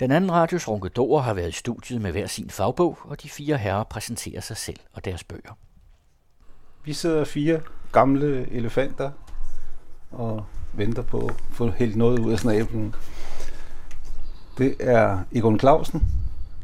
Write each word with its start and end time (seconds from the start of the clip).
Den 0.00 0.10
anden 0.10 0.32
radios 0.32 0.68
ronkedorer 0.68 1.22
har 1.22 1.34
været 1.34 1.48
i 1.48 1.52
studiet 1.52 2.00
med 2.00 2.12
hver 2.12 2.26
sin 2.26 2.50
fagbog, 2.50 2.98
og 3.04 3.22
de 3.22 3.28
fire 3.28 3.56
herrer 3.56 3.84
præsenterer 3.84 4.40
sig 4.40 4.56
selv 4.56 4.80
og 4.92 5.04
deres 5.04 5.24
bøger. 5.24 5.58
Vi 6.84 6.92
sidder 6.92 7.24
fire 7.24 7.60
gamle 7.92 8.50
elefanter 8.52 9.10
og 10.10 10.44
venter 10.72 11.02
på 11.02 11.26
at 11.26 11.34
få 11.50 11.70
helt 11.70 11.96
noget 11.96 12.18
ud 12.18 12.32
af 12.32 12.38
snablen. 12.38 12.94
Det 14.58 14.76
er 14.80 15.18
Egon 15.32 15.60
Clausen, 15.60 16.02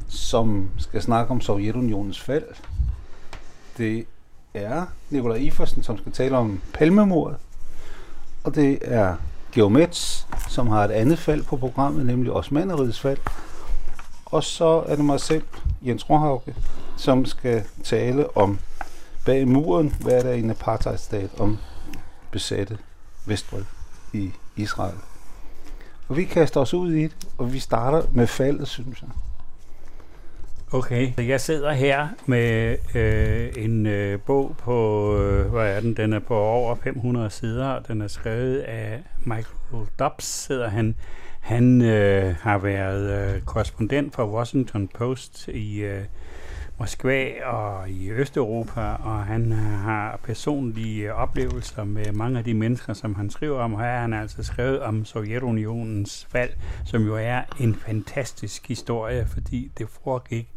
som 0.08 0.70
skal 0.78 1.02
snakke 1.02 1.30
om 1.30 1.40
Sovjetunionens 1.40 2.20
fald. 2.20 2.44
Det 3.76 4.06
er 4.54 4.86
Nikolaj 5.10 5.36
Iversen, 5.36 5.82
som 5.82 5.98
skal 5.98 6.12
tale 6.12 6.36
om 6.36 6.60
palmemordet. 6.74 7.38
Og 8.44 8.54
det 8.54 8.78
er 8.82 9.16
Geomets, 9.56 10.26
som 10.48 10.68
har 10.68 10.84
et 10.84 10.90
andet 10.90 11.18
fald 11.18 11.44
på 11.44 11.56
programmet, 11.56 12.06
nemlig 12.06 12.32
Osmaneriets 12.32 13.00
fald. 13.00 13.18
Og 14.26 14.44
så 14.44 14.84
er 14.86 14.96
det 14.96 15.04
mig 15.04 15.20
selv, 15.20 15.44
Jens 15.82 16.10
Rohauke, 16.10 16.54
som 16.96 17.24
skal 17.24 17.64
tale 17.84 18.36
om 18.36 18.58
bag 19.24 19.48
muren, 19.48 19.94
hvad 20.00 20.12
er 20.12 20.22
der 20.22 20.32
en 20.32 20.50
apartheidstat 20.50 21.30
om 21.38 21.58
besatte 22.30 22.78
Vestbred 23.26 23.64
i 24.12 24.30
Israel. 24.56 24.98
Og 26.08 26.16
vi 26.16 26.24
kaster 26.24 26.60
os 26.60 26.74
ud 26.74 26.92
i 26.92 27.02
det, 27.02 27.28
og 27.38 27.52
vi 27.52 27.58
starter 27.58 28.02
med 28.12 28.26
faldet, 28.26 28.68
synes 28.68 29.02
jeg. 29.02 29.10
Okay, 30.76 31.28
jeg 31.28 31.40
sidder 31.40 31.72
her 31.72 32.08
med 32.26 32.76
øh, 32.94 33.64
en 33.64 33.86
øh, 33.86 34.20
bog 34.20 34.56
på, 34.58 35.16
øh, 35.18 35.50
hvad 35.50 35.76
er 35.76 35.80
den, 35.80 35.96
den 35.96 36.12
er 36.12 36.18
på 36.18 36.36
over 36.38 36.74
500 36.74 37.30
sider, 37.30 37.68
og 37.68 37.88
den 37.88 38.02
er 38.02 38.08
skrevet 38.08 38.58
af 38.58 39.02
Michael 39.24 39.86
Dobbs, 39.98 40.46
hedder 40.46 40.68
han. 40.68 40.94
Han 41.40 41.82
øh, 41.82 42.34
har 42.40 42.58
været 42.58 43.34
øh, 43.34 43.42
korrespondent 43.42 44.14
for 44.14 44.24
Washington 44.24 44.88
Post 44.88 45.48
i 45.48 45.78
øh, 45.78 46.04
Moskva 46.78 47.44
og 47.44 47.90
i 47.90 48.10
Østeuropa, 48.10 48.80
og 48.80 49.24
han 49.24 49.52
har 49.52 50.20
personlige 50.24 51.08
øh, 51.08 51.14
oplevelser 51.14 51.84
med 51.84 52.12
mange 52.12 52.38
af 52.38 52.44
de 52.44 52.54
mennesker, 52.54 52.92
som 52.92 53.14
han 53.14 53.30
skriver 53.30 53.60
om. 53.60 53.76
Her 53.76 53.92
har 53.92 54.00
han 54.00 54.12
altså 54.12 54.42
skrevet 54.42 54.80
om 54.80 55.04
Sovjetunionens 55.04 56.26
fald, 56.30 56.50
som 56.84 57.02
jo 57.02 57.16
er 57.16 57.42
en 57.60 57.74
fantastisk 57.74 58.68
historie, 58.68 59.26
fordi 59.26 59.70
det 59.78 59.88
foregik 60.04 60.48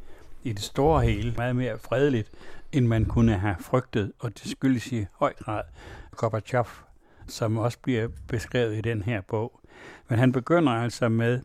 i 0.44 0.54
det 0.54 0.62
store 0.62 1.02
hele 1.02 1.34
meget 1.38 1.56
mere 1.56 1.80
fredeligt, 1.80 2.32
end 2.72 2.88
man 2.88 3.06
kunne 3.06 3.38
have 3.38 3.56
frygtet, 3.60 4.12
og 4.20 4.38
det 4.38 4.52
skyldes 4.52 4.92
i 4.92 5.06
høj 5.12 5.34
grad 5.34 5.64
Gorbachev, 6.12 6.66
som 7.28 7.58
også 7.58 7.80
bliver 7.80 8.08
beskrevet 8.28 8.78
i 8.78 8.82
den 8.82 9.02
her 9.02 9.22
bog. 9.22 9.60
Men 10.10 10.20
han 10.20 10.32
begynder 10.32 10.72
altså 10.74 11.10
med, 11.10 11.42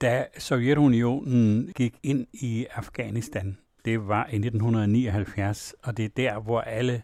da 0.00 0.26
Sovjetunionen 0.38 1.72
gik 1.74 1.98
ind 2.02 2.26
i 2.32 2.66
Afghanistan, 2.74 3.58
det 3.84 4.08
var 4.08 4.26
i 4.26 4.36
1979, 4.36 5.74
og 5.82 5.96
det 5.96 6.04
er 6.04 6.08
der, 6.16 6.40
hvor 6.40 6.60
alle 6.60 7.02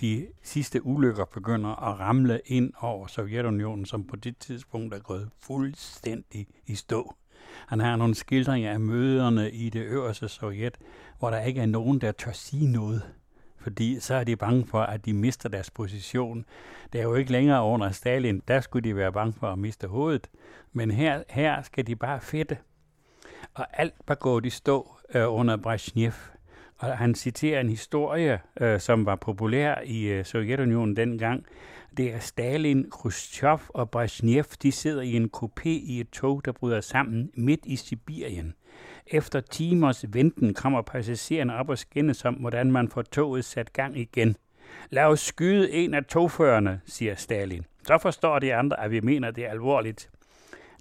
de 0.00 0.26
sidste 0.42 0.86
ulykker 0.86 1.24
begynder 1.24 1.70
at 1.70 2.00
ramle 2.00 2.40
ind 2.46 2.72
over 2.80 3.06
Sovjetunionen, 3.06 3.86
som 3.86 4.04
på 4.04 4.16
det 4.16 4.38
tidspunkt 4.38 4.94
er 4.94 4.98
gået 4.98 5.30
fuldstændig 5.40 6.46
i 6.66 6.74
stå. 6.74 7.14
Han 7.66 7.80
har 7.80 7.96
nogle 7.96 8.14
skildringer 8.14 8.72
af 8.72 8.80
møderne 8.80 9.50
i 9.50 9.70
det 9.70 9.82
øverste 9.82 10.28
Sovjet, 10.28 10.78
hvor 11.18 11.30
der 11.30 11.40
ikke 11.40 11.60
er 11.60 11.66
nogen, 11.66 12.00
der 12.00 12.12
tør 12.12 12.32
sige 12.32 12.72
noget. 12.72 13.02
Fordi 13.58 14.00
så 14.00 14.14
er 14.14 14.24
de 14.24 14.36
bange 14.36 14.66
for, 14.66 14.80
at 14.80 15.04
de 15.04 15.12
mister 15.12 15.48
deres 15.48 15.70
position. 15.70 16.44
Det 16.92 17.00
er 17.00 17.04
jo 17.04 17.14
ikke 17.14 17.32
længere 17.32 17.64
under 17.64 17.90
Stalin. 17.90 18.42
Der 18.48 18.60
skulle 18.60 18.88
de 18.88 18.96
være 18.96 19.12
bange 19.12 19.32
for 19.32 19.46
at 19.46 19.58
miste 19.58 19.86
hovedet. 19.86 20.30
Men 20.72 20.90
her, 20.90 21.22
her 21.30 21.62
skal 21.62 21.86
de 21.86 21.96
bare 21.96 22.20
fedte. 22.20 22.58
Og 23.54 23.66
alt 23.72 23.94
var 24.08 24.14
gået 24.14 24.46
i 24.46 24.50
stå 24.50 24.96
øh, 25.14 25.32
under 25.32 25.56
Brezhnev. 25.56 26.12
Og 26.90 26.98
han 26.98 27.14
citerer 27.14 27.60
en 27.60 27.68
historie, 27.68 28.38
øh, 28.60 28.80
som 28.80 29.06
var 29.06 29.16
populær 29.16 29.74
i 29.84 30.04
øh, 30.04 30.24
Sovjetunionen 30.24 30.96
dengang, 30.96 31.46
det 31.96 32.14
er 32.14 32.18
Stalin, 32.18 32.90
Khrushchev 32.90 33.60
og 33.68 33.90
Brezhnev, 33.90 34.44
de 34.62 34.72
sidder 34.72 35.02
i 35.02 35.12
en 35.12 35.30
kopé 35.36 35.68
i 35.68 36.00
et 36.00 36.10
tog, 36.10 36.44
der 36.44 36.52
bryder 36.52 36.80
sammen 36.80 37.30
midt 37.34 37.60
i 37.64 37.76
Sibirien. 37.76 38.54
Efter 39.06 39.40
timers 39.40 40.04
venten 40.08 40.54
kommer 40.54 40.82
passagererne 40.82 41.56
op 41.56 41.68
og 41.68 41.78
skændes 41.78 42.24
om, 42.24 42.34
hvordan 42.34 42.72
man 42.72 42.88
får 42.88 43.02
toget 43.02 43.44
sat 43.44 43.72
gang 43.72 43.98
igen. 43.98 44.36
Lad 44.90 45.04
os 45.04 45.20
skyde 45.20 45.72
en 45.72 45.94
af 45.94 46.04
togførerne, 46.04 46.80
siger 46.86 47.14
Stalin. 47.14 47.64
Så 47.86 47.98
forstår 47.98 48.38
de 48.38 48.54
andre, 48.54 48.80
at 48.80 48.90
vi 48.90 49.00
mener 49.00 49.30
det 49.30 49.46
er 49.46 49.50
alvorligt. 49.50 50.10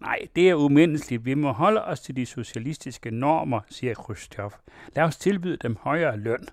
Nej, 0.03 0.19
det 0.35 0.49
er 0.49 0.55
umenneskeligt. 0.55 1.25
Vi 1.25 1.33
må 1.33 1.51
holde 1.51 1.85
os 1.85 1.99
til 2.01 2.15
de 2.15 2.25
socialistiske 2.25 3.11
normer, 3.11 3.59
siger 3.69 3.93
Khrushchev. 3.93 4.51
Lad 4.95 5.03
os 5.03 5.17
tilbyde 5.17 5.57
dem 5.57 5.77
højere 5.81 6.17
løn. 6.17 6.47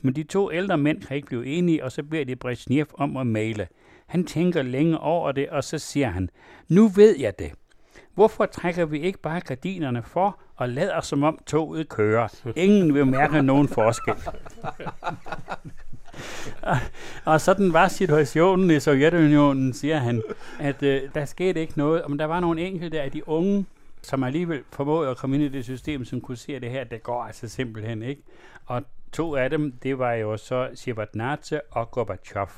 Men 0.00 0.14
de 0.16 0.22
to 0.22 0.52
ældre 0.52 0.78
mænd 0.78 1.02
kan 1.02 1.16
ikke 1.16 1.26
blive 1.26 1.46
enige, 1.46 1.84
og 1.84 1.92
så 1.92 2.02
beder 2.02 2.24
de 2.24 2.36
Brezhnev 2.36 2.86
om 2.94 3.16
at 3.16 3.26
male. 3.26 3.68
Han 4.06 4.24
tænker 4.24 4.62
længe 4.62 4.98
over 4.98 5.32
det, 5.32 5.48
og 5.48 5.64
så 5.64 5.78
siger 5.78 6.08
han, 6.08 6.30
nu 6.68 6.88
ved 6.88 7.18
jeg 7.18 7.38
det. 7.38 7.52
Hvorfor 8.14 8.46
trækker 8.46 8.84
vi 8.84 9.00
ikke 9.00 9.18
bare 9.18 9.40
gardinerne 9.40 10.02
for 10.02 10.40
og 10.56 10.68
lader 10.68 11.00
som 11.00 11.22
om 11.22 11.38
toget 11.46 11.88
kører? 11.88 12.28
Ingen 12.56 12.94
vil 12.94 13.06
mærke 13.06 13.42
nogen 13.42 13.68
forskel. 13.68 14.14
og, 17.24 17.40
sådan 17.40 17.72
var 17.72 17.88
situationen 17.88 18.70
i 18.70 18.80
Sovjetunionen, 18.80 19.72
siger 19.72 19.98
han, 19.98 20.22
at 20.60 20.82
øh, 20.82 21.02
der 21.14 21.24
skete 21.24 21.60
ikke 21.60 21.72
noget, 21.76 22.02
men 22.08 22.18
der 22.18 22.24
var 22.24 22.40
nogle 22.40 22.60
enkelte 22.60 23.00
af 23.00 23.10
de 23.10 23.28
unge, 23.28 23.66
som 24.02 24.24
alligevel 24.24 24.62
formåede 24.72 25.10
at 25.10 25.16
komme 25.16 25.36
ind 25.36 25.44
i 25.44 25.48
det 25.48 25.64
system, 25.64 26.04
som 26.04 26.20
kunne 26.20 26.36
se, 26.36 26.56
at 26.56 26.62
det 26.62 26.70
her, 26.70 26.84
det 26.84 27.02
går 27.02 27.22
altså 27.22 27.48
simpelthen 27.48 28.02
ikke. 28.02 28.22
Og 28.66 28.82
to 29.12 29.36
af 29.36 29.50
dem, 29.50 29.72
det 29.82 29.98
var 29.98 30.12
jo 30.12 30.36
så 30.36 30.68
Shevardnadze 30.74 31.60
og 31.70 31.90
Gorbachev. 31.90 32.48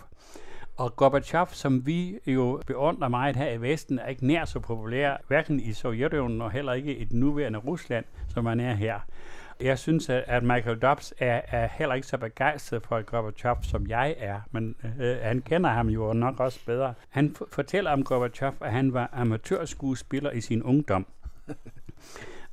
Og 0.77 0.97
Gorbachev, 0.97 1.47
som 1.53 1.87
vi 1.87 2.19
jo 2.27 2.63
beundrer 2.67 3.09
meget 3.09 3.37
her 3.37 3.51
i 3.51 3.61
Vesten, 3.61 3.99
er 3.99 4.07
ikke 4.07 4.27
nær 4.27 4.45
så 4.45 4.61
populær, 4.61 5.17
hverken 5.29 5.61
i 5.61 5.73
Sovjetunionen 5.73 6.43
og 6.43 6.51
heller 6.51 6.73
ikke 6.73 6.97
i 6.97 7.05
det 7.05 7.13
nuværende 7.13 7.59
Rusland, 7.59 8.05
som 8.29 8.45
man 8.45 8.61
er 8.61 8.75
her. 8.75 9.01
Jeg 9.61 9.79
synes, 9.79 10.09
at 10.09 10.43
Michael 10.43 10.79
Dobbs 10.79 11.15
er, 11.19 11.41
er 11.49 11.69
heller 11.73 11.95
ikke 11.95 12.07
så 12.07 12.19
begejstret 12.19 12.83
for 12.87 13.03
Gorbachev, 13.03 13.57
som 13.63 13.87
jeg 13.87 14.15
er, 14.19 14.41
men 14.51 14.77
øh, 15.01 15.17
han 15.23 15.41
kender 15.41 15.71
ham 15.71 15.89
jo 15.89 16.13
nok 16.13 16.41
også 16.41 16.61
bedre. 16.67 16.95
Han 17.09 17.37
fortæller 17.53 17.91
om 17.91 18.05
Gorbachev, 18.05 18.53
at 18.61 18.73
han 18.73 18.93
var 18.93 19.11
amatørskuespiller 19.13 20.31
i 20.31 20.41
sin 20.41 20.63
ungdom. 20.63 21.07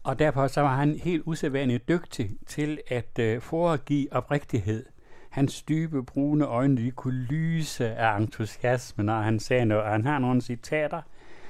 Og 0.04 0.20
derfor 0.20 0.48
så 0.48 0.62
var 0.62 0.76
han 0.76 1.00
helt 1.04 1.24
usædvanligt 1.26 1.88
dygtig 1.88 2.32
til 2.48 2.80
at 2.88 3.20
øh, 3.20 3.42
foregive 3.42 4.14
oprigtighed. 4.14 4.86
Hans 5.30 5.62
dybe, 5.62 6.04
brune 6.04 6.46
øjne, 6.46 6.78
de 6.78 6.92
kunne 6.92 7.22
lyse 7.24 7.96
af 7.96 8.18
entusiasme, 8.18 9.04
når 9.04 9.22
han 9.22 9.40
sagde 9.40 9.66
noget. 9.66 9.86
Han 9.86 10.06
har 10.06 10.20
nogle 10.20 10.42
citater. 10.42 11.02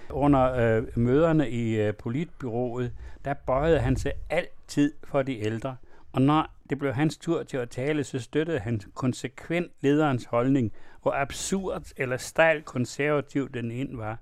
Under 0.09 0.53
øh, 0.53 0.83
møderne 0.95 1.49
i 1.49 1.75
øh, 1.75 1.93
politbyrået, 1.93 2.91
der 3.25 3.33
bøjede 3.33 3.79
han 3.79 3.95
sig 3.95 4.13
altid 4.29 4.93
for 5.03 5.21
de 5.21 5.39
ældre. 5.39 5.75
Og 6.11 6.21
når 6.21 6.55
det 6.69 6.79
blev 6.79 6.93
hans 6.93 7.17
tur 7.17 7.43
til 7.43 7.57
at 7.57 7.69
tale, 7.69 8.03
så 8.03 8.19
støttede 8.19 8.59
han 8.59 8.81
konsekvent 8.93 9.71
lederens 9.81 10.25
holdning, 10.25 10.71
hvor 11.01 11.11
absurd 11.11 11.83
eller 11.97 12.17
stejl 12.17 12.61
konservativ 12.61 13.49
den 13.49 13.71
ind 13.71 13.97
var. 13.97 14.17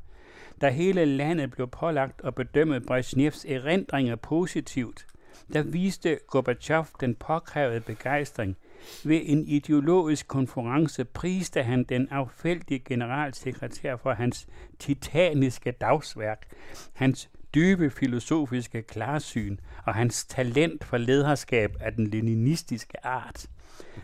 Da 0.62 0.70
hele 0.70 1.06
landet 1.06 1.52
blev 1.52 1.68
pålagt 1.68 2.22
at 2.24 2.36
bedømme 2.36 2.82
Brezhnevs 2.82 3.46
erindringer 3.46 4.16
positivt, 4.16 5.06
der 5.54 5.64
viste 5.64 6.20
Gorbachev 6.28 6.86
den 7.00 7.16
påkrævede 7.16 7.80
begejstring. 7.80 8.58
Ved 9.04 9.22
en 9.24 9.48
ideologisk 9.48 10.28
konference 10.28 11.06
priste 11.06 11.64
han 11.64 11.84
den 11.84 12.08
affældige 12.12 12.80
generalsekretær 12.80 13.96
for 13.96 14.14
hans 14.14 14.48
titaniske 14.80 15.72
dagsværk, 15.72 16.48
hans 16.94 17.30
dybe 17.56 17.90
filosofiske 17.90 18.82
klarsyn 18.82 19.58
og 19.86 19.96
hans 19.96 20.26
talent 20.26 20.84
for 20.84 20.98
lederskab 20.98 21.76
af 21.80 21.94
den 21.94 22.08
leninistiske 22.08 23.06
art. 23.06 23.46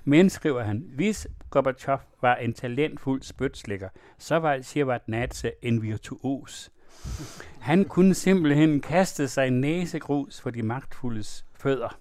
Men, 0.03 0.29
skriver 0.29 0.63
han, 0.63 0.83
hvis 0.95 1.27
Gorbachev 1.49 1.97
var 2.21 2.35
en 2.35 2.53
talentfuld 2.53 3.21
spytslikker, 3.23 3.89
så 4.17 4.35
var 4.35 4.61
Shevardnadze 4.61 5.51
en 5.61 5.81
virtuos. 5.81 6.71
Han 7.59 7.85
kunne 7.85 8.13
simpelthen 8.13 8.81
kaste 8.81 9.27
sig 9.27 9.49
næsegrus 9.49 10.41
for 10.41 10.49
de 10.49 10.63
magtfuldes 10.63 11.45
fødder. 11.55 11.99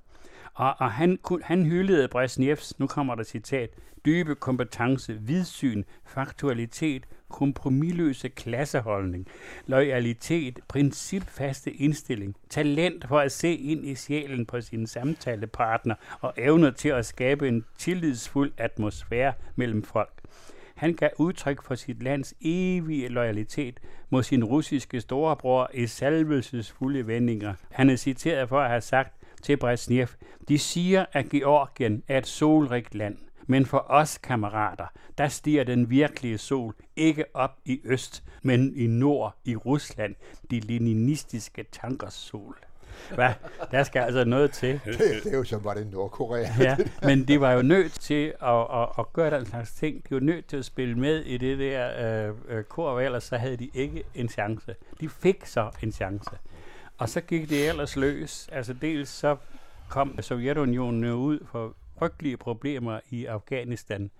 Og, 0.54 0.74
og 0.78 0.92
han, 0.92 1.18
han 1.42 1.66
hyldede 1.66 2.08
Brezhnevs, 2.08 2.78
nu 2.78 2.86
kommer 2.86 3.14
der 3.14 3.24
citat, 3.24 3.70
dybe 4.06 4.34
kompetence, 4.34 5.18
vidsyn, 5.20 5.84
faktualitet, 6.06 7.06
kompromilløse 7.28 8.28
klasseholdning, 8.28 9.26
loyalitet, 9.66 10.60
principfaste 10.68 11.72
indstilling, 11.72 12.36
talent 12.50 13.08
for 13.08 13.18
at 13.18 13.32
se 13.32 13.54
ind 13.54 13.86
i 13.86 13.94
sjælen 13.94 14.46
på 14.46 14.60
sin 14.60 14.86
samtalepartner 14.86 15.94
og 16.20 16.34
evner 16.36 16.70
til 16.70 16.88
at 16.88 17.06
skabe 17.06 17.48
en 17.48 17.64
tillidsfuld 17.78 18.52
atmosfære 18.58 19.32
mellem 19.56 19.82
folk. 19.82 20.22
Han 20.74 20.94
gav 20.94 21.10
udtryk 21.18 21.62
for 21.62 21.74
sit 21.74 22.02
lands 22.02 22.34
evige 22.40 23.08
loyalitet 23.08 23.80
mod 24.10 24.22
sin 24.22 24.44
russiske 24.44 25.00
storebror 25.00 25.70
i 25.74 25.86
salvelsesfulde 25.86 27.06
vendinger. 27.06 27.54
Han 27.70 27.90
er 27.90 27.96
citeret 27.96 28.48
for 28.48 28.60
at 28.60 28.68
have 28.68 28.80
sagt 28.80 29.14
til 29.42 29.56
Brezhnev, 29.56 30.08
de 30.48 30.58
siger, 30.58 31.04
at 31.12 31.28
Georgien 31.28 32.02
er 32.08 32.18
et 32.18 32.26
solrigt 32.26 32.94
land. 32.94 33.16
Men 33.50 33.66
for 33.66 33.86
os 33.88 34.18
kammerater, 34.18 34.86
der 35.18 35.28
stiger 35.28 35.64
den 35.64 35.90
virkelige 35.90 36.38
sol 36.38 36.74
ikke 36.96 37.24
op 37.34 37.56
i 37.64 37.80
øst, 37.84 38.24
men 38.42 38.76
i 38.76 38.86
nord 38.86 39.36
i 39.44 39.56
Rusland, 39.56 40.14
de 40.50 40.60
leninistiske 40.60 41.64
tankers 41.72 42.14
sol. 42.14 42.56
Hvad? 43.14 43.32
Der 43.70 43.82
skal 43.82 44.02
altså 44.02 44.24
noget 44.24 44.52
til. 44.52 44.80
Det, 44.84 44.98
det 44.98 45.32
er 45.32 45.36
jo 45.36 45.44
som 45.44 45.64
var 45.64 45.74
det 45.74 45.86
Nordkorea. 45.86 46.48
Ja, 46.60 46.76
men 47.02 47.28
de 47.28 47.40
var 47.40 47.52
jo 47.52 47.62
nødt 47.62 47.92
til 47.92 48.32
at, 48.42 48.80
at, 48.82 48.88
at 48.98 49.12
gøre 49.12 49.38
den 49.38 49.46
slags 49.46 49.72
ting. 49.72 50.08
De 50.08 50.14
var 50.14 50.20
nødt 50.20 50.46
til 50.46 50.56
at 50.56 50.64
spille 50.64 50.94
med 50.94 51.24
i 51.24 51.36
det 51.36 51.58
der 51.58 52.28
øh, 52.28 52.34
øh, 52.48 52.64
kor, 52.64 53.00
ellers 53.00 53.24
så 53.24 53.36
havde 53.36 53.56
de 53.56 53.70
ikke 53.74 54.04
en 54.14 54.28
chance. 54.28 54.74
De 55.00 55.08
fik 55.08 55.46
så 55.46 55.70
en 55.82 55.92
chance. 55.92 56.30
Og 56.98 57.08
så 57.08 57.20
gik 57.20 57.48
det 57.48 57.68
ellers 57.68 57.96
løs. 57.96 58.48
Altså 58.52 58.72
dels 58.72 59.08
så 59.08 59.36
kom 59.88 60.22
Sovjetunionen 60.22 61.04
ud 61.12 61.46
for 61.50 61.74
frygtelige 61.98 62.36
problemer 62.36 63.00
i 63.10 63.24
Afghanistan, 63.24 64.10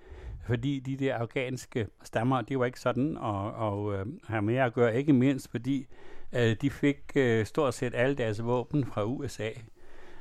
fordi 0.46 0.80
de 0.80 0.96
der 0.96 1.14
afghanske 1.14 1.86
stammer, 2.04 2.42
det 2.42 2.58
var 2.58 2.64
ikke 2.64 2.80
sådan 2.80 3.16
at, 3.16 3.46
at, 3.66 3.94
at 3.94 4.00
øh, 4.00 4.06
have 4.26 4.42
mere 4.42 4.64
at 4.64 4.74
gøre, 4.74 4.96
ikke 4.96 5.12
mindst 5.12 5.50
fordi 5.50 5.86
øh, 6.32 6.56
de 6.62 6.70
fik 6.70 6.98
øh, 7.16 7.46
stort 7.46 7.74
set 7.74 7.94
alle 7.94 8.14
deres 8.14 8.44
våben 8.44 8.84
fra 8.84 9.04
USA. 9.04 9.50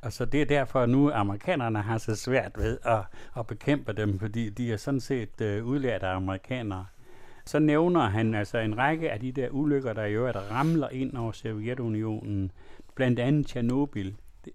Og 0.01 0.13
så 0.13 0.25
det 0.25 0.42
er 0.42 0.45
derfor, 0.45 0.80
at 0.80 0.89
nu 0.89 1.12
amerikanerne 1.12 1.81
har 1.81 1.98
så 1.98 2.15
svært 2.15 2.51
ved 2.57 2.77
at, 2.83 3.01
at 3.38 3.48
bekæmpe 3.48 3.94
dem, 3.94 4.19
fordi 4.19 4.50
de 4.50 4.74
er 4.74 4.77
sådan 4.77 5.00
set 5.00 5.42
øh, 5.42 5.65
udlærte 5.65 6.07
amerikanere. 6.07 6.86
Så 7.45 7.60
nævner 7.60 8.01
han 8.01 8.33
altså 8.33 8.57
en 8.57 8.77
række 8.77 9.12
af 9.12 9.19
de 9.19 9.31
der 9.31 9.50
ulykker, 9.50 9.94
der 9.94 10.06
i 10.06 10.13
øvrigt 10.13 10.38
ramler 10.38 10.89
ind 10.89 11.18
over 11.18 11.31
Sovjetunionen, 11.31 12.51
blandt 12.95 13.19
andet 13.19 13.48
Tjernobyl, 13.48 14.13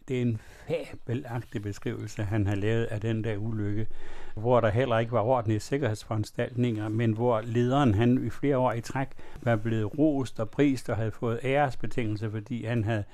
det 0.09 0.19
er 0.19 0.23
en 0.23 0.41
fabelagtig 0.69 1.63
beskrivelse, 1.63 2.23
han 2.23 2.47
har 2.47 2.55
lavet 2.55 2.85
af 2.85 3.01
den 3.01 3.25
der 3.25 3.37
ulykke, 3.37 3.87
hvor 4.35 4.61
der 4.61 4.69
heller 4.69 4.99
ikke 4.99 5.13
var 5.13 5.21
ordentlige 5.21 5.61
sikkerhedsforanstaltninger, 5.61 6.89
men 6.89 7.13
hvor 7.13 7.41
lederen 7.41 7.95
han 7.95 8.27
i 8.27 8.31
flere 8.31 8.59
år 8.59 8.73
i 8.73 8.81
træk 8.81 9.09
var 9.43 9.57
blevet 9.57 9.99
rost 9.99 10.41
og 10.41 10.51
prist 10.51 10.91
og 10.91 10.97
havde 10.97 11.11
fået 11.11 11.41
æresbetingelser, 11.45 12.31
fordi 12.31 12.65
han 12.65 12.85
havde 12.85 13.05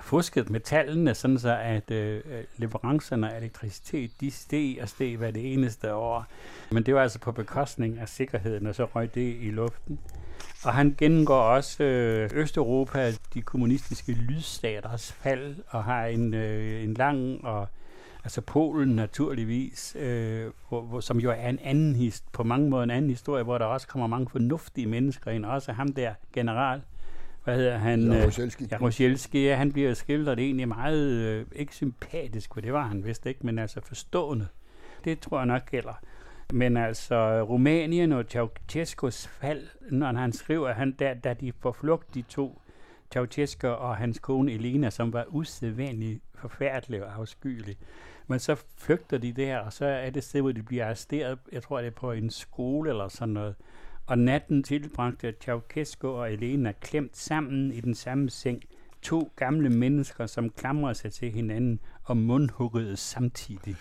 fusket 0.00 0.50
med 0.50 0.60
tallene, 0.60 1.14
sådan 1.14 1.38
så 1.38 1.58
at 1.62 1.90
øh, 1.90 2.22
leverancerne 2.56 3.32
af 3.32 3.38
elektricitet, 3.38 4.10
de 4.20 4.30
steg 4.30 4.78
og 4.82 4.88
steg 4.88 5.16
hver 5.16 5.30
det 5.30 5.52
eneste 5.52 5.94
år. 5.94 6.26
Men 6.70 6.82
det 6.82 6.94
var 6.94 7.02
altså 7.02 7.18
på 7.18 7.32
bekostning 7.32 7.98
af 7.98 8.08
sikkerheden, 8.08 8.66
og 8.66 8.74
så 8.74 8.84
røg 8.84 9.14
det 9.14 9.36
i 9.40 9.50
luften. 9.50 9.98
Og 10.64 10.74
han 10.74 10.94
gennemgår 10.98 11.40
også 11.40 11.84
øh, 11.84 12.30
Østeuropa, 12.34 13.12
de 13.34 13.42
kommunistiske 13.42 14.12
lydstaters 14.12 15.12
fald, 15.12 15.56
og 15.68 15.84
har 15.84 16.06
en, 16.06 16.34
øh, 16.34 16.84
en 16.84 16.94
lang 16.94 17.44
og 17.44 17.68
altså 18.26 18.40
Polen 18.40 18.88
naturligvis, 18.88 19.96
øh, 19.98 20.50
hvor, 20.68 20.80
hvor, 20.82 21.00
som 21.00 21.20
jo 21.20 21.30
er 21.30 21.48
en 21.48 21.58
anden 21.58 21.96
hist, 21.96 22.32
på 22.32 22.42
mange 22.42 22.70
måder 22.70 22.84
en 22.84 22.90
anden 22.90 23.10
historie, 23.10 23.42
hvor 23.42 23.58
der 23.58 23.64
også 23.64 23.88
kommer 23.88 24.06
mange 24.06 24.28
fornuftige 24.28 24.86
mennesker 24.86 25.30
ind, 25.30 25.44
også 25.44 25.72
ham 25.72 25.92
der 25.92 26.14
general, 26.32 26.82
hvad 27.44 27.56
hedder 27.56 27.78
han? 27.78 28.12
Ja, 28.12 28.24
Rosjelski. 28.26 28.68
Ja, 28.70 28.76
Rosjelski, 28.80 29.44
ja, 29.44 29.56
han 29.56 29.72
bliver 29.72 29.94
skildret 29.94 30.38
egentlig 30.38 30.68
meget, 30.68 31.08
øh, 31.08 31.46
ikke 31.52 31.74
sympatisk, 31.74 32.54
for 32.54 32.60
det 32.60 32.72
var 32.72 32.86
han 32.86 33.04
vist 33.04 33.26
ikke, 33.26 33.40
men 33.42 33.58
altså 33.58 33.80
forstående. 33.80 34.48
Det 35.04 35.20
tror 35.20 35.38
jeg 35.38 35.46
nok 35.46 35.70
gælder. 35.70 36.00
Men 36.52 36.76
altså, 36.76 37.42
Rumænien 37.42 38.12
og 38.12 38.24
Ceausescus 38.28 39.26
fald, 39.26 39.66
når 39.90 40.12
han 40.12 40.32
skriver, 40.32 40.72
han, 40.72 40.92
da, 40.92 41.14
da 41.24 41.34
de 41.34 41.52
får 41.60 41.72
flugt, 41.72 42.14
de 42.14 42.22
to, 42.22 42.60
Ceausescu 43.12 43.68
og 43.68 43.96
hans 43.96 44.18
kone 44.18 44.52
Elena, 44.52 44.90
som 44.90 45.12
var 45.12 45.24
usædvanligt 45.28 46.20
forfærdelige 46.34 47.06
og 47.06 47.14
afskyelige. 47.14 47.76
Men 48.26 48.38
så 48.38 48.56
flygter 48.76 49.18
de 49.18 49.32
der, 49.32 49.58
og 49.58 49.72
så 49.72 49.84
er 49.84 50.10
det 50.10 50.24
sted, 50.24 50.40
hvor 50.40 50.52
de 50.52 50.62
bliver 50.62 50.84
arresteret, 50.84 51.38
jeg 51.52 51.62
tror, 51.62 51.78
det 51.78 51.86
er 51.86 51.90
på 51.90 52.12
en 52.12 52.30
skole 52.30 52.90
eller 52.90 53.08
sådan 53.08 53.34
noget. 53.34 53.54
Og 54.06 54.18
natten 54.18 54.62
tilbragte 54.62 55.34
Ceausescu 55.40 56.08
og 56.08 56.32
Elena 56.32 56.72
klemt 56.72 57.16
sammen 57.16 57.72
i 57.72 57.80
den 57.80 57.94
samme 57.94 58.30
seng. 58.30 58.62
To 59.02 59.32
gamle 59.36 59.70
mennesker, 59.70 60.26
som 60.26 60.50
klamrer 60.50 60.92
sig 60.92 61.12
til 61.12 61.30
hinanden 61.30 61.80
og 62.04 62.16
mundhuggede 62.16 62.96
samtidig. 62.96 63.76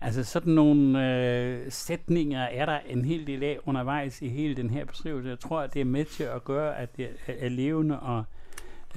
Altså 0.00 0.24
sådan 0.24 0.52
nogle 0.52 1.14
øh, 1.16 1.72
sætninger 1.72 2.40
er 2.40 2.66
der 2.66 2.78
en 2.78 3.04
hel 3.04 3.26
del 3.26 3.42
af 3.42 3.58
undervejs 3.66 4.22
i 4.22 4.28
hele 4.28 4.54
den 4.54 4.70
her 4.70 4.84
beskrivelse. 4.84 5.28
Jeg 5.28 5.38
tror, 5.38 5.60
at 5.60 5.74
det 5.74 5.80
er 5.80 5.84
med 5.84 6.04
til 6.04 6.24
at 6.24 6.44
gøre, 6.44 6.78
at 6.78 6.90
øh, 6.98 7.06
det 7.26 7.44
er 7.44 7.48
levende 7.48 8.00
og 8.00 8.24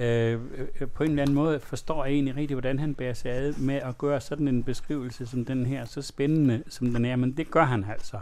Øh, 0.00 0.40
øh, 0.80 0.88
på 0.88 1.02
en 1.02 1.10
eller 1.10 1.22
anden 1.22 1.34
måde 1.34 1.60
forstår 1.60 2.04
jeg 2.04 2.12
egentlig 2.12 2.36
rigtig, 2.36 2.54
hvordan 2.54 2.78
han 2.78 2.94
bærer 2.94 3.14
sig 3.14 3.32
ad 3.32 3.52
med 3.52 3.74
at 3.74 3.98
gøre 3.98 4.20
sådan 4.20 4.48
en 4.48 4.64
beskrivelse 4.64 5.26
som 5.26 5.44
den 5.44 5.66
her, 5.66 5.84
så 5.84 6.02
spændende 6.02 6.62
som 6.68 6.92
den 6.92 7.04
er, 7.04 7.16
men 7.16 7.36
det 7.36 7.50
gør 7.50 7.64
han 7.64 7.84
altså. 7.84 8.20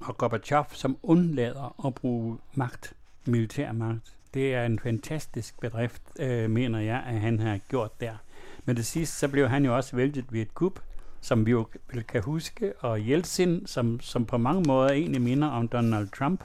Og 0.00 0.18
Gorbachev, 0.18 0.64
som 0.72 0.96
undlader 1.02 1.86
at 1.86 1.94
bruge 1.94 2.38
magt, 2.54 2.92
militær 3.26 3.72
magt, 3.72 4.14
det 4.34 4.54
er 4.54 4.66
en 4.66 4.78
fantastisk 4.78 5.60
bedrift, 5.60 6.02
øh, 6.18 6.50
mener 6.50 6.80
jeg, 6.80 7.02
at 7.06 7.20
han 7.20 7.38
har 7.38 7.58
gjort 7.68 8.00
der. 8.00 8.14
Men 8.64 8.76
det 8.76 8.86
sidste, 8.86 9.16
så 9.16 9.28
blev 9.28 9.48
han 9.48 9.64
jo 9.64 9.76
også 9.76 9.96
væltet 9.96 10.24
ved 10.30 10.40
et 10.40 10.54
kup, 10.54 10.80
som 11.20 11.46
vi 11.46 11.50
jo 11.50 11.66
kan 12.08 12.22
huske, 12.22 12.72
og 12.80 12.98
Yeltsin, 12.98 13.66
som, 13.66 14.00
som 14.00 14.26
på 14.26 14.38
mange 14.38 14.62
måder 14.66 14.90
egentlig 14.90 15.22
minder 15.22 15.48
om 15.48 15.68
Donald 15.68 16.08
Trump. 16.08 16.44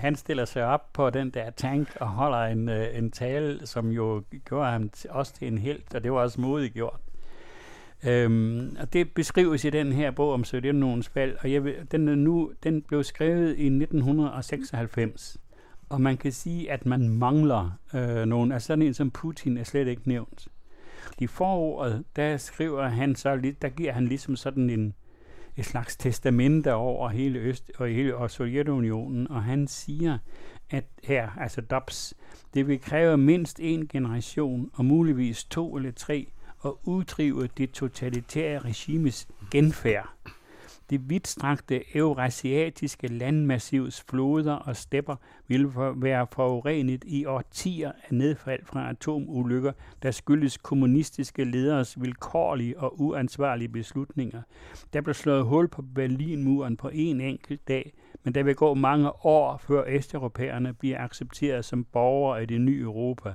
Han 0.00 0.16
stiller 0.16 0.44
sig 0.44 0.64
op 0.64 0.92
på 0.92 1.10
den 1.10 1.30
der 1.30 1.50
tank 1.50 1.96
og 2.00 2.08
holder 2.08 2.44
en, 2.44 2.68
øh, 2.68 2.98
en 2.98 3.10
tale, 3.10 3.66
som 3.66 3.88
jo 3.90 4.22
gjorde 4.44 4.70
ham 4.70 4.90
også 5.08 5.34
til 5.34 5.48
en 5.48 5.58
helt, 5.58 5.94
og 5.94 6.04
det 6.04 6.12
var 6.12 6.18
også 6.18 6.40
modigt 6.40 6.74
gjort. 6.74 7.00
Øhm, 8.06 8.76
og 8.80 8.92
det 8.92 9.12
beskrives 9.12 9.64
i 9.64 9.70
den 9.70 9.92
her 9.92 10.10
bog 10.10 10.32
om 10.32 10.44
Sovjetunionens 10.44 11.08
fald, 11.08 11.36
og 11.40 11.52
jeg 11.52 11.64
vil, 11.64 11.74
den, 11.90 12.08
er 12.08 12.14
nu, 12.14 12.52
den 12.62 12.82
blev 12.82 13.04
skrevet 13.04 13.58
i 13.58 13.66
1996. 13.66 15.38
Og 15.88 16.00
man 16.00 16.16
kan 16.16 16.32
sige, 16.32 16.72
at 16.72 16.86
man 16.86 17.08
mangler 17.08 17.78
øh, 17.94 18.26
nogen. 18.26 18.52
Altså 18.52 18.66
sådan 18.66 18.82
en 18.82 18.94
som 18.94 19.10
Putin 19.10 19.58
er 19.58 19.64
slet 19.64 19.88
ikke 19.88 20.08
nævnt. 20.08 20.48
I 21.18 21.26
foråret, 21.26 22.04
der 22.16 22.36
skriver 22.36 22.88
han 22.88 23.14
så 23.14 23.36
lidt, 23.36 23.62
der 23.62 23.68
giver 23.68 23.92
han 23.92 24.06
ligesom 24.06 24.36
sådan 24.36 24.70
en, 24.70 24.94
et 25.60 25.66
slags 25.66 25.96
testamente 25.96 26.74
over 26.74 27.08
hele 27.08 27.38
Øst 27.38 27.72
og 27.78 27.88
hele 27.88 28.16
og 28.16 28.30
Sovjetunionen, 28.30 29.30
og 29.30 29.42
han 29.42 29.66
siger, 29.66 30.18
at 30.70 30.84
her, 31.04 31.30
altså 31.40 31.60
DOPS, 31.60 32.14
det 32.54 32.68
vil 32.68 32.80
kræve 32.80 33.16
mindst 33.16 33.60
en 33.60 33.88
generation, 33.88 34.70
og 34.72 34.84
muligvis 34.84 35.44
to 35.44 35.76
eller 35.76 35.92
tre, 35.92 36.26
at 36.64 36.70
uddrive 36.84 37.48
det 37.58 37.70
totalitære 37.70 38.58
regimes 38.58 39.28
genfærd. 39.50 40.08
Det 40.90 41.10
vidtstrakte 41.10 41.96
eurasiatiske 41.96 43.06
landmassivs 43.06 44.04
floder 44.08 44.52
og 44.52 44.76
stepper 44.76 45.16
vil 45.48 45.68
være 45.96 46.26
forurenet 46.32 47.04
i 47.06 47.24
årtier 47.24 47.92
af 48.08 48.14
nedfald 48.14 48.64
fra 48.64 48.90
atomulykker, 48.90 49.72
der 50.02 50.10
skyldes 50.10 50.56
kommunistiske 50.56 51.44
leders 51.44 52.02
vilkårlige 52.02 52.78
og 52.78 53.00
uansvarlige 53.00 53.68
beslutninger. 53.68 54.42
Der 54.92 55.00
blev 55.00 55.14
slået 55.14 55.44
hul 55.44 55.68
på 55.68 55.82
Berlinmuren 55.94 56.76
på 56.76 56.90
en 56.92 57.20
enkelt 57.20 57.68
dag, 57.68 57.92
men 58.24 58.34
der 58.34 58.42
vil 58.42 58.54
gå 58.54 58.74
mange 58.74 59.26
år, 59.26 59.56
før 59.56 59.84
østeuropæerne 59.88 60.74
bliver 60.74 61.04
accepteret 61.04 61.64
som 61.64 61.84
borgere 61.84 62.42
i 62.42 62.46
det 62.46 62.60
nye 62.60 62.82
Europa. 62.82 63.34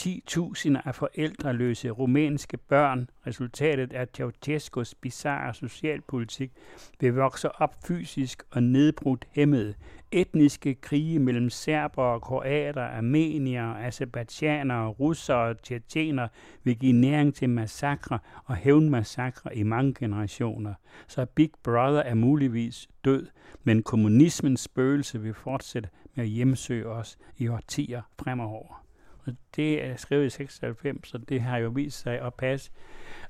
10.000 0.00 0.88
af 0.88 0.94
forældreløse 0.94 1.90
rumænske 1.90 2.56
børn, 2.56 3.10
resultatet 3.26 3.92
af 3.92 4.08
Ceausescus 4.16 4.94
bizarre 4.94 5.54
socialpolitik, 5.54 6.52
vil 7.00 7.14
vokse 7.14 7.60
op 7.60 7.74
fysisk 7.86 8.42
og 8.50 8.62
nedbrudt 8.62 9.24
hæmmet. 9.30 9.76
Etniske 10.12 10.74
krige 10.74 11.18
mellem 11.18 11.50
serber, 11.50 12.18
kroater, 12.18 12.82
armenier, 12.82 13.74
azerbaijanere, 13.74 14.88
russere 14.88 15.38
og 15.38 15.62
tjetjener 15.62 16.28
vil 16.64 16.78
give 16.78 16.92
næring 16.92 17.34
til 17.34 17.50
massakre 17.50 18.18
og 18.44 18.56
hævnmassakre 18.56 19.56
i 19.56 19.62
mange 19.62 19.94
generationer. 19.94 20.74
Så 21.08 21.24
Big 21.24 21.50
Brother 21.62 22.00
er 22.00 22.14
muligvis 22.14 22.88
død, 23.04 23.26
men 23.64 23.82
kommunismens 23.82 24.60
spøgelse 24.60 25.20
vil 25.20 25.34
fortsætte 25.34 25.88
med 26.14 26.24
at 26.24 26.30
hjemsøge 26.30 26.86
os 26.86 27.18
i 27.36 27.48
årtier 27.48 28.02
fremover. 28.18 28.83
Og 29.26 29.32
det 29.56 29.84
er 29.84 29.96
skrevet 29.96 30.26
i 30.26 30.30
96, 30.30 31.08
så 31.08 31.18
det 31.18 31.40
har 31.40 31.58
jo 31.58 31.68
vist 31.68 32.00
sig 32.00 32.20
at 32.20 32.34
passe. 32.34 32.70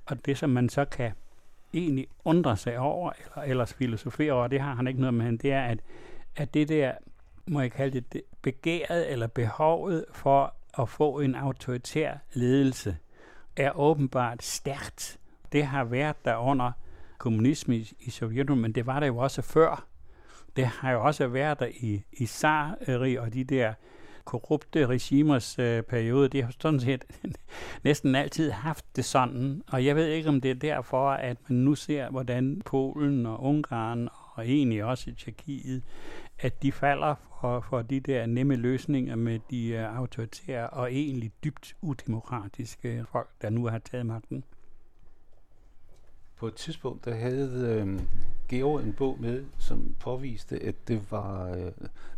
Og 0.06 0.26
det, 0.26 0.38
som 0.38 0.50
man 0.50 0.68
så 0.68 0.84
kan 0.84 1.12
egentlig 1.74 2.06
undre 2.24 2.56
sig 2.56 2.78
over, 2.78 3.12
eller 3.18 3.42
ellers 3.42 3.74
filosofere 3.74 4.32
over, 4.32 4.46
det 4.46 4.60
har 4.60 4.74
han 4.74 4.86
ikke 4.86 5.00
noget 5.00 5.14
med, 5.14 5.38
det 5.38 5.52
er, 5.52 5.62
at, 5.62 5.78
at 6.36 6.54
det 6.54 6.68
der, 6.68 6.92
må 7.46 7.60
jeg 7.60 7.72
kalde 7.72 8.00
det, 8.00 8.12
det 8.12 8.22
begæret 8.42 9.12
eller 9.12 9.26
behovet 9.26 10.04
for 10.12 10.54
at 10.78 10.88
få 10.88 11.20
en 11.20 11.34
autoritær 11.34 12.14
ledelse, 12.32 12.96
er 13.56 13.78
åbenbart 13.78 14.42
stærkt. 14.42 15.18
Det 15.52 15.66
har 15.66 15.84
været 15.84 16.24
der 16.24 16.36
under 16.36 16.72
kommunisme 17.18 17.76
i, 17.76 17.92
i 18.00 18.10
Sovjetunionen, 18.10 18.62
men 18.62 18.72
det 18.72 18.86
var 18.86 19.00
der 19.00 19.06
jo 19.06 19.16
også 19.16 19.42
før. 19.42 19.86
det 20.56 20.66
har 20.66 20.92
jo 20.92 21.04
også 21.04 21.26
været 21.26 21.60
der 21.60 21.66
i, 21.66 22.04
i 22.12 22.26
Sarri 22.26 23.16
og 23.16 23.34
de 23.34 23.44
der 23.44 23.74
korrupte 24.24 24.86
regimers 24.86 25.58
øh, 25.58 25.82
periode, 25.82 26.28
de 26.28 26.42
har 26.42 26.54
sådan 26.60 26.80
set 26.80 27.04
næsten 27.84 28.14
altid 28.14 28.50
haft 28.50 28.84
det 28.96 29.04
sådan, 29.04 29.62
og 29.66 29.84
jeg 29.84 29.96
ved 29.96 30.06
ikke, 30.06 30.28
om 30.28 30.40
det 30.40 30.50
er 30.50 30.54
derfor, 30.54 31.10
at 31.10 31.36
man 31.48 31.58
nu 31.58 31.74
ser, 31.74 32.10
hvordan 32.10 32.62
Polen 32.64 33.26
og 33.26 33.42
Ungarn 33.42 34.08
og 34.34 34.48
egentlig 34.48 34.84
også 34.84 35.14
Tjekkiet, 35.14 35.82
at 36.38 36.62
de 36.62 36.72
falder 36.72 37.14
for, 37.40 37.60
for 37.60 37.82
de 37.82 38.00
der 38.00 38.26
nemme 38.26 38.56
løsninger 38.56 39.16
med 39.16 39.38
de 39.50 39.68
øh, 39.68 39.98
autoritære 39.98 40.70
og 40.70 40.92
egentlig 40.92 41.32
dybt 41.44 41.76
udemokratiske 41.82 43.04
folk, 43.12 43.28
der 43.42 43.50
nu 43.50 43.66
har 43.66 43.78
taget 43.78 44.06
magten. 44.06 44.44
På 46.36 46.46
et 46.46 46.54
tidspunkt, 46.54 47.04
der 47.04 47.14
havde 47.14 47.84
øh, 47.86 48.00
Georg 48.48 48.82
en 48.82 48.92
bog 48.92 49.16
med, 49.20 49.44
som 49.58 49.94
påviste, 50.00 50.62
at 50.62 50.88
det 50.88 51.10
var 51.10 51.50
øh, 51.50 51.72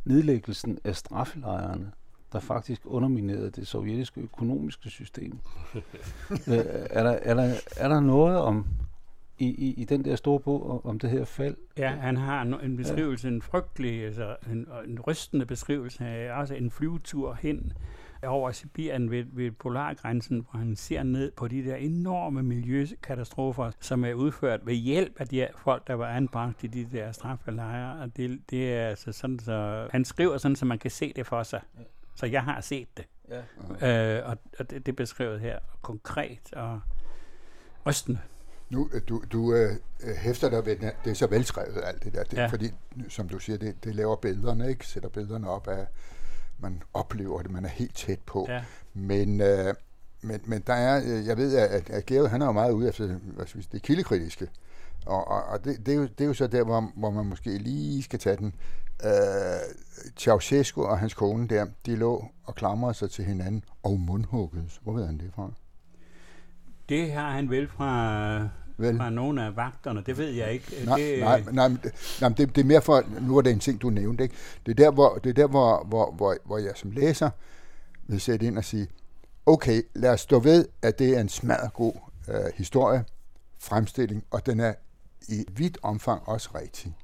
nedlæggelsen 0.04 0.78
af 0.84 0.96
straffelejrene, 0.96 1.92
der 2.32 2.40
faktisk 2.40 2.80
underminerede 2.84 3.50
det 3.50 3.66
sovjetiske 3.66 4.20
økonomiske 4.20 4.90
system. 4.90 5.32
øh, 6.30 6.56
er, 6.90 7.02
der, 7.02 7.10
er, 7.10 7.34
der, 7.34 7.54
er 7.76 7.88
der 7.88 8.00
noget 8.00 8.38
om 8.38 8.66
i, 9.38 9.46
i, 9.46 9.74
i 9.76 9.84
den 9.84 10.04
der 10.04 10.16
store 10.16 10.40
bog 10.40 10.86
om 10.86 10.98
det 10.98 11.10
her 11.10 11.24
fald? 11.24 11.56
Ja, 11.76 11.88
han 11.88 12.16
har 12.16 12.42
en, 12.42 12.54
en 12.62 12.76
beskrivelse, 12.76 13.28
ja. 13.28 13.34
en 13.34 13.42
frygtelig, 13.42 14.04
altså 14.04 14.36
en, 14.52 14.68
en 14.86 15.00
rystende 15.00 15.46
beskrivelse 15.46 16.04
af 16.04 16.40
også 16.40 16.54
en 16.54 16.70
flyvetur 16.70 17.38
hen 17.40 17.72
over 18.22 18.50
Sibirien 18.50 19.10
ved, 19.10 19.24
ved 19.32 19.50
polargrænsen, 19.50 20.46
hvor 20.50 20.58
han 20.58 20.76
ser 20.76 21.02
ned 21.02 21.32
på 21.36 21.48
de 21.48 21.64
der 21.64 21.76
enorme 21.76 22.42
miljøkatastrofer, 22.42 23.70
som 23.80 24.04
er 24.04 24.14
udført 24.14 24.66
ved 24.66 24.74
hjælp 24.74 25.20
af 25.20 25.28
de 25.28 25.36
her 25.36 25.48
folk, 25.56 25.86
der 25.86 25.94
var 25.94 26.08
anbragt 26.08 26.64
i 26.64 26.66
de 26.66 26.88
der 26.92 27.12
straffelejre. 27.12 28.02
Og 28.02 28.16
det, 28.16 28.40
det 28.50 28.74
er 28.74 28.88
altså 28.88 29.12
sådan, 29.12 29.38
så 29.38 29.88
han 29.90 30.04
skriver 30.04 30.38
sådan, 30.38 30.56
så 30.56 30.64
man 30.64 30.78
kan 30.78 30.90
se 30.90 31.12
det 31.16 31.26
for 31.26 31.42
sig. 31.42 31.60
Så 32.14 32.26
jeg 32.26 32.42
har 32.42 32.60
set 32.60 32.88
det. 32.96 33.04
Ja. 33.80 34.18
Øh, 34.18 34.30
og 34.30 34.38
og 34.58 34.70
det, 34.70 34.86
det 34.86 34.92
er 34.92 34.96
beskrevet 34.96 35.40
her 35.40 35.58
konkret 35.82 36.52
og 36.52 36.80
rystende. 37.86 38.18
Nu, 38.70 38.90
øh, 38.94 39.00
du, 39.08 39.22
du 39.32 39.54
øh, 39.54 39.70
hæfter 40.16 40.50
dig 40.50 40.66
ved, 40.66 40.76
det 40.76 41.10
er 41.10 41.14
så 41.14 41.26
velskrevet 41.26 41.82
alt 41.84 42.04
det 42.04 42.14
der, 42.14 42.24
det, 42.24 42.36
ja. 42.36 42.46
fordi, 42.46 42.70
som 43.08 43.28
du 43.28 43.38
siger, 43.38 43.58
det, 43.58 43.84
det 43.84 43.94
laver 43.94 44.16
billederne, 44.16 44.68
ikke? 44.68 44.86
Sætter 44.86 45.08
billederne 45.08 45.50
op 45.50 45.68
af, 45.68 45.86
man 46.58 46.82
oplever 46.94 47.42
det, 47.42 47.50
man 47.50 47.64
er 47.64 47.68
helt 47.68 47.96
tæt 47.96 48.20
på. 48.26 48.46
Ja. 48.48 48.64
Men, 48.94 49.40
øh, 49.40 49.74
men, 50.22 50.40
men 50.44 50.62
der 50.66 50.74
er, 50.74 51.02
øh, 51.04 51.26
jeg 51.26 51.36
ved, 51.36 51.56
at, 51.56 51.90
at 51.90 52.06
Geo, 52.06 52.26
han 52.26 52.42
er 52.42 52.46
jo 52.46 52.52
meget 52.52 52.72
ude 52.72 52.88
efter 52.88 53.06
hvad 53.06 53.46
vi, 53.54 53.66
det 53.72 53.82
kildekritiske. 53.82 54.48
Og, 55.06 55.28
og, 55.28 55.44
og 55.44 55.64
det, 55.64 55.86
det, 55.86 55.94
er 55.94 55.98
jo, 55.98 56.02
det 56.02 56.20
er 56.20 56.24
jo 56.24 56.34
så 56.34 56.46
der, 56.46 56.64
hvor, 56.64 56.92
hvor 56.96 57.10
man 57.10 57.26
måske 57.26 57.58
lige 57.58 58.02
skal 58.02 58.18
tage 58.18 58.36
den. 58.36 58.54
Øh, 59.04 59.10
Ceausescu 60.16 60.82
og 60.82 60.98
hans 60.98 61.14
kone 61.14 61.48
der, 61.48 61.66
de 61.86 61.96
lå 61.96 62.28
og 62.44 62.54
klamrede 62.54 62.94
sig 62.94 63.10
til 63.10 63.24
hinanden 63.24 63.64
og 63.82 64.00
mundhugget. 64.00 64.80
Hvor 64.82 64.92
ved 64.92 65.06
han 65.06 65.18
det 65.18 65.30
fra? 65.34 65.50
Det 66.88 67.12
har 67.12 67.30
han 67.30 67.50
vel 67.50 67.68
fra, 67.68 68.48
vel. 68.76 68.96
fra 68.96 69.10
nogle 69.10 69.44
af 69.44 69.56
vagterne, 69.56 70.02
det 70.06 70.18
ved 70.18 70.30
jeg 70.30 70.52
ikke. 70.52 70.66
Nej, 70.84 70.98
det, 70.98 71.20
nej, 71.20 71.42
nej, 71.52 71.68
nej 72.20 72.28
det, 72.28 72.56
det 72.56 72.58
er 72.58 72.64
mere 72.64 72.82
for, 72.82 73.04
nu 73.20 73.34
var 73.34 73.40
det 73.40 73.52
en 73.52 73.58
ting, 73.58 73.82
du 73.82 73.90
nævnte, 73.90 74.24
ikke? 74.24 74.34
Det 74.66 74.72
er 74.72 74.84
der, 74.84 74.90
hvor, 74.90 75.14
det 75.14 75.30
er 75.30 75.34
der 75.34 75.46
hvor, 75.46 75.84
hvor, 75.84 76.12
hvor, 76.12 76.36
hvor 76.44 76.58
jeg 76.58 76.72
som 76.74 76.90
læser 76.90 77.30
vil 78.08 78.20
sætte 78.20 78.46
ind 78.46 78.58
og 78.58 78.64
sige, 78.64 78.88
okay, 79.46 79.82
lad 79.94 80.10
os 80.10 80.20
stå 80.20 80.38
ved, 80.38 80.68
at 80.82 80.98
det 80.98 81.16
er 81.16 81.20
en 81.20 81.28
smadret 81.28 81.72
god 81.72 81.92
øh, 82.28 82.34
historie, 82.54 83.04
fremstilling, 83.58 84.24
og 84.30 84.46
den 84.46 84.60
er 84.60 84.74
i 85.28 85.44
vidt 85.52 85.78
omfang 85.82 86.22
også 86.28 86.50
rigtig. 86.54 86.96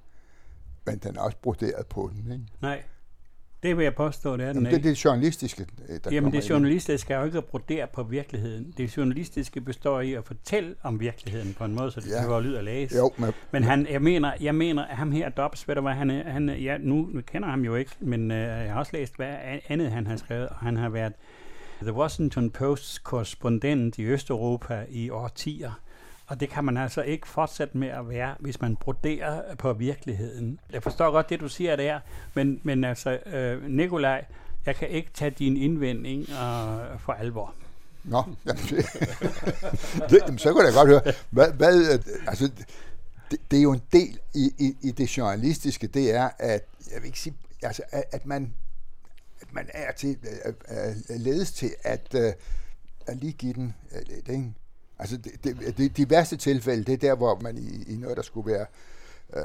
Men 0.87 0.99
den 0.99 1.17
er 1.17 1.21
også 1.21 1.37
broderet 1.43 1.87
på 1.87 2.11
den, 2.12 2.33
ikke? 2.33 2.45
Nej. 2.61 2.83
Det 3.62 3.76
vil 3.76 3.83
jeg 3.83 3.95
påstå, 3.95 4.37
det 4.37 4.47
er 4.47 4.52
den 4.52 4.64
Jamen, 4.64 4.81
det 4.81 4.87
er 4.87 4.90
det 4.90 5.04
journalistiske, 5.04 5.66
der 6.04 6.11
Jamen, 6.11 6.33
det 6.33 6.50
journalistiske 6.50 6.99
skal 6.99 7.14
jo 7.14 7.25
ikke 7.25 7.42
brodere 7.42 7.87
på 7.92 8.02
virkeligheden. 8.02 8.75
Det 8.76 8.97
journalistiske 8.97 9.61
består 9.61 10.00
i 10.00 10.12
at 10.12 10.25
fortælle 10.25 10.75
om 10.83 11.00
virkeligheden 11.00 11.54
på 11.59 11.64
en 11.64 11.75
måde, 11.75 11.90
så 11.90 12.00
det 12.00 12.11
ja. 12.11 12.28
kan 12.28 12.42
lyd 12.42 12.54
at 12.54 12.64
læse. 12.64 12.97
Jo, 12.97 13.11
men, 13.16 13.33
men 13.50 13.62
han, 13.64 13.87
jeg, 13.90 14.02
mener, 14.02 14.33
jeg 14.40 14.54
mener, 14.54 14.85
at 14.85 14.97
ham 14.97 15.12
her, 15.12 15.28
Dobbs, 15.28 15.69
ved 15.69 15.75
du 15.75 15.81
hvad, 15.81 15.92
han, 15.92 16.11
han, 16.11 16.49
ja, 16.49 16.78
nu, 16.78 17.09
nu 17.12 17.21
kender 17.21 17.49
ham 17.49 17.64
jo 17.64 17.75
ikke, 17.75 17.90
men 18.00 18.31
uh, 18.31 18.37
jeg 18.37 18.73
har 18.73 18.78
også 18.78 18.92
læst, 18.95 19.16
hvad 19.16 19.35
andet 19.69 19.90
han 19.90 20.07
har 20.07 20.16
skrevet, 20.16 20.49
og 20.49 20.57
han 20.57 20.76
har 20.76 20.88
været 20.88 21.12
The 21.83 21.92
Washington 21.92 22.50
Posts 22.50 22.99
korrespondent 22.99 23.99
i 23.99 24.04
Østeuropa 24.04 24.85
i 24.90 25.11
årtier. 25.11 25.81
Og 26.26 26.41
det 26.41 26.49
kan 26.49 26.64
man 26.64 26.76
altså 26.76 27.02
ikke 27.02 27.29
fortsætte 27.29 27.79
med 27.79 27.88
at 27.88 28.09
være, 28.09 28.35
hvis 28.38 28.61
man 28.61 28.76
broderer 28.76 29.55
på 29.55 29.73
virkeligheden. 29.73 30.59
Jeg 30.73 30.83
forstår 30.83 31.11
godt 31.11 31.31
det, 31.31 31.41
du 31.41 31.49
siger 31.49 31.76
der, 31.76 32.00
men, 32.35 32.61
men 32.62 32.85
altså, 32.85 33.19
øh, 33.26 33.71
Nikolaj, 33.71 34.25
jeg 34.67 34.76
kan 34.76 34.88
ikke 34.88 35.11
tage 35.14 35.31
din 35.31 35.57
indvending 35.57 36.21
øh, 36.21 36.99
for 36.99 37.12
alvor. 37.12 37.55
Nå, 38.05 38.23
jamen, 38.47 38.62
det, 40.11 40.23
det, 40.26 40.41
så 40.41 40.55
kan 40.55 40.64
jeg 40.64 40.73
godt 40.75 40.88
høre. 40.88 41.14
Hvad, 41.31 41.52
hvad, 41.52 41.93
øh, 41.93 41.99
altså, 42.26 42.50
det, 43.31 43.41
det 43.50 43.59
er 43.59 43.62
jo 43.62 43.73
en 43.73 43.83
del 43.93 44.19
i, 44.35 44.50
i, 44.59 44.88
i 44.88 44.91
det 44.91 45.17
journalistiske, 45.17 45.87
det 45.87 46.14
er, 46.14 46.31
at 46.38 46.64
jeg 46.93 47.00
vil 47.00 47.07
ikke 47.07 47.21
sige, 47.21 47.37
altså, 47.62 47.83
at, 47.91 48.05
at 48.12 48.26
man 48.26 48.55
at 49.41 49.55
man 49.55 49.69
er 49.75 49.93
til, 49.93 50.19
at, 50.45 50.55
at 51.09 51.21
ledes 51.21 51.52
til 51.52 51.75
at, 51.83 52.14
at 53.07 53.17
lige 53.17 53.33
give 53.33 53.52
den 53.52 53.75
lidt, 53.93 54.29
ikke? 54.29 54.52
Altså, 54.99 55.16
det, 55.16 55.44
det, 55.44 55.76
det, 55.78 55.96
de 55.96 56.11
værste 56.11 56.37
tilfælde, 56.37 56.84
det 56.84 56.92
er 56.92 57.08
der, 57.08 57.14
hvor 57.14 57.38
man 57.40 57.58
i, 57.58 57.92
i 57.92 57.96
noget, 57.96 58.16
der 58.16 58.22
skulle 58.22 58.52
være 58.52 58.66
øh, 59.37 59.42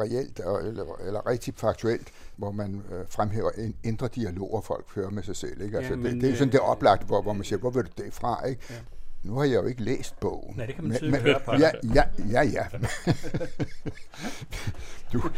reelt 0.00 0.40
eller, 0.64 1.00
eller 1.06 1.26
rigtig 1.26 1.54
faktuelt, 1.56 2.08
hvor 2.36 2.50
man 2.50 2.82
øh, 2.92 3.04
fremhæver 3.08 3.50
en 3.50 3.76
indre 3.84 4.08
dialoger, 4.14 4.60
folk 4.60 4.90
fører 4.90 5.10
med 5.10 5.22
sig 5.22 5.36
selv. 5.36 5.62
Ikke? 5.62 5.76
Altså, 5.76 5.92
ja, 5.92 5.96
men, 5.96 6.14
det, 6.14 6.22
det 6.22 6.30
er 6.30 6.36
sådan 6.36 6.52
det 6.52 6.60
oplagt, 6.60 7.06
hvor, 7.06 7.22
hvor 7.22 7.32
man 7.32 7.44
siger, 7.44 7.58
hvor 7.58 7.70
vil 7.70 7.84
du 7.84 8.02
det 8.02 8.12
fra? 8.12 8.46
Ikke? 8.46 8.62
Ja. 8.70 8.74
Nu 9.22 9.34
har 9.34 9.44
jeg 9.44 9.54
jo 9.54 9.66
ikke 9.66 9.82
læst 9.82 10.20
bogen. 10.20 10.56
Nej, 10.56 10.66
det 10.66 10.74
kan 10.74 10.84
man 10.84 10.96
tydeligt 10.96 11.22
høre 11.22 11.40
på. 11.44 11.52
Ja, 11.52 11.70
ja, 11.94 12.02
ja. 12.32 12.42
ja. 12.42 12.66
du, 15.12 15.30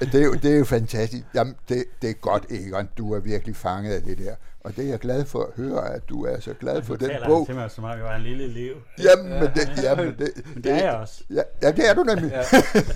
det, 0.00 0.14
er 0.14 0.24
jo, 0.24 0.34
det 0.34 0.52
er 0.52 0.58
jo 0.58 0.64
fantastisk. 0.64 1.24
Jamen, 1.34 1.54
det, 1.68 1.84
det 2.02 2.10
er 2.10 2.14
godt, 2.14 2.46
Egon. 2.50 2.88
Du 2.98 3.12
er 3.12 3.20
virkelig 3.20 3.56
fanget 3.56 3.92
af 3.92 4.02
det 4.02 4.18
der. 4.18 4.34
Og 4.64 4.76
det 4.76 4.84
er 4.84 4.88
jeg 4.88 4.98
glad 4.98 5.24
for 5.24 5.42
at 5.42 5.48
høre, 5.56 5.94
at 5.94 6.08
du 6.08 6.24
er 6.24 6.40
så 6.40 6.54
glad 6.60 6.82
for 6.82 6.96
den 6.96 7.10
bog. 7.26 7.46
Det 7.48 7.56
er 7.56 7.68
som 7.68 7.84
om 7.84 7.90
jeg 7.90 8.04
var 8.04 8.16
en 8.16 8.22
lille 8.22 8.44
elev. 8.44 8.74
Jamen, 9.02 9.32
men 9.32 9.50
det, 9.54 9.82
jamen, 9.82 10.14
det, 10.18 10.30
men 10.54 10.64
det 10.64 10.72
er 10.72 10.76
jeg 10.76 10.92
også. 10.92 11.24
Ja, 11.30 11.42
ja, 11.62 11.72
det 11.72 11.90
er 11.90 11.94
du 11.94 12.02
nemlig. 12.02 12.30
Ja. 12.30 12.42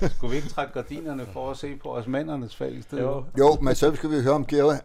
Skulle 0.07 0.31
vi 0.31 0.35
ikke 0.35 0.49
trække 0.49 0.73
gardinerne 0.73 1.25
for 1.33 1.51
at 1.51 1.57
se 1.57 1.75
på 1.83 1.95
osmandernes 1.95 2.55
fald 2.55 2.75
i 2.75 2.81
stedet? 2.81 3.03
Jo. 3.03 3.25
jo, 3.37 3.57
men 3.61 3.75
så 3.75 3.95
skal 3.95 4.09
vi 4.09 4.21
høre 4.21 4.33
om 4.33 4.45
Georg. 4.45 4.75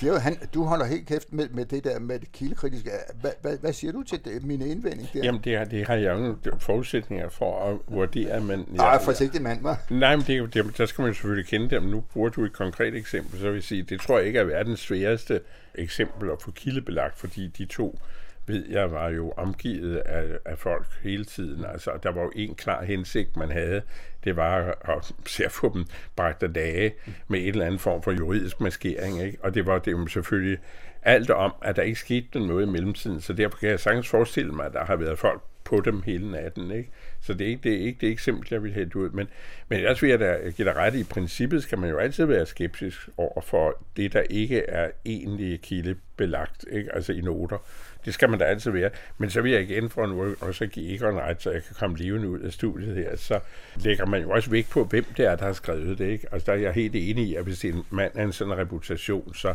Georg, 0.00 0.22
han, 0.22 0.36
du 0.54 0.64
holder 0.64 0.84
helt 0.84 1.08
kæft 1.08 1.32
med, 1.32 1.48
med 1.48 1.64
det 1.64 1.84
der 1.84 1.98
med 1.98 2.18
det 2.18 2.32
kildekritiske. 2.32 2.90
Hvad, 3.20 3.30
hvad, 3.42 3.58
hvad 3.60 3.72
siger 3.72 3.92
du 3.92 4.02
til 4.02 4.24
det, 4.24 4.44
mine 4.44 4.66
indvending 4.66 5.08
der? 5.12 5.20
Jamen, 5.22 5.40
det, 5.44 5.58
har, 5.58 5.64
det 5.64 5.86
har 5.86 5.94
jeg 5.94 6.36
jo 6.46 6.52
forudsætninger 6.58 7.28
for 7.28 7.70
at 7.70 7.94
vurdere, 7.94 8.40
men... 8.40 8.64
Nej, 8.68 8.86
ja, 8.86 8.96
forsigtig 8.96 9.42
mand, 9.42 9.66
hva'? 9.66 9.94
Nej, 9.94 10.16
men 10.16 10.24
det, 10.26 10.54
det, 10.54 10.78
der 10.78 10.86
skal 10.86 11.02
man 11.02 11.14
selvfølgelig 11.14 11.46
kende 11.46 11.70
dem. 11.70 11.82
Nu 11.82 12.00
bruger 12.12 12.28
du 12.28 12.44
et 12.44 12.52
konkret 12.52 12.94
eksempel, 12.94 13.38
så 13.40 13.44
vil 13.44 13.54
jeg 13.54 13.62
sige, 13.62 13.82
det 13.82 14.00
tror 14.00 14.18
jeg 14.18 14.26
ikke 14.26 14.38
er 14.38 14.44
verdens 14.44 14.80
sværeste 14.80 15.40
eksempel 15.74 16.30
at 16.30 16.42
få 16.42 16.50
kildebelagt, 16.50 17.18
fordi 17.18 17.46
de 17.46 17.64
to 17.64 17.98
ved 18.46 18.64
jeg, 18.70 18.92
var 18.92 19.08
jo 19.08 19.32
omgivet 19.36 19.96
af, 19.96 20.38
af 20.44 20.58
folk 20.58 20.86
hele 21.02 21.24
tiden. 21.24 21.64
Altså, 21.64 21.90
der 22.02 22.12
var 22.12 22.22
jo 22.22 22.32
en 22.36 22.54
klar 22.54 22.84
hensigt, 22.84 23.36
man 23.36 23.50
havde. 23.50 23.82
Det 24.24 24.36
var 24.36 24.74
at 24.80 25.12
se 25.26 25.44
at 25.44 25.52
få 25.52 25.74
dem 25.74 25.84
bragt 26.16 26.42
af 26.42 26.52
dage 26.52 26.94
med 27.28 27.40
en 27.40 27.48
eller 27.48 27.66
anden 27.66 27.78
form 27.78 28.02
for 28.02 28.12
juridisk 28.12 28.60
maskering. 28.60 29.22
Ikke? 29.22 29.38
Og 29.42 29.54
det 29.54 29.66
var 29.66 29.78
det 29.78 29.92
jo 29.92 30.06
selvfølgelig 30.06 30.58
alt 31.02 31.30
om, 31.30 31.54
at 31.62 31.76
der 31.76 31.82
ikke 31.82 32.00
skete 32.00 32.46
noget 32.46 32.66
i 32.66 32.70
mellemtiden. 32.70 33.20
Så 33.20 33.32
derfor 33.32 33.58
kan 33.58 33.68
jeg 33.68 33.80
sagtens 33.80 34.08
forestille 34.08 34.52
mig, 34.52 34.66
at 34.66 34.72
der 34.72 34.84
har 34.84 34.96
været 34.96 35.18
folk 35.18 35.42
på 35.64 35.80
dem 35.80 36.02
hele 36.02 36.30
natten. 36.30 36.70
Ikke? 36.70 36.90
Så 37.20 37.34
det 37.34 37.44
er 37.44 37.48
ikke 37.48 37.62
det, 37.62 37.74
er 37.74 37.86
ikke 37.86 37.98
det 38.00 38.08
eksempel, 38.08 38.48
jeg 38.50 38.62
vil 38.62 38.72
have 38.72 38.96
ud. 38.96 39.10
Men, 39.10 39.28
men 39.68 39.78
ellers 39.78 40.02
vil 40.02 40.10
jeg 40.10 40.20
da 40.20 40.36
give 40.56 40.68
dig 40.68 40.76
ret 40.76 40.94
i 40.94 41.04
princippet, 41.04 41.62
skal 41.62 41.78
man 41.78 41.90
jo 41.90 41.98
altid 41.98 42.24
være 42.24 42.46
skeptisk 42.46 43.08
over 43.16 43.40
for 43.40 43.84
det, 43.96 44.12
der 44.12 44.22
ikke 44.30 44.60
er 44.60 44.90
egentlig 45.06 45.60
kildebelagt, 45.60 46.64
ikke? 46.70 46.94
altså 46.94 47.12
i 47.12 47.20
noter. 47.20 47.58
Det 48.04 48.14
skal 48.14 48.30
man 48.30 48.38
da 48.38 48.44
altid 48.44 48.70
være. 48.70 48.90
Men 49.18 49.30
så 49.30 49.40
vil 49.40 49.52
jeg 49.52 49.62
igen 49.62 49.90
for 49.90 50.06
nu 50.06 50.34
også 50.40 50.66
give 50.66 50.94
Egon 50.94 51.18
ret, 51.18 51.42
så 51.42 51.50
jeg 51.50 51.62
kan 51.62 51.76
komme 51.78 51.96
levende 51.96 52.28
ud 52.28 52.40
af 52.40 52.52
studiet 52.52 52.96
her. 52.96 53.16
Så 53.16 53.40
lægger 53.76 54.06
man 54.06 54.22
jo 54.22 54.30
også 54.30 54.50
vægt 54.50 54.70
på, 54.70 54.84
hvem 54.84 55.04
det 55.16 55.26
er, 55.26 55.36
der 55.36 55.44
har 55.44 55.52
skrevet 55.52 55.98
det. 55.98 56.08
Ikke? 56.08 56.26
Altså 56.32 56.46
der 56.46 56.52
er 56.52 56.62
jeg 56.62 56.72
helt 56.72 56.96
enig 56.96 57.24
i, 57.28 57.34
at 57.34 57.44
hvis 57.44 57.64
en 57.64 57.84
mand 57.90 58.16
har 58.16 58.22
en 58.22 58.32
sådan 58.32 58.58
reputation, 58.58 59.34
så 59.34 59.54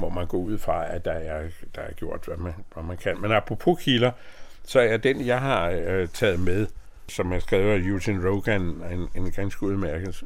må 0.00 0.08
man 0.08 0.26
gå 0.26 0.36
ud 0.36 0.58
fra, 0.58 0.94
at 0.94 1.04
der 1.04 1.12
er, 1.12 1.48
der 1.74 1.82
er 1.82 1.92
gjort, 1.92 2.24
hvad 2.26 2.36
man, 2.36 2.52
hvad 2.74 2.82
man 2.82 2.96
kan. 2.96 3.20
Men 3.20 3.32
apropos 3.32 3.82
kilder, 3.82 4.10
så 4.70 4.80
er 4.80 4.96
den, 4.96 5.26
jeg 5.26 5.40
har 5.40 5.70
øh, 5.70 6.08
taget 6.08 6.40
med, 6.40 6.66
som 7.08 7.32
er 7.32 7.38
skrevet 7.38 7.70
af 7.70 7.78
Eugene 7.78 8.28
Rogan, 8.28 8.62
en, 8.62 9.08
en 9.14 9.30
ganske 9.30 9.62
udmærket 9.62 10.22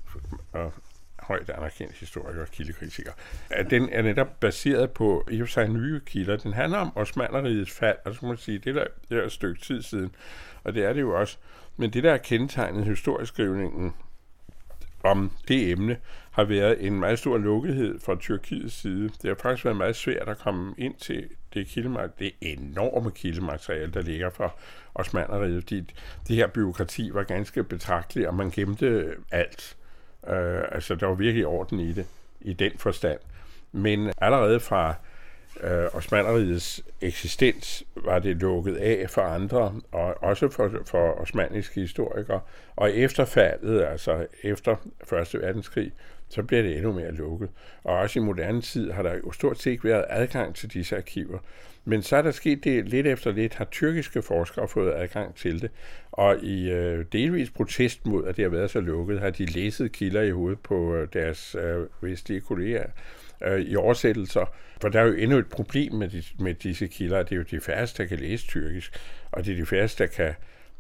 og 0.52 0.72
højt 1.18 1.50
anerkendt 1.50 1.94
historiker 1.94 2.40
og 2.40 2.48
kildekritiker. 2.48 3.12
At 3.50 3.70
den 3.70 3.88
er 3.92 4.02
netop 4.02 4.40
baseret 4.40 4.90
på 4.90 5.28
i 5.30 5.42
og 5.42 5.48
sig 5.48 5.68
nye 5.68 6.00
kilder. 6.06 6.36
Den 6.36 6.52
handler 6.52 6.78
om 6.78 6.92
osmanderigets 6.94 7.70
fald, 7.70 7.96
og 8.04 8.14
så 8.14 8.18
må 8.22 8.28
man 8.28 8.36
sige, 8.36 8.58
det 8.58 8.74
der, 8.74 8.84
det 9.08 9.18
er 9.18 9.24
et 9.24 9.32
stykke 9.32 9.60
tid 9.60 9.82
siden, 9.82 10.14
og 10.64 10.74
det 10.74 10.84
er 10.84 10.92
det 10.92 11.00
jo 11.00 11.20
også. 11.20 11.36
Men 11.76 11.90
det, 11.90 12.02
der 12.02 12.12
er 12.12 12.18
kendetegnet 12.18 12.84
historieskrivningen 12.84 13.94
om 15.04 15.30
det 15.48 15.70
emne 15.70 15.96
har 16.30 16.44
været 16.44 16.86
en 16.86 17.00
meget 17.00 17.18
stor 17.18 17.38
lukkethed 17.38 18.00
fra 18.00 18.16
Tyrkiets 18.16 18.74
side. 18.74 19.08
Det 19.08 19.24
har 19.24 19.36
faktisk 19.42 19.64
været 19.64 19.76
meget 19.76 19.96
svært 19.96 20.28
at 20.28 20.38
komme 20.38 20.74
ind 20.78 20.94
til 20.94 21.28
det, 21.54 21.66
kildemateriale, 21.66 22.12
det 22.18 22.32
enorme 22.40 23.11
kildemateriale, 23.11 23.92
der 23.92 24.02
ligger 24.02 24.30
fra 24.30 24.50
osmanderiet, 24.94 25.62
fordi 25.62 25.94
det 26.28 26.37
her 26.37 26.46
byråkrati 26.46 27.11
var 27.12 27.23
ganske 27.23 27.64
betragteligt, 27.64 28.28
og 28.28 28.34
man 28.34 28.50
gemte 28.50 29.14
alt. 29.30 29.76
Øh, 30.28 30.62
altså, 30.73 30.94
der 30.94 31.06
var 31.06 31.14
virkelig 31.14 31.46
orden 31.46 31.80
i 31.80 31.92
det, 31.92 32.06
i 32.40 32.52
den 32.52 32.73
forstand. 32.78 33.18
Men 33.73 34.12
allerede 34.18 34.61
fra 34.61 34.94
øh, 35.62 35.87
osmanderiets 35.92 36.82
eksistens 37.00 37.84
var 37.96 38.18
det 38.18 38.37
lukket 38.37 38.76
af 38.76 39.11
for 39.11 39.23
andre, 39.23 39.75
og 39.92 40.23
også 40.23 40.49
for, 40.49 40.70
for 40.87 41.20
osmaniske 41.20 41.80
historikere. 41.80 42.40
Og 42.76 42.92
efter 42.92 43.25
faldet, 43.25 43.82
altså 43.82 44.26
efter 44.42 44.76
Første 45.04 45.40
Verdenskrig, 45.40 45.92
så 46.35 46.43
bliver 46.43 46.62
det 46.62 46.76
endnu 46.76 46.93
mere 46.93 47.12
lukket. 47.12 47.49
Og 47.85 47.97
også 47.97 48.19
i 48.19 48.23
moderne 48.23 48.61
tid 48.61 48.91
har 48.91 49.03
der 49.03 49.14
jo 49.25 49.33
stort 49.33 49.59
set 49.59 49.71
ikke 49.71 49.85
været 49.85 50.05
adgang 50.09 50.55
til 50.55 50.73
disse 50.73 50.97
arkiver. 50.97 51.38
Men 51.85 52.03
så 52.03 52.17
er 52.17 52.23
der 52.23 52.31
sket 52.31 52.64
det 52.64 52.88
lidt 52.88 53.07
efter 53.07 53.33
lidt, 53.33 53.55
har 53.55 53.64
tyrkiske 53.64 54.23
forskere 54.23 54.69
fået 54.69 54.93
adgang 54.95 55.35
til 55.35 55.62
det. 55.62 55.71
Og 56.12 56.38
i 56.43 56.71
øh, 56.71 57.05
delvis 57.12 57.50
protest 57.50 58.07
mod, 58.07 58.26
at 58.26 58.37
det 58.37 58.43
har 58.43 58.50
været 58.50 58.71
så 58.71 58.81
lukket, 58.81 59.21
har 59.21 59.31
de 59.31 59.47
læset 59.47 59.93
kilder 59.93 60.23
i 60.23 60.31
hovedet 60.31 60.59
på 60.61 60.95
øh, 60.95 61.09
deres 61.12 61.55
øh, 61.55 61.87
vestlige 62.00 62.41
kolleger 62.41 62.87
øh, 63.45 63.61
i 63.61 63.76
oversættelser. 63.76 64.55
For 64.81 64.88
der 64.88 65.00
er 65.00 65.05
jo 65.05 65.12
endnu 65.12 65.38
et 65.38 65.49
problem 65.49 65.93
med, 65.93 66.09
de, 66.09 66.23
med 66.38 66.55
disse 66.55 66.87
kilder, 66.87 67.23
det 67.23 67.33
er 67.33 67.37
jo 67.37 67.45
de 67.50 67.61
færreste, 67.61 68.03
der 68.03 68.09
kan 68.09 68.19
læse 68.19 68.47
tyrkisk, 68.47 69.00
og 69.33 69.45
det 69.45 69.53
er 69.53 69.57
de 69.57 69.67
færreste, 69.67 70.05
der 70.05 70.11
kan 70.11 70.35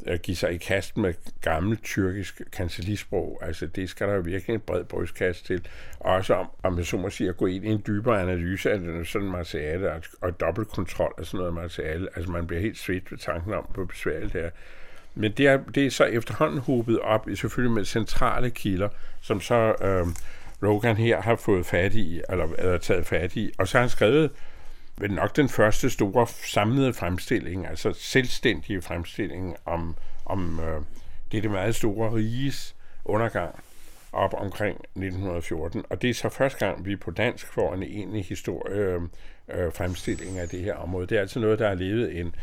øh, 0.06 0.18
give 0.18 0.36
sig 0.36 0.52
i 0.52 0.56
kast 0.56 0.96
med 0.96 1.14
gammelt 1.40 1.82
tyrkisk 1.82 2.42
kancelisprog. 2.52 3.40
Altså 3.42 3.66
det 3.66 3.88
skal 3.88 4.08
der 4.08 4.14
jo 4.14 4.20
virkelig 4.20 4.54
en 4.54 4.60
bred 4.60 4.84
brystkast 4.84 5.46
til. 5.46 5.68
Også 6.00 6.34
om, 6.34 6.50
om 6.62 6.78
jeg 6.78 6.86
så 6.86 6.96
må 6.96 7.10
sige, 7.10 7.28
at 7.28 7.36
gå 7.36 7.46
ind 7.46 7.64
i 7.64 7.68
en 7.68 7.82
dybere 7.86 8.22
analyse 8.22 8.70
af 8.70 9.06
sådan 9.06 9.30
materiale 9.30 9.92
og, 9.92 10.02
og 10.20 10.40
dobbeltkontrol 10.40 11.14
af 11.18 11.26
sådan 11.26 11.38
noget 11.38 11.54
materiale. 11.54 12.08
Altså 12.16 12.32
man 12.32 12.46
bliver 12.46 12.60
helt 12.60 12.78
svedt 12.78 13.10
ved 13.10 13.18
tanken 13.18 13.54
om, 13.54 13.64
hvor 13.74 13.84
besværligt 13.84 14.32
det 14.32 14.44
er. 14.44 14.50
Men 15.14 15.32
det 15.32 15.46
er, 15.46 15.58
det 15.74 15.86
er 15.86 15.90
så 15.90 16.04
efterhånden 16.04 16.58
hobet 16.58 17.00
op, 17.00 17.28
i 17.28 17.36
selvfølgelig 17.36 17.74
med 17.74 17.84
centrale 17.84 18.50
kilder, 18.50 18.88
som 19.20 19.40
så 19.40 19.54
øh, 19.54 20.06
Rogan 20.68 20.96
her 20.96 21.22
har 21.22 21.36
fået 21.36 21.66
fat 21.66 21.94
i, 21.94 22.20
eller, 22.28 22.46
eller 22.58 22.78
taget 22.78 23.06
fat 23.06 23.36
i. 23.36 23.52
Og 23.58 23.68
så 23.68 23.78
har 23.78 23.82
han 23.82 23.90
skrevet 23.90 24.30
vel 24.96 25.12
nok 25.12 25.36
den 25.36 25.48
første 25.48 25.90
store 25.90 26.26
samlede 26.26 26.92
fremstilling, 26.92 27.66
altså 27.66 27.92
selvstændige 27.92 28.82
fremstilling 28.82 29.56
om, 29.64 29.96
om 30.24 30.60
øh, 30.60 30.80
det, 31.32 31.42
det 31.42 31.50
meget 31.50 31.74
store 31.74 32.14
riges 32.14 32.76
undergang 33.04 33.54
op 34.12 34.34
omkring 34.34 34.76
1914. 34.76 35.84
Og 35.90 36.02
det 36.02 36.10
er 36.10 36.14
så 36.14 36.28
første 36.28 36.66
gang, 36.66 36.84
vi 36.84 36.96
på 36.96 37.10
dansk 37.10 37.46
får 37.46 37.74
en 37.74 37.82
egentlig 37.82 38.24
historie 38.24 38.74
øh, 38.74 39.02
øh, 39.48 39.72
fremstilling 39.72 40.38
af 40.38 40.48
det 40.48 40.60
her 40.60 40.74
område. 40.74 41.06
Det 41.06 41.16
er 41.16 41.20
altså 41.20 41.40
noget, 41.40 41.58
der 41.58 41.68
har 41.68 41.74
levet 41.74 42.20
en, 42.20 42.34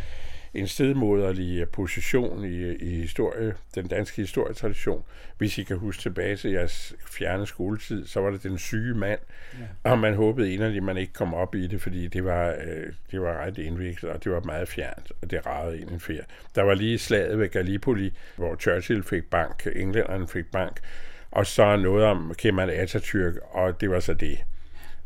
en 0.54 0.68
stedmoderlig 0.68 1.70
position 1.70 2.46
i, 2.46 2.76
i 2.76 2.96
historie, 2.96 3.54
den 3.76 3.88
danske 3.88 4.22
historietradition. 4.22 5.04
Hvis 5.38 5.58
I 5.58 5.64
kan 5.64 5.78
huske 5.78 6.02
tilbage 6.02 6.36
til 6.36 6.52
jeres 6.52 6.96
fjerne 7.12 7.48
skoletid, 7.48 8.06
så 8.06 8.20
var 8.22 8.30
det 8.30 8.44
den 8.44 8.58
syge 8.58 8.94
mand, 8.94 9.20
ja. 9.60 9.92
og 9.92 10.00
man 10.00 10.14
håbede 10.14 10.54
inderligt, 10.54 10.78
at 10.78 10.84
man 10.84 10.98
ikke 10.98 11.14
kom 11.14 11.34
op 11.34 11.56
i 11.56 11.68
det, 11.68 11.82
fordi 11.82 12.08
det 12.08 12.26
var, 12.26 12.50
øh, 12.50 12.94
det 13.12 13.22
var 13.22 13.38
ret 13.38 13.58
indviklet, 13.58 14.12
og 14.12 14.24
det 14.24 14.32
var 14.32 14.40
meget 14.40 14.68
fjernt, 14.68 15.12
og 15.22 15.32
det 15.32 15.46
ragede 15.46 15.80
ind 15.80 15.90
en 15.90 16.00
fjer. 16.00 16.24
Der 16.56 16.62
var 16.62 16.74
lige 16.74 16.98
slaget 16.98 17.40
ved 17.40 17.50
Gallipoli, 17.50 18.14
hvor 18.36 18.56
Churchill 18.56 19.04
fik 19.04 19.24
bank, 19.30 19.68
englænderne 19.76 20.28
fik 20.28 20.46
bank, 20.52 20.80
og 21.32 21.46
så 21.46 21.76
noget 21.76 22.06
om 22.06 22.34
Kemal 22.38 22.70
Atatürk, 22.70 23.56
og 23.58 23.82
det 23.82 23.90
var 23.90 24.00
så 24.00 24.14
det. 24.14 24.38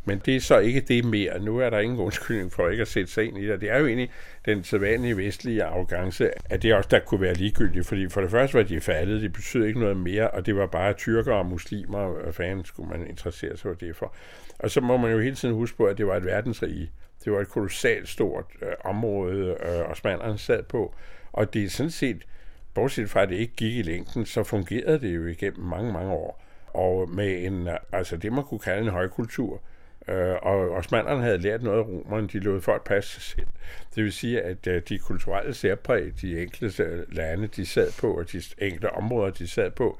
Men 0.05 0.21
det 0.25 0.35
er 0.35 0.39
så 0.39 0.59
ikke 0.59 0.81
det 0.81 1.05
mere. 1.05 1.39
Nu 1.39 1.57
er 1.57 1.69
der 1.69 1.79
ingen 1.79 1.99
undskyldning 1.99 2.51
for 2.51 2.69
ikke 2.69 2.81
at 2.81 2.87
sætte 2.87 3.11
sig 3.11 3.25
ind 3.25 3.37
i 3.37 3.47
det. 3.47 3.61
Det 3.61 3.71
er 3.71 3.79
jo 3.79 3.87
egentlig 3.87 4.11
den 4.45 4.63
sædvanlige 4.63 5.17
vestlige 5.17 5.63
arrogance, 5.63 6.29
at 6.51 6.63
det 6.63 6.73
også 6.73 6.89
der 6.91 6.99
kunne 6.99 7.21
være 7.21 7.33
ligegyldigt. 7.33 7.87
Fordi 7.87 8.09
for 8.09 8.21
det 8.21 8.31
første 8.31 8.57
var 8.57 8.63
de 8.63 8.81
faldet, 8.81 9.21
det 9.21 9.33
betød 9.33 9.65
ikke 9.65 9.79
noget 9.79 9.97
mere, 9.97 10.31
og 10.31 10.45
det 10.45 10.55
var 10.55 10.65
bare 10.65 10.93
tyrker 10.93 11.33
og 11.33 11.45
muslimer, 11.45 12.07
hvad 12.07 12.33
fanden 12.33 12.65
skulle 12.65 12.89
man 12.89 13.07
interessere 13.07 13.57
sig 13.57 13.61
for 13.61 13.73
det 13.73 13.95
for. 13.95 14.15
Og 14.59 14.71
så 14.71 14.81
må 14.81 14.97
man 14.97 15.11
jo 15.11 15.19
hele 15.19 15.35
tiden 15.35 15.55
huske 15.55 15.77
på, 15.77 15.85
at 15.85 15.97
det 15.97 16.07
var 16.07 16.15
et 16.15 16.25
verdensrige. 16.25 16.91
Det 17.23 17.33
var 17.33 17.39
et 17.39 17.49
kolossalt 17.49 18.09
stort 18.09 18.45
øh, 18.61 18.71
område, 18.83 19.57
øh, 19.65 19.91
osmanderne 19.91 20.37
sad 20.37 20.63
på. 20.63 20.95
Og 21.33 21.53
det 21.53 21.63
er 21.63 21.69
sådan 21.69 21.91
set, 21.91 22.25
bortset 22.73 23.09
fra 23.09 23.21
at 23.21 23.29
det 23.29 23.35
ikke 23.35 23.55
gik 23.55 23.77
i 23.77 23.81
længden, 23.81 24.25
så 24.25 24.43
fungerede 24.43 24.99
det 24.99 25.15
jo 25.15 25.25
igennem 25.25 25.65
mange, 25.65 25.93
mange 25.93 26.11
år. 26.11 26.41
Og 26.73 27.09
med 27.09 27.45
en, 27.45 27.67
øh, 27.67 27.77
altså 27.91 28.17
det 28.17 28.33
man 28.33 28.43
kunne 28.43 28.59
kalde 28.59 28.81
en 28.81 28.89
højkultur, 28.89 29.61
Øh, 30.07 30.35
og 30.41 30.71
osmanderne 30.71 31.21
havde 31.21 31.37
lært 31.37 31.63
noget 31.63 31.79
af 31.79 31.83
romerne, 31.83 32.27
de 32.27 32.39
lod 32.39 32.61
folk 32.61 32.83
passe 32.83 33.11
sig 33.13 33.23
selv. 33.23 33.47
Det 33.95 34.03
vil 34.03 34.13
sige, 34.13 34.41
at 34.41 34.67
øh, 34.67 34.81
de 34.89 34.99
kulturelle 34.99 35.53
særpræg, 35.53 36.11
de 36.21 36.41
enkelte 36.41 37.05
lande, 37.11 37.47
de 37.47 37.65
sad 37.65 37.91
på, 37.99 38.17
og 38.17 38.31
de 38.31 38.41
enkelte 38.57 38.91
områder, 38.91 39.31
de 39.31 39.47
sad 39.47 39.71
på, 39.71 39.99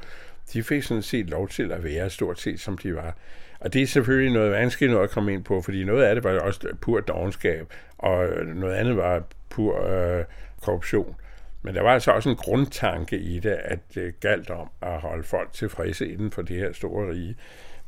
de 0.54 0.63
fik 0.63 0.84
sådan 0.84 1.04
set 1.04 1.30
lov 1.30 1.50
til 1.50 1.72
at 1.72 1.84
være 1.84 2.10
stort 2.10 2.39
set, 2.39 2.60
som 2.60 2.78
de 2.78 2.96
var. 2.96 3.18
Og 3.60 3.74
det 3.74 3.82
er 3.82 3.88
selvfølgelig 3.88 4.34
noget 4.34 4.52
vanskeligt 4.52 4.91
noget 4.91 5.04
at 5.04 5.10
komme 5.10 5.34
ind 5.34 5.44
på, 5.44 5.62
fordi 5.62 5.84
noget 5.84 6.04
af 6.04 6.15
det 6.15 6.24
var 6.24 6.39
også 6.39 6.76
pur 6.82 7.00
dogenskab, 7.00 7.74
og 7.98 8.26
øh, 8.26 8.48
noget 8.48 8.76
andet 8.76 8.98
var 8.98 9.24
pur 9.50 9.88
øh, 9.88 10.24
korruption. 10.62 11.15
Men 11.62 11.76
der 11.76 11.82
var 11.82 11.94
altså 11.94 12.12
også 12.12 12.30
en 12.30 12.36
grundtanke 12.36 13.18
i 13.18 13.39
det, 13.39 13.58
at 13.63 13.80
det 13.96 14.20
galt 14.20 14.50
om 14.50 14.70
at 14.82 15.00
holde 15.00 15.24
folk 15.24 15.54
tilfredse 15.54 16.08
inden 16.08 16.32
for 16.32 16.41
det 16.41 16.58
her 16.58 16.74
store 16.74 17.12
rige 17.12 17.36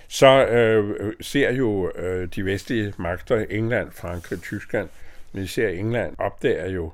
så 0.07 0.45
øh, 0.45 1.13
ser 1.21 1.53
jo 1.53 1.91
øh, 1.95 2.27
de 2.35 2.45
vestlige 2.45 2.93
magter, 2.97 3.45
England, 3.49 3.91
Frankrig, 3.91 4.41
Tyskland, 4.41 4.89
men 5.33 5.43
især 5.43 5.69
England, 5.69 6.15
opdager 6.17 6.69
jo, 6.69 6.91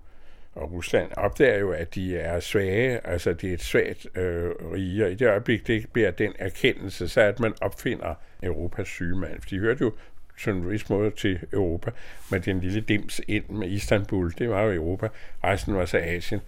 og 0.56 0.72
Rusland 0.72 1.12
opdager 1.18 1.60
jo, 1.60 1.72
at 1.72 1.96
de 1.96 2.18
er 2.18 2.40
svage, 2.40 3.08
altså 3.08 3.34
det 3.34 3.50
er 3.50 3.54
et 3.54 3.62
svagt 3.62 4.18
øh, 4.18 4.52
rige, 4.74 5.06
og 5.06 5.12
i 5.12 5.16
det 5.16 5.28
øjeblik, 5.28 5.68
det 5.68 5.86
bliver 5.94 6.12
den 6.12 6.34
erkendelse, 6.40 7.08
så 7.08 7.22
at 7.22 7.40
man 7.40 7.54
opfinder 7.62 8.14
Europas 8.44 8.88
sygemand. 8.88 9.42
For 9.42 9.50
de 9.50 9.60
hørte 9.60 9.82
jo 9.82 9.94
sådan 10.38 10.62
en 10.62 10.72
vis 10.72 10.90
måde 10.90 11.12
til 11.12 11.40
Europa, 11.54 11.92
med 12.32 12.40
den 12.40 12.60
lille 12.60 12.82
dims 12.82 13.22
ind 13.28 13.50
med 13.50 13.70
Istanbul, 13.70 14.34
det 14.38 14.50
var 14.50 14.62
jo 14.62 14.72
Europa, 14.72 15.08
resten 15.44 15.76
var 15.76 15.86
så 15.86 15.98
Asien 15.98 16.42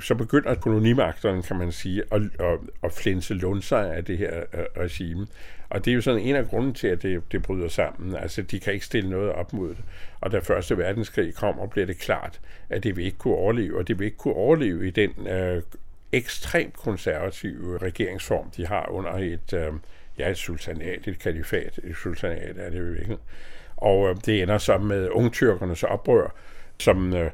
så 0.00 0.14
begynder 0.14 0.54
kolonimagterne, 0.54 1.42
kan 1.42 1.56
man 1.56 1.72
sige, 1.72 2.02
at, 2.12 2.22
at, 2.22 2.58
at 2.82 2.92
flænse 2.92 3.34
lunser 3.34 3.76
af 3.76 4.04
det 4.04 4.18
her 4.18 4.42
uh, 4.52 4.82
regime. 4.82 5.26
Og 5.68 5.84
det 5.84 5.90
er 5.90 5.94
jo 5.94 6.00
sådan 6.00 6.20
en 6.20 6.36
af 6.36 6.46
grunden 6.46 6.74
til, 6.74 6.88
at 6.88 7.02
det, 7.02 7.32
det 7.32 7.42
bryder 7.42 7.68
sammen. 7.68 8.16
Altså, 8.16 8.42
de 8.42 8.60
kan 8.60 8.72
ikke 8.72 8.86
stille 8.86 9.10
noget 9.10 9.32
op 9.32 9.52
mod 9.52 9.68
det. 9.68 9.84
Og 10.20 10.32
da 10.32 10.38
Første 10.38 10.78
Verdenskrig 10.78 11.34
kommer, 11.34 11.66
bliver 11.66 11.86
det 11.86 11.98
klart, 11.98 12.40
at 12.70 12.84
det 12.84 12.96
vil 12.96 13.04
ikke 13.04 13.18
kunne 13.18 13.34
overleve, 13.34 13.78
og 13.78 13.88
det 13.88 13.98
vil 13.98 14.04
ikke 14.04 14.16
kunne 14.16 14.34
overleve 14.34 14.86
i 14.86 14.90
den 14.90 15.10
uh, 15.18 15.62
ekstremt 16.12 16.76
konservative 16.76 17.78
regeringsform, 17.78 18.50
de 18.50 18.66
har 18.66 18.88
under 18.88 19.12
et, 19.12 19.52
uh, 19.52 19.78
ja, 20.18 20.30
et 20.30 20.36
sultanat, 20.36 21.08
et 21.08 21.18
kalifat, 21.18 21.80
et 21.84 21.96
sultanat 21.96 22.58
er 22.58 22.70
det 22.70 22.78
jo 22.78 22.94
ikke. 22.94 23.16
Og 23.76 24.00
uh, 24.00 24.16
det 24.26 24.42
ender 24.42 24.58
så 24.58 24.78
med 24.78 25.08
ungtyrkernes 25.08 25.82
oprør, 25.82 26.34
som 26.78 27.12
uh, 27.12 27.26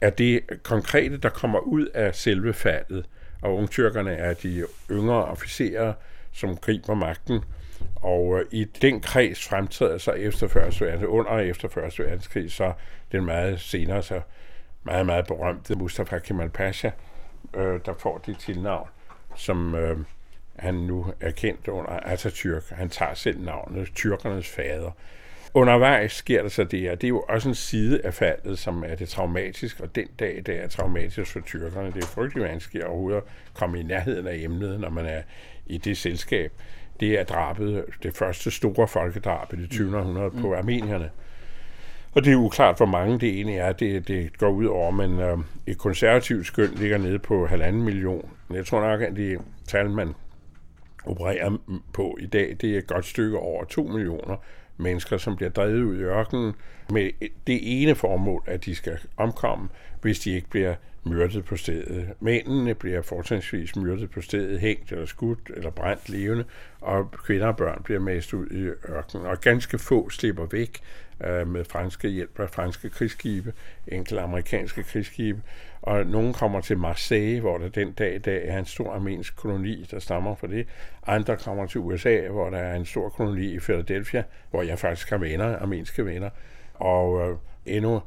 er 0.00 0.10
det 0.10 0.62
konkrete, 0.62 1.16
der 1.16 1.28
kommer 1.28 1.58
ud 1.58 1.86
af 1.86 2.14
selve 2.14 2.52
faldet. 2.52 3.06
Og 3.42 3.56
ungtyrkerne 3.56 4.12
er 4.12 4.34
de 4.34 4.64
yngre 4.90 5.24
officerer, 5.24 5.92
som 6.32 6.56
griber 6.56 6.94
magten. 6.94 7.44
Og 7.96 8.38
øh, 8.38 8.46
i 8.50 8.64
den 8.64 9.00
kreds 9.00 9.48
fremtræder 9.48 9.98
så 9.98 10.10
efter 10.10 10.48
første 10.48 10.84
verdenskrig, 10.84 10.92
altså 10.92 11.06
under 11.06 11.30
og 11.30 11.46
efter 11.46 11.68
første 11.68 12.02
verdenskrig, 12.04 12.52
så 12.52 12.72
den 13.12 13.24
meget 13.24 13.60
senere, 13.60 14.02
så 14.02 14.20
meget, 14.82 15.06
meget 15.06 15.26
berømte 15.26 15.74
Mustafa 15.74 16.18
Kemal 16.18 16.48
Pasha, 16.48 16.90
øh, 17.54 17.80
der 17.86 17.94
får 17.98 18.18
det 18.18 18.38
tilnavn, 18.38 18.88
som 19.36 19.74
øh, 19.74 19.98
han 20.56 20.74
nu 20.74 21.06
er 21.20 21.30
kendt 21.30 21.68
under 21.68 21.90
Atatürk. 21.90 22.74
Han 22.74 22.88
tager 22.88 23.14
selv 23.14 23.40
navnet 23.40 23.88
Tyrkernes 23.94 24.48
fader. 24.48 24.90
Undervejs 25.54 26.12
sker 26.12 26.42
der 26.42 26.48
så 26.48 26.64
det, 26.64 26.90
og 26.90 27.00
det 27.00 27.06
er 27.06 27.08
jo 27.08 27.24
også 27.28 27.48
en 27.48 27.54
side 27.54 28.00
af 28.04 28.14
faldet, 28.14 28.58
som 28.58 28.84
er 28.86 28.94
det 28.94 29.08
traumatiske, 29.08 29.82
og 29.82 29.94
den 29.94 30.06
dag, 30.18 30.42
det 30.46 30.62
er 30.64 30.68
traumatisk 30.68 31.32
for 31.32 31.40
tyrkerne. 31.40 31.92
Det 31.92 32.02
er 32.02 32.06
frygtelig 32.06 32.44
vanskeligt 32.44 32.84
overhovedet 32.84 33.16
at 33.16 33.24
komme 33.54 33.80
i 33.80 33.82
nærheden 33.82 34.26
af 34.26 34.36
emnet, 34.36 34.80
når 34.80 34.90
man 34.90 35.06
er 35.06 35.22
i 35.66 35.78
det 35.78 35.96
selskab. 35.96 36.52
Det 37.00 37.20
er 37.20 37.24
drabet, 37.24 37.84
det 38.02 38.16
første 38.16 38.50
store 38.50 38.88
folkedrab 38.88 39.52
i 39.52 39.56
det 39.56 39.70
20. 39.70 39.98
århundrede 39.98 40.30
på 40.30 40.46
mm. 40.46 40.52
armenierne. 40.52 41.10
Og 42.12 42.24
det 42.24 42.32
er 42.32 42.36
uklart, 42.36 42.76
hvor 42.76 42.86
mange 42.86 43.18
det 43.18 43.28
egentlig 43.28 43.56
er, 43.56 43.72
det, 43.72 44.08
det 44.08 44.38
går 44.38 44.48
ud 44.48 44.66
over, 44.66 44.90
men 44.90 45.20
øh, 45.20 45.38
et 45.66 45.78
konservativt 45.78 46.46
skøn 46.46 46.70
ligger 46.76 46.98
nede 46.98 47.18
på 47.18 47.46
halvanden 47.46 47.82
million. 47.82 48.30
Jeg 48.50 48.66
tror 48.66 48.80
nok, 48.80 49.02
at 49.02 49.16
det 49.16 49.40
tal, 49.66 49.90
man 49.90 50.14
opererer 51.04 51.58
på 51.92 52.18
i 52.20 52.26
dag, 52.26 52.56
det 52.60 52.74
er 52.74 52.78
et 52.78 52.86
godt 52.86 53.06
stykke 53.06 53.38
over 53.38 53.64
2 53.64 53.82
millioner 53.82 54.36
mennesker, 54.80 55.16
som 55.16 55.36
bliver 55.36 55.50
drevet 55.50 55.82
ud 55.82 55.96
i 55.96 56.02
ørkenen 56.02 56.54
med 56.90 57.10
det 57.46 57.82
ene 57.82 57.94
formål, 57.94 58.42
at 58.46 58.64
de 58.64 58.74
skal 58.74 58.98
omkomme, 59.16 59.68
hvis 60.02 60.18
de 60.18 60.34
ikke 60.34 60.50
bliver 60.50 60.74
myrdet 61.04 61.44
på 61.44 61.56
stedet. 61.56 62.08
Mændene 62.20 62.74
bliver 62.74 63.02
fortrinsvis 63.02 63.76
myrdet 63.76 64.10
på 64.10 64.20
stedet, 64.20 64.60
hængt 64.60 64.92
eller 64.92 65.06
skudt 65.06 65.50
eller 65.56 65.70
brændt 65.70 66.08
levende, 66.08 66.44
og 66.80 67.10
kvinder 67.10 67.46
og 67.46 67.56
børn 67.56 67.82
bliver 67.84 68.00
mast 68.00 68.34
ud 68.34 68.46
i 68.46 68.90
ørkenen. 68.90 69.26
Og 69.26 69.40
ganske 69.40 69.78
få 69.78 70.10
slipper 70.10 70.46
væk 70.46 70.80
øh, 71.24 71.48
med 71.48 71.64
franske 71.64 72.08
hjælp 72.08 72.40
af 72.40 72.50
franske 72.50 72.90
krigsskibe, 72.90 73.52
enkelte 73.88 74.22
amerikanske 74.22 74.82
krigsskibe, 74.82 75.42
og 75.82 76.06
nogen 76.06 76.32
kommer 76.32 76.60
til 76.60 76.78
Marseille, 76.78 77.40
hvor 77.40 77.58
der 77.58 77.68
den 77.68 77.92
dag 77.92 78.14
i 78.14 78.18
dag 78.18 78.48
er 78.48 78.58
en 78.58 78.64
stor 78.64 78.92
armensk 78.92 79.36
koloni, 79.36 79.86
der 79.90 79.98
stammer 79.98 80.34
fra 80.34 80.46
det. 80.46 80.66
Andre 81.06 81.36
kommer 81.36 81.66
til 81.66 81.80
USA, 81.80 82.28
hvor 82.28 82.50
der 82.50 82.58
er 82.58 82.76
en 82.76 82.84
stor 82.84 83.08
koloni 83.08 83.46
i 83.46 83.58
Philadelphia, 83.58 84.22
hvor 84.50 84.62
jeg 84.62 84.78
faktisk 84.78 85.10
har 85.10 85.18
venner, 85.18 85.58
armenske 85.58 86.06
venner. 86.06 86.30
Og 86.74 87.30
øh, 87.30 87.36
endnu 87.66 88.02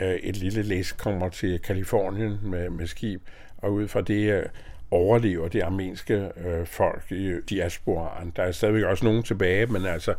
øh, 0.00 0.14
et 0.14 0.36
lille 0.36 0.62
læs 0.62 0.92
kommer 0.92 1.28
til 1.28 1.58
Kalifornien 1.58 2.38
med, 2.42 2.70
med 2.70 2.86
skib, 2.86 3.22
og 3.58 3.72
ud 3.72 3.88
fra 3.88 4.00
det 4.00 4.32
øh, 4.32 4.46
overlever 4.90 5.48
det 5.48 5.62
armenske 5.62 6.30
øh, 6.36 6.66
folk 6.66 7.04
i 7.10 7.40
diasporaen. 7.50 8.32
Der 8.36 8.42
er 8.42 8.52
stadigvæk 8.52 8.84
også 8.84 9.04
nogen 9.04 9.22
tilbage, 9.22 9.66
men 9.66 9.86
altså, 9.86 10.14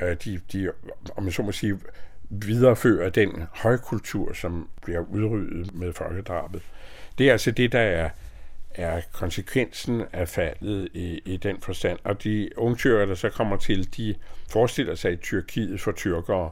øh, 0.00 0.16
de, 0.24 0.40
de, 0.52 0.72
om 1.16 1.24
jeg 1.24 1.32
så 1.32 1.42
må 1.42 1.52
sige, 1.52 1.78
viderefører 2.30 3.10
den 3.10 3.42
højkultur, 3.52 4.32
som 4.32 4.68
bliver 4.82 5.00
udryddet 5.00 5.74
med 5.74 5.92
folkedrabet. 5.92 6.62
Det 7.18 7.28
er 7.28 7.32
altså 7.32 7.50
det, 7.50 7.72
der 7.72 7.80
er, 7.80 8.10
er 8.74 9.00
konsekvensen 9.12 10.02
af 10.12 10.28
faldet 10.28 10.88
i, 10.94 11.20
i 11.24 11.36
den 11.36 11.60
forstand. 11.60 11.98
Og 12.04 12.24
de 12.24 12.50
unge 12.56 12.76
tyrker, 12.76 13.06
der 13.06 13.14
så 13.14 13.30
kommer 13.30 13.56
til, 13.56 13.96
de 13.96 14.14
forestiller 14.50 14.94
sig 14.94 15.12
i 15.12 15.16
Tyrkiet 15.16 15.80
for 15.80 15.92
tyrkere, 15.92 16.50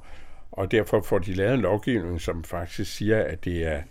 og 0.53 0.70
derfor 0.70 1.01
får 1.01 1.18
de 1.18 1.35
lavet 1.35 1.55
en 1.55 1.61
lovgivning, 1.61 2.20
som 2.20 2.44
faktisk 2.44 2.96
siger, 2.96 3.25
at 3.25 3.44
det 3.44 3.66
er 3.66 3.83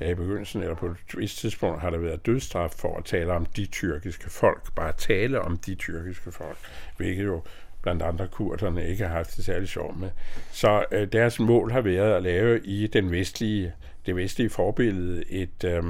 ja, 0.00 0.10
i 0.10 0.14
begyndelsen 0.14 0.62
eller 0.62 0.74
på 0.74 0.86
et 0.86 0.96
vist 1.18 1.38
tidspunkt 1.38 1.80
har 1.80 1.90
der 1.90 1.98
været 1.98 2.26
dødsstraf 2.26 2.70
for 2.70 2.96
at 2.96 3.04
tale 3.04 3.32
om 3.32 3.46
de 3.46 3.66
tyrkiske 3.66 4.30
folk. 4.30 4.74
Bare 4.74 4.92
tale 4.98 5.40
om 5.40 5.56
de 5.56 5.74
tyrkiske 5.74 6.32
folk, 6.32 6.58
hvilket 6.96 7.24
jo 7.24 7.42
blandt 7.82 8.02
andre 8.02 8.28
kurderne 8.28 8.88
ikke 8.88 9.06
har 9.06 9.16
haft 9.16 9.36
det 9.36 9.44
særlig 9.44 9.68
sjovt 9.68 10.00
med. 10.00 10.10
Så 10.52 10.84
øh, 10.92 11.08
deres 11.12 11.40
mål 11.40 11.72
har 11.72 11.80
været 11.80 12.16
at 12.16 12.22
lave 12.22 12.60
i 12.64 12.86
den 12.86 13.10
vestlige, 13.10 13.72
det 14.06 14.16
vestlige 14.16 14.50
forbillede 14.50 15.24
et 15.30 15.64
øh, 15.64 15.82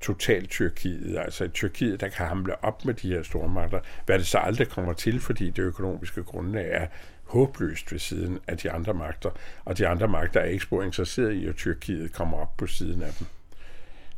totalt 0.00 0.50
Tyrkiet, 0.50 1.18
altså 1.18 1.44
et 1.44 1.52
Tyrkiet, 1.52 2.00
der 2.00 2.08
kan 2.08 2.26
hamle 2.26 2.64
op 2.64 2.84
med 2.84 2.94
de 2.94 3.08
her 3.08 3.22
store 3.22 3.48
magter, 3.48 3.80
hvad 4.06 4.18
det 4.18 4.26
så 4.26 4.38
aldrig 4.38 4.68
kommer 4.68 4.92
til, 4.92 5.20
fordi 5.20 5.50
det 5.50 5.62
økonomiske 5.62 6.22
grundlag 6.22 6.68
er 6.70 6.86
håbløst 7.24 7.92
ved 7.92 7.98
siden 7.98 8.38
af 8.48 8.58
de 8.58 8.70
andre 8.70 8.94
magter, 8.94 9.30
og 9.64 9.78
de 9.78 9.86
andre 9.86 10.08
magter 10.08 10.40
er 10.40 10.44
ikke 10.44 10.64
spor 10.64 10.82
interesseret 10.82 11.32
i, 11.32 11.46
at 11.46 11.56
Tyrkiet 11.56 12.12
kommer 12.12 12.36
op 12.38 12.56
på 12.56 12.66
siden 12.66 13.02
af 13.02 13.12
dem. 13.18 13.26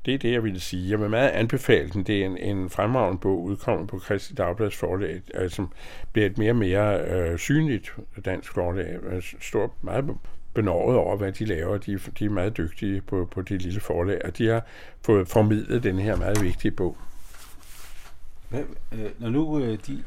Det 0.09 0.15
er 0.15 0.19
det, 0.19 0.33
jeg 0.33 0.45
ville 0.45 0.61
sige. 0.61 0.91
Jeg 0.91 1.01
vil 1.01 1.11
meget 1.11 1.29
anbefale 1.29 1.91
den. 1.91 2.03
Det 2.03 2.23
er 2.23 2.27
en, 2.27 2.39
en 2.39 2.71
fremragende 2.71 3.21
bog, 3.21 3.43
udkommet 3.43 3.89
på 3.89 3.99
Kristi 3.99 4.35
Dagblads 4.35 4.77
forlag, 4.77 5.23
øh, 5.35 5.51
som 5.51 5.73
bliver 6.13 6.27
et 6.27 6.39
mere 6.39 6.53
og 6.53 6.57
mere 6.57 7.01
øh, 7.01 7.39
synligt 7.39 7.97
dansk 8.25 8.53
forlag. 8.53 8.99
Øh, 9.03 9.15
jeg 9.15 9.23
står 9.41 9.77
meget 9.83 10.17
benåret 10.55 10.97
over, 10.97 11.17
hvad 11.17 11.33
de 11.33 11.45
laver. 11.45 11.79
De, 11.79 11.99
de 12.19 12.25
er 12.25 12.31
meget 12.31 12.57
dygtige 12.57 13.01
på, 13.01 13.29
på 13.31 13.43
det 13.43 13.63
lille 13.63 13.81
forlag, 13.81 14.21
og 14.25 14.39
de 14.39 14.47
har 14.47 14.67
fået 15.03 15.29
formidlet 15.29 15.83
den 15.83 15.99
her 15.99 16.17
meget 16.17 16.43
vigtige 16.43 16.71
bog. 16.71 16.97
Hvad, 18.49 18.63
øh, 18.93 19.11
når 19.19 19.29
nu 19.29 19.59
øh, 19.59 19.79
de 19.87 20.05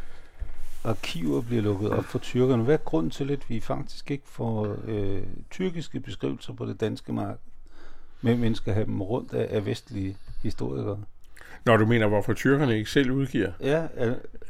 arkiver 0.83 1.41
bliver 1.41 1.61
lukket 1.61 1.89
op 1.89 2.05
for 2.05 2.19
tyrkerne, 2.19 2.63
hvad 2.63 2.73
er 2.73 2.83
grunden 2.85 3.11
til, 3.11 3.31
at 3.31 3.49
vi 3.49 3.59
faktisk 3.59 4.11
ikke 4.11 4.27
får 4.27 4.77
øh, 4.87 5.23
tyrkiske 5.51 5.99
beskrivelser 5.99 6.53
på 6.53 6.65
det 6.65 6.81
danske 6.81 7.13
marked? 7.13 7.50
Men 8.21 8.39
man 8.39 8.55
skal 8.55 8.73
have 8.73 8.85
dem 8.85 9.01
rundt 9.01 9.33
af, 9.33 9.47
af 9.55 9.65
vestlige 9.65 10.17
historikere. 10.43 11.03
Når 11.65 11.77
du 11.77 11.85
mener, 11.85 12.07
hvorfor 12.07 12.33
tyrkerne 12.33 12.77
ikke 12.77 12.89
selv 12.89 13.11
udgiver? 13.11 13.51
Ja, 13.61 13.87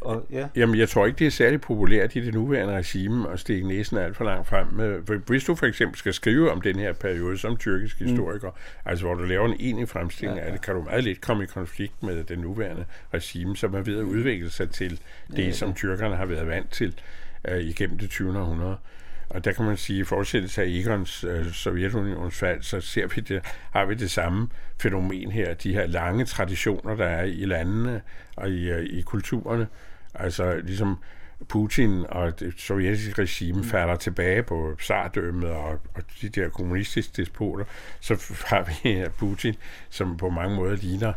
og, 0.02 0.26
ja. 0.32 0.48
Jamen, 0.56 0.78
jeg 0.78 0.90
tror 0.90 1.06
ikke, 1.06 1.20
det 1.20 1.28
er 1.28 1.32
særlig 1.32 1.62
populært 1.62 2.16
i 2.16 2.26
det 2.26 2.34
nuværende 2.34 2.74
regime 2.74 3.30
at 3.30 3.40
stikke 3.40 3.68
næsen 3.68 3.98
alt 3.98 4.18
for 4.18 4.24
langt 4.24 4.48
frem. 4.48 4.68
Hvis 5.28 5.44
du 5.44 5.56
for 5.56 5.66
eksempel 5.66 5.98
skal 5.98 6.14
skrive 6.14 6.52
om 6.52 6.62
den 6.62 6.80
her 6.80 6.94
periode 6.94 7.38
som 7.38 7.58
tyrkisk 7.58 8.02
mm. 8.02 8.08
historiker, 8.08 8.50
mm. 8.50 8.90
altså 8.90 9.06
hvor 9.06 9.14
du 9.14 9.24
laver 9.24 9.48
en 9.48 9.56
enig 9.60 9.90
fremstilling 9.90 10.38
ja, 10.38 10.44
ja. 10.44 10.48
af 10.48 10.54
det, 10.54 10.66
kan 10.66 10.76
du 10.76 10.82
meget 10.82 11.04
let 11.04 11.22
komme 11.22 11.44
i 11.44 11.46
konflikt 11.46 12.04
med 12.04 12.24
den 12.24 12.40
nuværende 12.40 12.86
regime, 13.14 13.58
som 13.58 13.74
er 13.74 13.82
ved 13.82 13.98
at 13.98 14.04
udvikle 14.04 14.50
sig 14.50 14.70
til 14.70 15.00
det, 15.36 15.46
ja, 15.46 15.52
som 15.52 15.74
tyrkerne 15.74 16.16
har 16.16 16.26
været 16.26 16.48
vant 16.48 16.72
til 16.72 16.96
uh, 17.52 17.58
igennem 17.58 17.98
det 17.98 18.10
20. 18.10 18.40
århundrede. 18.40 18.78
Og 19.34 19.46
der 19.46 19.52
kan 19.52 19.65
man 19.65 19.78
sige, 19.78 20.00
at 20.00 20.02
i 20.02 20.06
fortsættelse 20.06 20.62
af 20.62 20.65
Egons 20.67 21.24
øh, 21.24 21.52
Sovjetunions 21.52 22.36
fald, 22.36 22.62
så 22.62 22.82
ser 22.82 23.08
vi 23.15 23.22
det, 23.22 23.41
har 23.72 23.86
vi 23.86 23.96
det 23.96 24.12
samme 24.12 24.48
fænomen 24.82 25.32
her, 25.32 25.54
de 25.54 25.74
her 25.74 25.88
lange 25.88 26.26
traditioner, 26.26 26.96
der 26.96 27.06
er 27.06 27.24
i 27.24 27.46
landene 27.46 28.02
og 28.36 28.50
i, 28.50 28.70
øh, 28.70 28.84
i 28.84 29.02
kulturerne. 29.02 29.67
Altså 30.13 30.62
ligesom 30.63 30.98
Putin 31.50 32.06
og 32.10 32.39
det 32.39 32.54
sovjetiske 32.58 33.22
regime 33.22 33.58
mm. 33.58 33.63
falder 33.63 33.96
tilbage 33.96 34.44
på 34.44 34.76
sardømmet 34.80 35.50
og, 35.50 35.70
og 35.70 36.04
de 36.22 36.30
der 36.30 36.50
kommunistiske 36.50 37.13
despoter, 37.17 37.65
så 38.00 38.13
har 38.46 38.67
vi 38.84 39.06
Putin, 39.20 39.56
som 39.89 40.17
på 40.17 40.30
mange 40.30 40.56
måder 40.56 40.76
ligner 40.76 41.13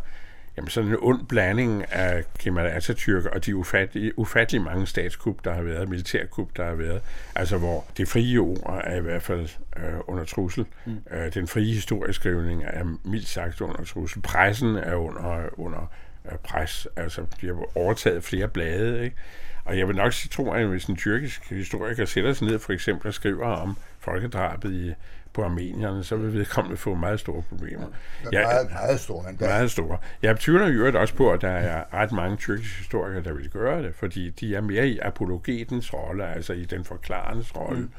jamen 0.56 0.68
sådan 0.68 0.90
en 0.90 0.96
ond 1.00 1.26
blanding 1.26 1.92
af 1.92 2.24
Kemal 2.38 2.70
Atatürk 2.70 3.34
og 3.34 3.46
de 3.46 3.56
ufattelige, 3.56 4.18
ufattelig 4.18 4.62
mange 4.62 4.86
statskup, 4.86 5.44
der 5.44 5.54
har 5.54 5.62
været, 5.62 5.88
militærkup, 5.88 6.48
der 6.56 6.64
har 6.64 6.74
været, 6.74 7.02
altså 7.34 7.58
hvor 7.58 7.84
det 7.96 8.08
frie 8.08 8.38
ord 8.38 8.80
er 8.84 8.96
i 8.96 9.00
hvert 9.00 9.22
fald 9.22 9.48
øh, 9.76 9.94
under 10.06 10.24
trussel. 10.24 10.66
Mm. 10.86 10.98
Øh, 11.10 11.34
den 11.34 11.48
frie 11.48 11.74
historieskrivning 11.74 12.64
er 12.66 12.84
mildt 13.04 13.28
sagt 13.28 13.60
under 13.60 13.84
trussel. 13.84 14.22
Pressen 14.22 14.76
er 14.76 14.94
under, 14.94 15.48
under 15.58 15.92
øh, 16.32 16.38
pres, 16.38 16.88
altså 16.96 17.26
de 17.40 17.46
har 17.46 17.76
overtaget 17.76 18.24
flere 18.24 18.48
blade, 18.48 19.04
ikke? 19.04 19.16
Og 19.64 19.78
jeg 19.78 19.88
vil 19.88 19.96
nok 19.96 20.12
sige, 20.12 20.30
tror 20.30 20.54
at 20.54 20.66
hvis 20.66 20.84
en 20.84 20.96
tyrkisk 20.96 21.50
historiker 21.50 22.04
sætter 22.04 22.32
sig 22.32 22.46
ned 22.46 22.58
for 22.58 22.72
eksempel 22.72 23.08
og 23.08 23.14
skriver 23.14 23.46
om 23.46 23.76
folkedrabet 23.98 24.72
i 24.72 24.92
på 25.34 25.42
armenierne, 25.44 26.04
så 26.04 26.16
vil 26.16 26.32
vedkommende 26.32 26.76
få 26.76 26.94
meget 26.94 27.20
store 27.20 27.42
problemer. 27.42 27.86
Ja, 28.32 28.42
meget, 28.42 28.70
meget 28.70 29.00
store 29.00 29.30
endda. 29.30 29.46
Meget 29.46 29.70
store. 29.70 29.98
Jeg 30.22 30.38
tvivler 30.38 30.68
jo 30.68 31.00
også 31.00 31.14
på, 31.14 31.30
at 31.30 31.40
der 31.40 31.50
er 31.50 31.84
ret 31.94 32.12
mange 32.12 32.36
tyrkiske 32.36 32.78
historikere, 32.78 33.22
der 33.22 33.32
vil 33.32 33.50
gøre 33.50 33.82
det, 33.82 33.94
fordi 33.94 34.30
de 34.30 34.54
er 34.54 34.60
mere 34.60 34.88
i 34.88 34.98
apologetens 34.98 35.94
rolle, 35.94 36.26
altså 36.26 36.52
i 36.52 36.64
den 36.64 36.84
forklarendes 36.84 37.56
rolle. 37.56 37.80
Mm. 37.80 37.90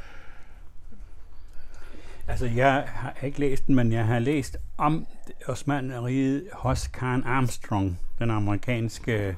Altså, 2.27 2.45
jeg 2.45 2.83
har 2.87 3.15
ikke 3.23 3.39
læst 3.39 3.67
den, 3.67 3.75
men 3.75 3.91
jeg 3.91 4.05
har 4.05 4.19
læst 4.19 4.57
om 4.77 5.07
Osmaneriet 5.47 6.43
hos 6.53 6.87
Karen 6.87 7.23
Armstrong, 7.23 7.99
den 8.19 8.31
amerikanske, 8.31 9.35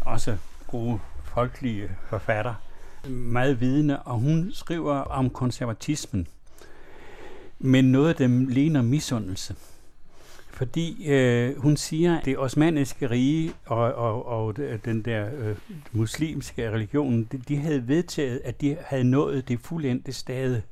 også 0.00 0.36
gode 0.66 0.98
folkelige 1.24 1.90
forfatter, 2.08 2.54
meget 3.08 3.60
vidende, 3.60 4.02
og 4.02 4.18
hun 4.18 4.50
skriver 4.54 4.94
om 4.94 5.30
konservatismen 5.30 6.26
men 7.60 7.84
noget 7.84 8.08
af 8.08 8.14
dem 8.14 8.46
ligner 8.46 8.82
misundelse. 8.82 9.54
Fordi 10.52 11.08
øh, 11.08 11.56
hun 11.56 11.76
siger, 11.76 12.18
at 12.18 12.24
det 12.24 12.38
osmaniske 12.38 13.10
rige 13.10 13.52
og, 13.66 13.94
og, 13.94 14.26
og 14.26 14.56
den 14.84 15.02
der 15.02 15.26
øh, 15.38 15.56
muslimske 15.92 16.70
religion, 16.70 17.24
de, 17.32 17.38
de 17.48 17.56
havde 17.56 17.88
vedtaget, 17.88 18.40
at 18.44 18.60
de 18.60 18.76
havde 18.80 19.04
nået 19.04 19.48
det 19.48 19.60
fuldendte 19.60 20.12
stade 20.12 20.62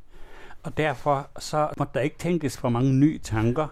og 0.63 0.77
derfor 0.77 1.29
så 1.39 1.69
måtte 1.79 1.95
der 1.95 2.01
ikke 2.01 2.19
tænkes 2.19 2.59
for 2.59 2.69
mange 2.69 2.93
nye 2.93 3.19
tanker. 3.19 3.67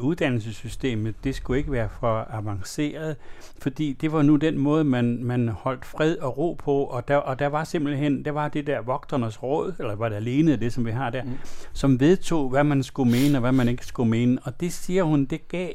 Uddannelsessystemet, 0.00 1.14
det 1.24 1.34
skulle 1.34 1.58
ikke 1.58 1.72
være 1.72 1.88
for 2.00 2.26
avanceret, 2.30 3.16
fordi 3.58 3.92
det 3.92 4.12
var 4.12 4.22
nu 4.22 4.36
den 4.36 4.58
måde, 4.58 4.84
man, 4.84 5.24
man 5.24 5.48
holdt 5.48 5.84
fred 5.84 6.16
og 6.16 6.38
ro 6.38 6.52
på, 6.54 6.84
og 6.84 7.08
der, 7.08 7.16
og 7.16 7.38
der 7.38 7.46
var 7.46 7.64
simpelthen, 7.64 8.24
der 8.24 8.30
var 8.30 8.48
det 8.48 8.66
der 8.66 8.82
vogternes 8.82 9.42
råd, 9.42 9.74
eller 9.78 9.94
var 9.94 10.08
det 10.08 10.16
alene 10.16 10.56
det, 10.56 10.72
som 10.72 10.86
vi 10.86 10.90
har 10.90 11.10
der, 11.10 11.24
mm. 11.24 11.38
som 11.72 12.00
vedtog, 12.00 12.50
hvad 12.50 12.64
man 12.64 12.82
skulle 12.82 13.10
mene, 13.10 13.38
og 13.38 13.40
hvad 13.40 13.52
man 13.52 13.68
ikke 13.68 13.86
skulle 13.86 14.10
mene, 14.10 14.38
og 14.42 14.60
det 14.60 14.72
siger 14.72 15.02
hun, 15.02 15.24
det 15.24 15.48
gav 15.48 15.72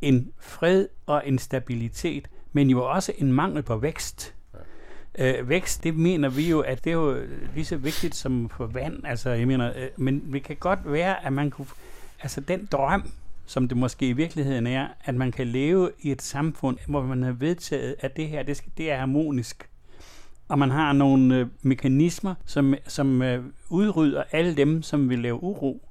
en 0.00 0.32
fred 0.40 0.86
og 1.06 1.22
en 1.26 1.38
stabilitet, 1.38 2.28
men 2.52 2.70
jo 2.70 2.84
også 2.84 3.12
en 3.18 3.32
mangel 3.32 3.62
på 3.62 3.76
vækst. 3.76 4.34
Øh, 5.18 5.48
vækst, 5.48 5.84
det 5.84 5.96
mener 5.96 6.28
vi 6.28 6.50
jo, 6.50 6.60
at 6.60 6.84
det 6.84 6.90
er 6.90 6.94
jo 6.94 7.16
lige 7.54 7.64
så 7.64 7.76
vigtigt 7.76 8.14
som 8.14 8.48
for 8.48 8.66
vand. 8.66 9.06
Altså, 9.06 9.30
jeg 9.30 9.46
mener, 9.46 9.72
øh, 9.76 9.88
men 9.96 10.32
det 10.32 10.42
kan 10.42 10.56
godt 10.56 10.78
være, 10.84 11.26
at 11.26 11.32
man 11.32 11.50
kunne... 11.50 11.66
Altså, 12.22 12.40
den 12.40 12.68
drøm, 12.72 13.10
som 13.46 13.68
det 13.68 13.76
måske 13.76 14.08
i 14.08 14.12
virkeligheden 14.12 14.66
er, 14.66 14.88
at 15.04 15.14
man 15.14 15.32
kan 15.32 15.46
leve 15.46 15.90
i 16.00 16.10
et 16.10 16.22
samfund, 16.22 16.78
hvor 16.86 17.02
man 17.02 17.22
har 17.22 17.32
vedtaget, 17.32 17.94
at 18.00 18.16
det 18.16 18.28
her, 18.28 18.42
det, 18.42 18.56
skal, 18.56 18.72
det 18.76 18.90
er 18.90 18.98
harmonisk. 18.98 19.68
Og 20.48 20.58
man 20.58 20.70
har 20.70 20.92
nogle 20.92 21.36
øh, 21.36 21.46
mekanismer, 21.62 22.34
som, 22.46 22.74
som 22.86 23.22
øh, 23.22 23.44
udrydder 23.68 24.22
alle 24.32 24.56
dem, 24.56 24.82
som 24.82 25.10
vil 25.10 25.18
lave 25.18 25.42
uro. 25.42 25.88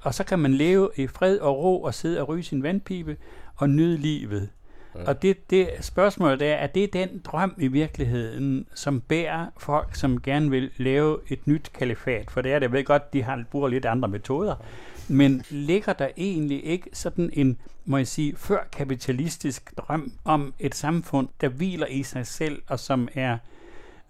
Og 0.00 0.14
så 0.14 0.24
kan 0.24 0.38
man 0.38 0.54
leve 0.54 0.90
i 0.96 1.06
fred 1.06 1.38
og 1.38 1.58
ro 1.58 1.82
og 1.82 1.94
sidde 1.94 2.20
og 2.20 2.28
ryge 2.28 2.42
sin 2.42 2.62
vandpibe 2.62 3.16
og 3.56 3.70
nyde 3.70 3.96
livet. 3.96 4.48
Og 4.94 5.22
det, 5.22 5.50
det 5.50 5.70
spørgsmål 5.80 6.42
er, 6.42 6.54
er 6.54 6.66
det 6.66 6.92
den 6.92 7.20
drøm 7.24 7.54
i 7.58 7.68
virkeligheden, 7.68 8.66
som 8.74 9.00
bærer 9.00 9.46
folk, 9.58 9.94
som 9.94 10.22
gerne 10.22 10.50
vil 10.50 10.70
lave 10.76 11.18
et 11.28 11.46
nyt 11.46 11.70
kalifat? 11.74 12.30
For 12.30 12.40
det 12.40 12.52
er 12.52 12.58
det, 12.58 12.66
jeg 12.66 12.72
ved 12.72 12.84
godt, 12.84 13.12
de 13.12 13.22
har, 13.22 13.44
bruger 13.50 13.68
lidt 13.68 13.86
andre 13.86 14.08
metoder. 14.08 14.54
Men 15.08 15.42
ligger 15.50 15.92
der 15.92 16.08
egentlig 16.16 16.64
ikke 16.64 16.90
sådan 16.92 17.30
en, 17.32 17.58
må 17.84 17.96
jeg 17.96 18.06
sige, 18.06 18.36
før 18.36 18.58
kapitalistisk 18.72 19.76
drøm 19.76 20.12
om 20.24 20.54
et 20.58 20.74
samfund, 20.74 21.28
der 21.40 21.48
hviler 21.48 21.86
i 21.86 22.02
sig 22.02 22.26
selv, 22.26 22.62
og 22.68 22.80
som 22.80 23.08
er 23.14 23.38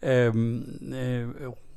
øhm, 0.03 0.95
øh, 0.95 1.29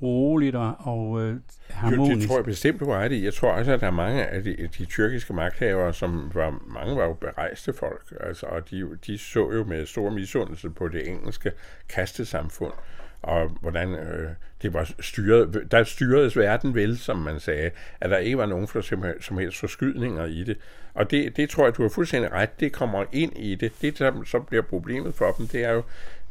roligt 0.06 0.56
og, 0.56 0.76
og 0.80 1.22
øh, 1.22 1.36
harmonisk. 1.70 2.12
Jo, 2.12 2.20
det 2.20 2.28
tror 2.28 2.38
jeg 2.38 2.46
bestemt, 2.46 2.80
du 2.80 2.92
har 2.92 3.08
det 3.08 3.24
Jeg 3.24 3.34
tror 3.34 3.52
også, 3.52 3.72
at 3.72 3.82
der 3.82 3.88
er 3.88 3.92
mange 3.92 4.26
af 4.26 4.44
de, 4.44 4.70
de 4.78 4.86
tyrkiske 4.86 5.34
magthavere, 5.34 5.94
som 5.94 6.32
var, 6.34 6.60
mange 6.68 6.96
var 6.96 7.06
jo 7.06 7.14
berejste 7.14 7.74
folk, 7.74 8.14
altså, 8.20 8.46
og 8.46 8.70
de, 8.70 8.90
de 9.08 9.18
så 9.18 9.52
jo 9.52 9.64
med 9.64 9.86
stor 9.86 10.10
misundelse 10.10 10.70
på 10.70 10.88
det 10.88 11.10
engelske 11.10 11.52
kastesamfund, 11.90 12.74
og 13.22 13.50
hvordan 13.62 13.90
øh, 13.96 14.30
det 14.62 14.74
var 14.74 14.92
styret, 15.00 15.68
der 15.72 15.84
styredes 15.84 16.38
verden 16.38 16.76
vel, 16.76 16.98
som 16.98 17.18
man 17.18 17.40
sagde, 17.40 17.72
at 18.02 18.10
der 18.10 18.18
ikke 18.18 18.38
var 18.38 18.46
nogen 18.46 18.68
for 18.68 18.82
som 19.22 19.38
helst 19.38 19.60
forskydninger 19.60 20.26
i 20.26 20.44
det. 20.44 20.58
Og 20.94 21.12
det, 21.12 21.38
det 21.38 21.50
tror 21.50 21.64
jeg, 21.64 21.78
du 21.78 21.82
har 21.82 21.90
fuldstændig 21.90 22.32
ret, 22.32 22.60
det 22.60 22.72
kommer 22.72 23.04
ind 23.12 23.38
i 23.38 23.56
det. 23.56 23.72
Det, 23.82 23.98
som 23.98 24.26
så 24.26 24.40
bliver 24.40 24.64
problemet 24.64 25.16
for 25.16 25.32
dem, 25.32 25.48
det 25.48 25.64
er 25.64 25.72
jo, 25.72 25.84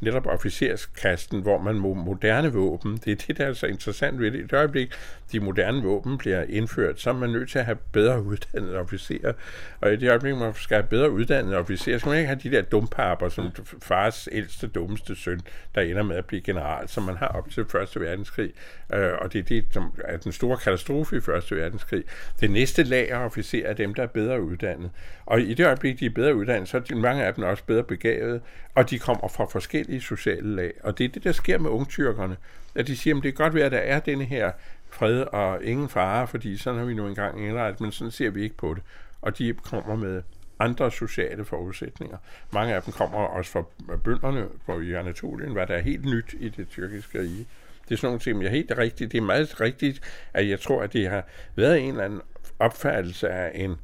netop 0.04 0.26
officerskasten, 0.26 1.40
hvor 1.40 1.58
man 1.58 1.74
må 1.74 1.94
moderne 1.94 2.52
våben, 2.52 2.96
det 3.04 3.12
er 3.12 3.26
det, 3.26 3.38
der 3.38 3.46
er 3.46 3.52
så 3.52 3.66
interessant 3.66 4.20
ved 4.20 4.30
det. 4.30 4.38
I 4.38 4.42
det 4.42 4.52
øjeblik, 4.52 4.92
de 5.32 5.40
moderne 5.40 5.82
våben 5.82 6.18
bliver 6.18 6.42
indført, 6.48 7.00
så 7.00 7.10
er 7.10 7.14
man 7.14 7.30
nødt 7.30 7.50
til 7.50 7.58
at 7.58 7.64
have 7.64 7.78
bedre 7.92 8.22
uddannede 8.22 8.78
officerer. 8.78 9.32
Og 9.80 9.92
i 9.92 9.96
det 9.96 10.08
øjeblik, 10.08 10.36
man 10.36 10.54
skal 10.54 10.74
have 10.74 10.86
bedre 10.86 11.10
uddannede 11.10 11.56
officerer, 11.56 11.98
så 11.98 12.08
man 12.08 12.18
ikke 12.18 12.26
have 12.26 12.40
de 12.42 12.50
der 12.50 12.62
dumpapper, 12.62 13.28
som 13.28 13.50
fars 13.82 14.28
ældste, 14.32 14.66
dummeste 14.66 15.16
søn, 15.16 15.40
der 15.74 15.80
ender 15.80 16.02
med 16.02 16.16
at 16.16 16.24
blive 16.24 16.40
general, 16.40 16.88
som 16.88 17.02
man 17.02 17.16
har 17.16 17.28
op 17.28 17.50
til 17.50 17.64
Første 17.68 18.00
Verdenskrig. 18.00 18.52
Øh, 18.94 19.12
og 19.20 19.32
det 19.32 19.38
er 19.38 19.42
det, 19.42 19.64
som 19.70 19.92
er 20.04 20.16
den 20.16 20.32
store 20.32 20.56
katastrofe 20.56 21.16
i 21.16 21.20
Første 21.20 21.56
Verdenskrig. 21.56 22.04
Det 22.40 22.50
næste 22.50 22.82
lag 22.82 23.12
af 23.12 23.24
officerer 23.24 23.70
er 23.70 23.74
dem, 23.74 23.94
der 23.94 24.02
er 24.02 24.06
bedre 24.06 24.42
uddannet. 24.42 24.90
Og 25.26 25.40
i 25.40 25.54
det 25.54 25.66
øjeblik, 25.66 26.00
de 26.00 26.06
er 26.06 26.10
bedre 26.10 26.34
uddannet, 26.34 26.68
så 26.68 26.76
er 26.76 26.94
mange 26.94 27.24
af 27.24 27.34
dem 27.34 27.44
også 27.44 27.64
bedre 27.64 27.82
begavet, 27.82 28.40
og 28.74 28.90
de 28.90 28.98
kommer 28.98 29.28
fra 29.28 29.44
forskellige 29.44 29.93
sociale 30.00 30.56
lag. 30.56 30.72
Og 30.82 30.98
det 30.98 31.04
er 31.04 31.08
det, 31.08 31.24
der 31.24 31.32
sker 31.32 31.58
med 31.58 31.70
ungtyrkerne. 31.70 32.36
At 32.74 32.86
de 32.86 32.96
siger, 32.96 33.16
at 33.16 33.22
det 33.22 33.36
kan 33.36 33.44
godt 33.44 33.54
være, 33.54 33.66
at 33.66 33.72
der 33.72 33.78
er 33.78 34.00
denne 34.00 34.24
her 34.24 34.52
fred 34.90 35.20
og 35.20 35.64
ingen 35.64 35.88
fare, 35.88 36.26
fordi 36.26 36.56
sådan 36.56 36.78
har 36.78 36.86
vi 36.86 36.94
nu 36.94 37.06
engang 37.06 37.46
indrettet, 37.46 37.80
men 37.80 37.92
sådan 37.92 38.10
ser 38.10 38.30
vi 38.30 38.42
ikke 38.42 38.56
på 38.56 38.74
det. 38.74 38.82
Og 39.22 39.38
de 39.38 39.52
kommer 39.52 39.96
med 39.96 40.22
andre 40.58 40.90
sociale 40.90 41.44
forudsætninger. 41.44 42.16
Mange 42.52 42.74
af 42.74 42.82
dem 42.82 42.92
kommer 42.92 43.18
også 43.18 43.50
fra 43.50 43.96
bønderne 43.96 44.46
på 44.66 44.80
i 44.80 44.92
Anatolien, 44.92 45.52
hvad 45.52 45.66
der 45.66 45.74
er 45.74 45.80
helt 45.80 46.04
nyt 46.04 46.34
i 46.40 46.48
det 46.48 46.68
tyrkiske 46.68 47.20
rige. 47.20 47.46
Det 47.88 47.94
er 47.94 47.96
sådan 47.96 48.06
nogle 48.06 48.20
ting, 48.20 48.42
jeg 48.42 48.46
er 48.46 48.50
helt 48.50 48.78
rigtigt. 48.78 49.12
Det 49.12 49.18
er 49.18 49.22
meget 49.22 49.60
rigtigt, 49.60 50.00
at 50.34 50.48
jeg 50.48 50.60
tror, 50.60 50.82
at 50.82 50.92
det 50.92 51.08
har 51.08 51.24
været 51.56 51.80
en 51.80 51.88
eller 51.88 52.04
anden 52.04 52.20
opfattelse 52.58 53.28
af 53.28 53.50
en, 53.54 53.76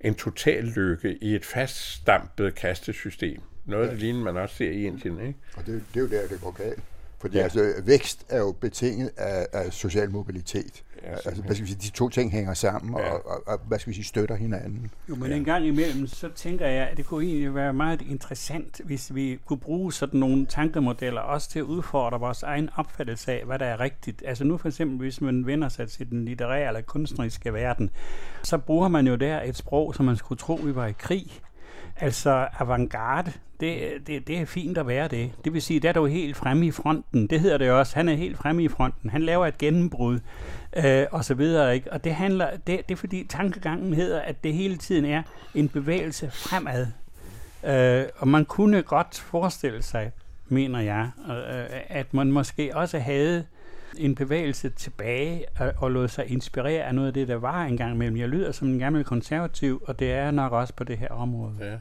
en 0.00 0.14
total 0.14 0.64
lykke 0.64 1.18
i 1.20 1.34
et 1.34 1.44
faststampet 1.44 2.54
kastesystem. 2.54 3.40
Noget 3.68 3.84
af 3.84 3.90
det 3.90 3.98
lignende, 3.98 4.24
man 4.24 4.36
også 4.36 4.56
ser 4.56 4.70
i 4.70 4.84
Indien. 4.84 5.20
Ikke? 5.20 5.38
Og 5.56 5.66
det, 5.66 5.84
det 5.94 5.96
er 5.96 6.00
jo 6.00 6.08
der, 6.08 6.28
det 6.28 6.40
går 6.40 6.50
galt. 6.50 6.82
Fordi 7.20 7.36
ja. 7.36 7.42
altså, 7.42 7.74
vækst 7.84 8.26
er 8.28 8.38
jo 8.38 8.52
betinget 8.60 9.10
af, 9.16 9.46
af 9.52 9.72
social 9.72 10.10
mobilitet. 10.10 10.84
Ja, 11.02 11.10
altså, 11.10 11.42
hvad 11.42 11.54
skal 11.54 11.66
vi 11.66 11.70
sige, 11.70 11.80
de 11.82 11.90
to 11.90 12.08
ting 12.08 12.32
hænger 12.32 12.54
sammen 12.54 12.96
ja. 12.98 13.10
og, 13.10 13.26
og, 13.26 13.42
og, 13.46 13.60
hvad 13.68 13.78
skal 13.78 13.90
vi 13.90 13.94
sige, 13.94 14.04
støtter 14.04 14.34
hinanden. 14.34 14.90
Jo, 15.08 15.14
men 15.14 15.30
ja. 15.30 15.36
en 15.36 15.44
gang 15.44 15.66
imellem, 15.66 16.06
så 16.06 16.28
tænker 16.34 16.66
jeg, 16.66 16.88
at 16.88 16.96
det 16.96 17.06
kunne 17.06 17.24
egentlig 17.24 17.54
være 17.54 17.72
meget 17.72 18.02
interessant, 18.02 18.80
hvis 18.84 19.14
vi 19.14 19.38
kunne 19.46 19.58
bruge 19.58 19.92
sådan 19.92 20.20
nogle 20.20 20.46
tankemodeller 20.46 21.20
også 21.20 21.50
til 21.50 21.58
at 21.58 21.62
udfordre 21.62 22.20
vores 22.20 22.42
egen 22.42 22.70
opfattelse 22.76 23.32
af, 23.32 23.44
hvad 23.44 23.58
der 23.58 23.66
er 23.66 23.80
rigtigt. 23.80 24.22
Altså 24.26 24.44
nu 24.44 24.56
for 24.56 24.68
eksempel, 24.68 24.98
hvis 24.98 25.20
man 25.20 25.46
vender 25.46 25.68
sig 25.68 25.88
til 25.88 26.10
den 26.10 26.24
litterære 26.24 26.68
eller 26.68 26.80
kunstneriske 26.80 27.52
verden, 27.52 27.90
så 28.42 28.58
bruger 28.58 28.88
man 28.88 29.06
jo 29.06 29.14
der 29.14 29.42
et 29.42 29.56
sprog, 29.56 29.94
som 29.94 30.04
man 30.04 30.16
skulle 30.16 30.38
tro, 30.38 30.54
vi 30.54 30.74
var 30.74 30.86
i 30.86 30.94
krig. 30.98 31.40
Altså 32.00 32.48
avantgarde, 32.58 33.32
det, 33.60 34.06
det, 34.06 34.26
det 34.26 34.38
er 34.38 34.46
fint 34.46 34.78
at 34.78 34.86
være 34.86 35.08
det. 35.08 35.32
Det 35.44 35.52
vil 35.52 35.62
sige, 35.62 35.80
der 35.80 35.88
er 35.88 35.92
du 35.92 36.06
helt 36.06 36.36
fremme 36.36 36.66
i 36.66 36.70
fronten. 36.70 37.26
Det 37.26 37.40
hedder 37.40 37.58
det 37.58 37.70
også. 37.70 37.96
Han 37.96 38.08
er 38.08 38.14
helt 38.14 38.38
fremme 38.38 38.62
i 38.62 38.68
fronten. 38.68 39.10
Han 39.10 39.22
laver 39.22 39.46
et 39.46 39.58
gennembrud, 39.58 40.18
øh, 40.76 41.06
og 41.10 41.24
så 41.24 41.34
videre. 41.34 41.74
Ikke? 41.74 41.92
Og 41.92 42.04
det 42.04 42.14
handler, 42.14 42.50
det, 42.50 42.88
det 42.88 42.90
er 42.90 42.96
fordi 42.96 43.24
tankegangen 43.24 43.94
hedder, 43.94 44.20
at 44.20 44.44
det 44.44 44.54
hele 44.54 44.76
tiden 44.76 45.04
er 45.04 45.22
en 45.54 45.68
bevægelse 45.68 46.30
fremad. 46.30 46.86
Øh, 47.66 48.04
og 48.18 48.28
man 48.28 48.44
kunne 48.44 48.82
godt 48.82 49.20
forestille 49.20 49.82
sig, 49.82 50.12
mener 50.48 50.80
jeg, 50.80 51.10
øh, 51.28 51.80
at 51.88 52.14
man 52.14 52.32
måske 52.32 52.76
også 52.76 52.98
havde 52.98 53.44
en 53.96 54.14
bevægelse 54.14 54.70
tilbage 54.70 55.44
og, 55.58 55.72
og 55.76 55.90
lod 55.90 56.08
sig 56.08 56.30
inspirere 56.30 56.82
af 56.82 56.94
noget 56.94 57.08
af 57.08 57.14
det, 57.14 57.28
der 57.28 57.36
var 57.36 57.64
engang 57.64 57.96
mellem. 57.96 58.16
Jeg 58.16 58.28
lyder 58.28 58.52
som 58.52 58.68
en 58.68 58.78
gammel 58.78 59.04
konservativ, 59.04 59.82
og 59.86 59.98
det 59.98 60.12
er 60.12 60.30
nok 60.30 60.52
også 60.52 60.74
på 60.74 60.84
det 60.84 60.98
her 60.98 61.08
område. 61.08 61.54
Ja. 61.60 61.76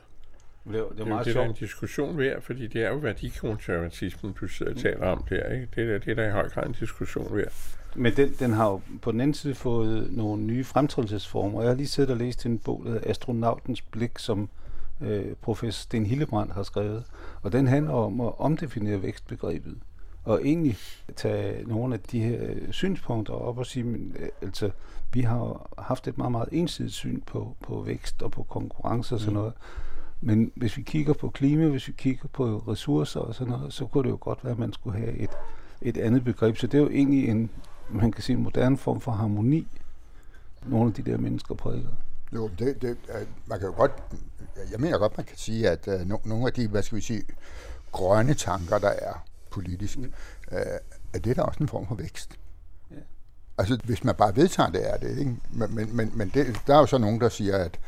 Det, 0.71 0.79
er, 0.79 0.89
det, 0.89 0.99
er 0.99 1.05
meget 1.05 1.25
det, 1.25 1.35
det 1.35 1.41
er 1.41 1.45
en 1.45 1.53
diskussion 1.53 2.17
værd, 2.17 2.41
fordi 2.41 2.67
det 2.67 2.83
er 2.83 2.89
jo 2.89 2.95
værdikonservatismen, 2.95 4.33
du 4.41 4.47
sidder 4.47 4.71
og 4.71 4.77
taler 4.77 5.07
om 5.07 5.23
der. 5.29 5.49
Ikke? 5.53 5.67
Det, 5.75 5.89
er, 5.89 5.97
det 5.97 6.11
er 6.11 6.15
der 6.15 6.27
i 6.27 6.31
høj 6.31 6.49
grad 6.49 6.65
en 6.65 6.75
diskussion 6.79 7.37
værd. 7.37 7.53
Men 7.95 8.13
den, 8.15 8.35
den 8.39 8.53
har 8.53 8.69
jo 8.69 8.81
på 9.01 9.11
den 9.11 9.21
anden 9.21 9.33
side 9.33 9.55
fået 9.55 10.11
nogle 10.11 10.43
nye 10.43 10.63
fremtrædelsesformer. 10.63 11.61
Jeg 11.61 11.69
har 11.69 11.75
lige 11.75 11.87
siddet 11.87 12.11
og 12.11 12.17
læst 12.17 12.45
en 12.45 12.59
bog, 12.59 12.81
der 12.85 12.91
hedder 12.91 13.09
Astronautens 13.09 13.81
Blik, 13.81 14.19
som 14.19 14.49
øh, 15.01 15.25
professor 15.41 15.81
Sten 15.81 16.05
Hillebrand 16.05 16.51
har 16.51 16.63
skrevet. 16.63 17.03
Og 17.41 17.51
den 17.51 17.67
handler 17.67 17.93
om 17.93 18.21
at 18.21 18.31
omdefinere 18.37 19.01
vækstbegrebet. 19.01 19.77
Og 20.23 20.41
egentlig 20.45 20.77
tage 21.15 21.63
nogle 21.67 21.93
af 21.93 21.99
de 21.99 22.19
her 22.19 22.71
synspunkter 22.71 23.33
op 23.33 23.57
og 23.57 23.65
sige, 23.65 23.83
men, 23.83 24.15
øh, 24.19 24.29
altså, 24.41 24.69
vi 25.13 25.21
har 25.21 25.69
haft 25.77 26.07
et 26.07 26.17
meget, 26.17 26.31
meget 26.31 26.49
ensidigt 26.51 26.93
syn 26.93 27.21
på, 27.21 27.55
på 27.63 27.81
vækst 27.81 28.21
og 28.23 28.31
på 28.31 28.43
konkurrence 28.43 29.15
og 29.15 29.19
sådan 29.19 29.33
mm. 29.33 29.39
noget. 29.39 29.53
Men 30.21 30.51
hvis 30.55 30.77
vi 30.77 30.81
kigger 30.81 31.13
på 31.13 31.29
klima, 31.29 31.67
hvis 31.67 31.87
vi 31.87 31.93
kigger 31.97 32.27
på 32.33 32.63
ressourcer 32.67 33.19
og 33.19 33.35
sådan 33.35 33.53
noget, 33.53 33.73
så 33.73 33.85
kunne 33.85 34.03
det 34.03 34.09
jo 34.09 34.17
godt 34.21 34.43
være, 34.43 34.51
at 34.51 34.59
man 34.59 34.73
skulle 34.73 34.99
have 34.99 35.17
et, 35.17 35.29
et 35.81 35.97
andet 35.97 36.23
begreb. 36.23 36.57
Så 36.57 36.67
det 36.67 36.77
er 36.77 36.81
jo 36.81 36.89
egentlig 36.89 37.29
en, 37.29 37.49
man 37.89 38.11
kan 38.11 38.23
sige, 38.23 38.35
en 38.35 38.43
moderne 38.43 38.77
form 38.77 39.01
for 39.01 39.11
harmoni, 39.11 39.67
nogle 40.65 40.87
af 40.87 40.93
de 40.93 41.11
der 41.11 41.17
mennesker 41.17 41.55
prædiker. 41.55 41.89
Jo, 42.33 42.49
det, 42.59 42.81
det, 42.81 42.97
man 43.45 43.59
kan 43.59 43.67
jo 43.67 43.73
godt, 43.73 43.91
jeg 44.71 44.79
mener 44.79 44.97
godt, 44.97 45.17
man 45.17 45.25
kan 45.25 45.37
sige, 45.37 45.69
at 45.69 45.87
uh, 45.87 46.07
no, 46.07 46.17
nogle 46.25 46.47
af 46.47 46.53
de, 46.53 46.67
hvad 46.67 46.83
skal 46.83 46.95
vi 46.95 47.01
sige, 47.01 47.23
grønne 47.91 48.33
tanker, 48.33 48.77
der 48.77 48.89
er 48.89 49.25
politisk, 49.51 49.97
mm. 49.97 50.13
uh, 50.51 50.57
er 51.13 51.19
det 51.19 51.35
der 51.35 51.41
også 51.41 51.63
en 51.63 51.67
form 51.67 51.87
for 51.87 51.95
vækst. 51.95 52.39
Ja. 52.91 52.95
Altså, 53.57 53.79
hvis 53.83 54.03
man 54.03 54.15
bare 54.15 54.35
vedtager 54.35 54.69
det, 54.69 54.93
er 54.93 54.97
det, 54.97 55.17
ikke? 55.17 55.35
Men, 55.51 55.75
men, 55.75 55.95
men, 55.95 56.11
men 56.15 56.31
det, 56.33 56.61
der 56.67 56.75
er 56.75 56.79
jo 56.79 56.85
så 56.85 56.97
nogen, 56.97 57.21
der 57.21 57.29
siger, 57.29 57.57
at 57.57 57.79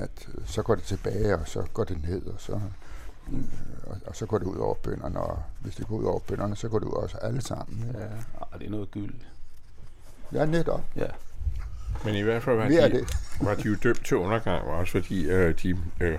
at 0.00 0.28
øh, 0.34 0.46
så 0.46 0.62
går 0.62 0.74
det 0.74 0.84
tilbage, 0.84 1.36
og 1.36 1.48
så 1.48 1.62
går 1.72 1.84
det 1.84 2.02
ned, 2.08 2.22
og 2.26 2.40
så, 2.40 2.52
øh, 3.32 3.38
og, 3.86 3.96
og 4.06 4.16
så 4.16 4.26
går 4.26 4.38
det 4.38 4.46
ud 4.46 4.56
over 4.56 4.74
bønderne, 4.74 5.20
og 5.20 5.42
hvis 5.60 5.74
det 5.74 5.86
går 5.86 5.96
ud 5.96 6.04
over 6.04 6.18
bønderne, 6.18 6.56
så 6.56 6.68
går 6.68 6.78
det 6.78 6.86
ud 6.86 6.92
over 6.92 7.04
os 7.04 7.14
alle 7.14 7.40
sammen. 7.40 7.90
Ja, 7.94 8.04
ja 8.04 8.58
det 8.58 8.66
er 8.66 8.70
noget 8.70 8.90
gyld. 8.90 9.14
Ja, 10.32 10.46
netop. 10.46 10.84
Ja. 10.96 11.06
Men 12.04 12.14
i 12.14 12.22
hvert 12.22 12.42
fald 12.42 12.56
var, 12.56 12.68
de, 12.68 12.98
det. 12.98 13.16
var 13.40 13.54
de 13.54 13.62
jo 13.68 13.76
dømt 13.82 14.04
til 14.04 14.16
undergang, 14.16 14.64
også 14.64 14.92
fordi 14.92 15.28
øh, 15.28 15.54
de, 15.62 15.76
øh, 16.00 16.18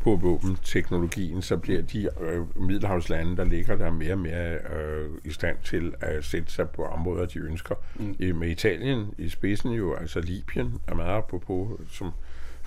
på 0.00 0.16
våbenteknologien, 0.16 1.42
så 1.42 1.56
bliver 1.56 1.82
de 1.82 2.08
øh, 2.20 2.60
middelhavslande, 2.60 3.36
der 3.36 3.44
ligger 3.44 3.76
der 3.76 3.90
mere 3.90 4.12
og 4.12 4.18
mere 4.18 4.52
øh, 4.54 5.10
i 5.24 5.30
stand 5.30 5.56
til 5.64 5.94
at 6.00 6.24
sætte 6.24 6.52
sig 6.52 6.70
på 6.70 6.84
områder, 6.84 7.26
de 7.26 7.38
ønsker. 7.38 7.74
Mm. 7.96 8.16
I, 8.18 8.32
med 8.32 8.48
Italien 8.48 9.14
i 9.18 9.28
spidsen 9.28 9.72
jo, 9.72 9.94
altså 9.94 10.20
Libyen 10.20 10.80
er 10.86 10.94
meget 10.94 11.24
på, 11.24 11.80
som 11.90 12.10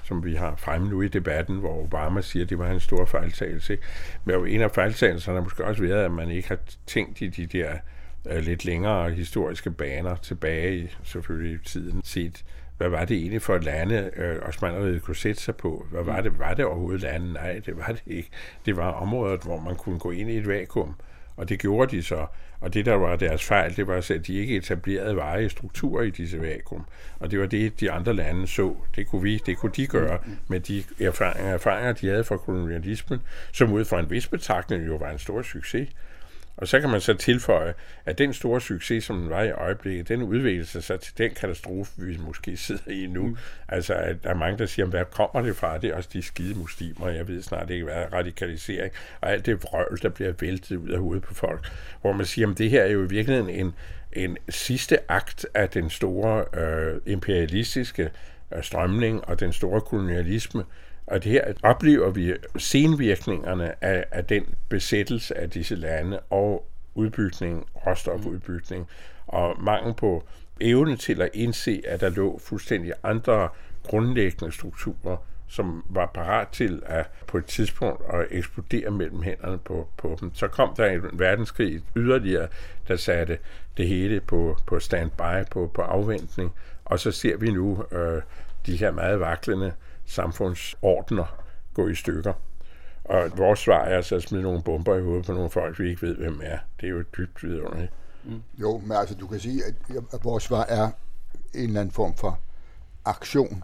som 0.04 0.26
vi 0.26 0.36
har 0.36 0.56
fremme 0.56 0.90
nu 0.90 1.02
i 1.02 1.08
debatten, 1.08 1.58
hvor 1.58 1.84
Obama 1.84 2.22
siger, 2.22 2.46
at 2.46 2.50
det 2.50 2.60
var 2.60 2.72
en 2.72 2.80
stor 2.80 3.06
fejltagelse. 3.06 3.78
Men 4.26 4.48
en 4.48 4.62
af 4.62 4.72
fejltagelserne 4.72 5.38
har 5.38 5.44
måske 5.44 5.66
også 5.66 5.82
været, 5.82 6.06
at 6.06 6.12
man 6.12 6.32
ikke 6.32 6.48
har 6.48 6.60
tænkt 6.88 7.22
i 7.22 7.28
de 7.28 7.46
der 7.46 7.72
øh, 8.30 8.40
lidt 8.40 8.66
længere 8.66 9.12
historiske 9.12 9.72
baner 9.72 10.16
tilbage 10.16 10.78
i 10.78 10.96
selvfølgelig 11.04 11.56
i 11.56 11.66
tiden 11.66 12.02
set, 12.04 12.44
hvad 12.78 12.90
var 12.90 13.06
det 13.06 13.18
egentlig 13.18 13.42
for 13.42 13.56
et 13.56 13.64
lande, 13.64 14.12
øh, 14.16 14.48
Osmaneriet 14.48 15.02
kunne 15.02 15.16
sætte 15.16 15.42
sig 15.42 15.56
på? 15.56 15.86
Hvad 15.92 16.04
var 16.04 16.22
det? 16.22 16.40
Var 16.40 16.54
det 16.54 16.66
overhovedet 16.66 17.02
lande? 17.02 17.34
Nej, 17.34 17.62
det 17.66 17.78
var 17.78 17.88
det 17.88 18.02
ikke. 18.08 18.30
Det 18.66 18.78
var 18.78 18.92
områder, 18.92 19.38
hvor 19.38 19.60
man 19.60 19.76
kunne 19.76 20.00
gå 20.00 20.12
ind 20.12 20.30
i 20.30 20.38
et 20.38 20.48
vakuum. 20.48 20.96
Og 21.42 21.50
det 21.50 21.60
gjorde 21.60 21.98
de 21.98 22.04
så. 22.04 22.26
Og 22.60 22.74
det, 22.74 22.86
der 22.86 22.94
var 22.94 23.16
deres 23.16 23.44
fejl, 23.44 23.76
det 23.76 23.88
var, 23.88 23.96
at 23.96 24.28
de 24.28 24.34
ikke 24.34 24.56
etablerede 24.56 25.16
veje 25.16 25.50
strukturer 25.50 26.04
i 26.04 26.10
disse 26.10 26.42
vakuum. 26.42 26.86
Og 27.20 27.32
det 27.32 27.40
var 27.40 27.46
det, 27.46 27.80
de 27.80 27.92
andre 27.92 28.14
lande 28.14 28.48
så. 28.48 28.76
Det 28.96 29.08
kunne 29.08 29.22
vi, 29.22 29.42
det 29.46 29.58
kunne 29.58 29.72
de 29.76 29.88
gøre 29.88 30.20
med 30.48 30.60
de 30.60 30.84
erfaringer, 31.00 31.54
erfaringer 31.54 31.94
de 31.94 32.08
havde 32.08 32.24
fra 32.24 32.38
kolonialismen, 32.38 33.22
som 33.52 33.74
ud 33.74 33.86
fra 33.86 34.00
en 34.00 34.10
vis 34.10 34.28
betragtning 34.28 34.88
jo 34.88 34.96
var 34.96 35.10
en 35.10 35.20
stor 35.20 35.42
succes. 35.42 35.90
Og 36.62 36.68
så 36.68 36.80
kan 36.80 36.90
man 36.90 37.02
så 37.02 37.14
tilføje, 37.14 37.74
at 38.06 38.18
den 38.18 38.34
store 38.34 38.62
succes, 38.62 39.04
som 39.04 39.18
den 39.22 39.30
var 39.30 39.44
i 39.44 39.52
øjeblikket, 39.52 40.08
den 40.08 40.22
udvikler 40.22 40.66
sig 40.66 40.84
så 40.84 40.98
til 40.98 41.18
den 41.18 41.32
katastrofe, 41.32 41.92
vi 41.98 42.18
måske 42.18 42.58
sidder 42.58 42.92
i 42.92 43.08
nu. 43.08 43.28
Mm. 43.28 43.38
Altså, 43.68 43.94
at 43.94 44.24
der 44.24 44.30
er 44.30 44.36
mange, 44.36 44.58
der 44.58 44.66
siger, 44.66 44.86
hvad 44.86 45.06
kommer 45.12 45.42
det 45.42 45.56
fra? 45.56 45.78
Det 45.78 45.90
er 45.90 45.96
også 45.96 46.10
de 46.14 46.22
skide 46.22 46.60
muslimer, 46.60 47.10
jeg 47.10 47.28
ved 47.28 47.42
snart 47.42 47.70
ikke, 47.70 47.84
hvad 47.84 48.14
radikalisering, 48.14 48.94
og 49.22 49.32
alt 49.32 49.46
det 49.46 49.64
vrøvl, 49.64 50.00
der 50.02 50.10
bliver 50.10 50.34
væltet 50.40 50.76
ud 50.78 50.90
af 50.90 51.00
hovedet 51.00 51.24
på 51.24 51.34
folk. 51.34 51.72
Hvor 52.02 52.14
man 52.14 52.26
siger, 52.26 52.50
at 52.50 52.58
det 52.58 52.70
her 52.70 52.84
er 52.84 52.92
jo 52.92 53.04
i 53.04 53.10
virkeligheden 53.10 53.50
en, 53.50 53.74
en 54.14 54.38
sidste 54.50 55.12
akt 55.12 55.46
af 55.54 55.70
den 55.70 55.90
store 55.90 56.46
øh, 56.62 57.02
imperialistiske 57.06 58.10
øh, 58.56 58.64
strømning 58.64 59.26
og 59.26 59.40
den 59.40 59.54
store 59.54 59.82
kolonialisme, 59.82 60.64
og 61.08 61.24
det 61.24 61.32
her 61.32 61.54
oplever 61.64 62.10
vi 62.10 62.34
senvirkningerne 62.58 63.84
af, 63.84 64.06
af 64.12 64.26
den 64.26 64.46
besættelse 64.70 65.38
af 65.38 65.50
disse 65.50 65.76
lande 65.76 66.20
og 66.20 66.68
udbygning, 66.96 67.66
råstofudbygning, 67.88 68.88
og 69.28 69.64
mangel 69.64 69.94
på 69.94 70.24
evne 70.62 70.96
til 70.96 71.22
at 71.22 71.30
indse, 71.34 71.82
at 71.88 72.02
der 72.02 72.10
lå 72.10 72.40
fuldstændig 72.40 72.94
andre 73.04 73.50
grundlæggende 73.84 74.52
strukturer, 74.52 75.18
som 75.48 75.86
var 75.90 76.12
parat 76.14 76.48
til 76.48 76.82
at 76.86 77.10
på 77.28 77.38
et 77.38 77.46
tidspunkt 77.46 78.02
at 78.14 78.28
eksplodere 78.32 78.92
mellem 78.92 79.22
hænderne 79.22 79.58
på, 79.58 79.88
på 79.98 80.18
dem. 80.22 80.36
Så 80.36 80.48
kom 80.48 80.74
der 80.78 80.86
en 80.86 81.02
verdenskrig 81.14 81.82
yderligere, 81.96 82.48
der 82.88 82.96
satte 82.96 83.38
det 83.78 83.88
hele 83.88 84.20
på, 84.20 84.58
på 84.68 84.80
standby, 84.80 85.50
på, 85.52 85.72
på 85.74 85.82
afventning, 85.82 86.52
og 86.86 87.00
så 87.00 87.12
ser 87.12 87.38
vi 87.38 87.52
nu 87.52 87.84
øh, 87.92 88.22
de 88.66 88.76
her 88.76 88.92
meget 88.92 89.20
vaklende 89.20 89.74
samfundsordner 90.12 91.44
gå 91.74 91.88
i 91.88 91.96
stykker. 91.96 92.34
Og 93.04 93.32
vores 93.38 93.60
svar 93.60 93.80
er 93.80 93.96
altså 93.96 94.16
at 94.16 94.24
smide 94.24 94.44
nogle 94.44 94.62
bomber 94.62 94.96
i 94.96 95.02
hovedet 95.02 95.26
på 95.26 95.34
nogle 95.34 95.50
folk, 95.50 95.80
vi 95.80 95.90
ikke 95.90 96.02
ved, 96.02 96.16
hvem 96.16 96.42
er. 96.44 96.58
Det 96.82 96.86
er 96.86 96.92
jo 96.92 97.04
dybt 97.18 97.44
vidunderligt. 97.44 97.92
Mm. 98.24 98.42
Jo, 98.62 98.78
men 98.78 98.92
altså 98.92 99.16
du 99.16 99.28
kan 99.28 99.40
sige, 99.40 99.66
at, 99.66 99.74
at 100.14 100.24
vores 100.24 100.44
svar 100.44 100.66
er 100.70 100.92
en 101.54 101.68
eller 101.68 101.82
anden 101.82 101.94
form 101.94 102.16
for 102.16 102.40
aktion. 103.06 103.64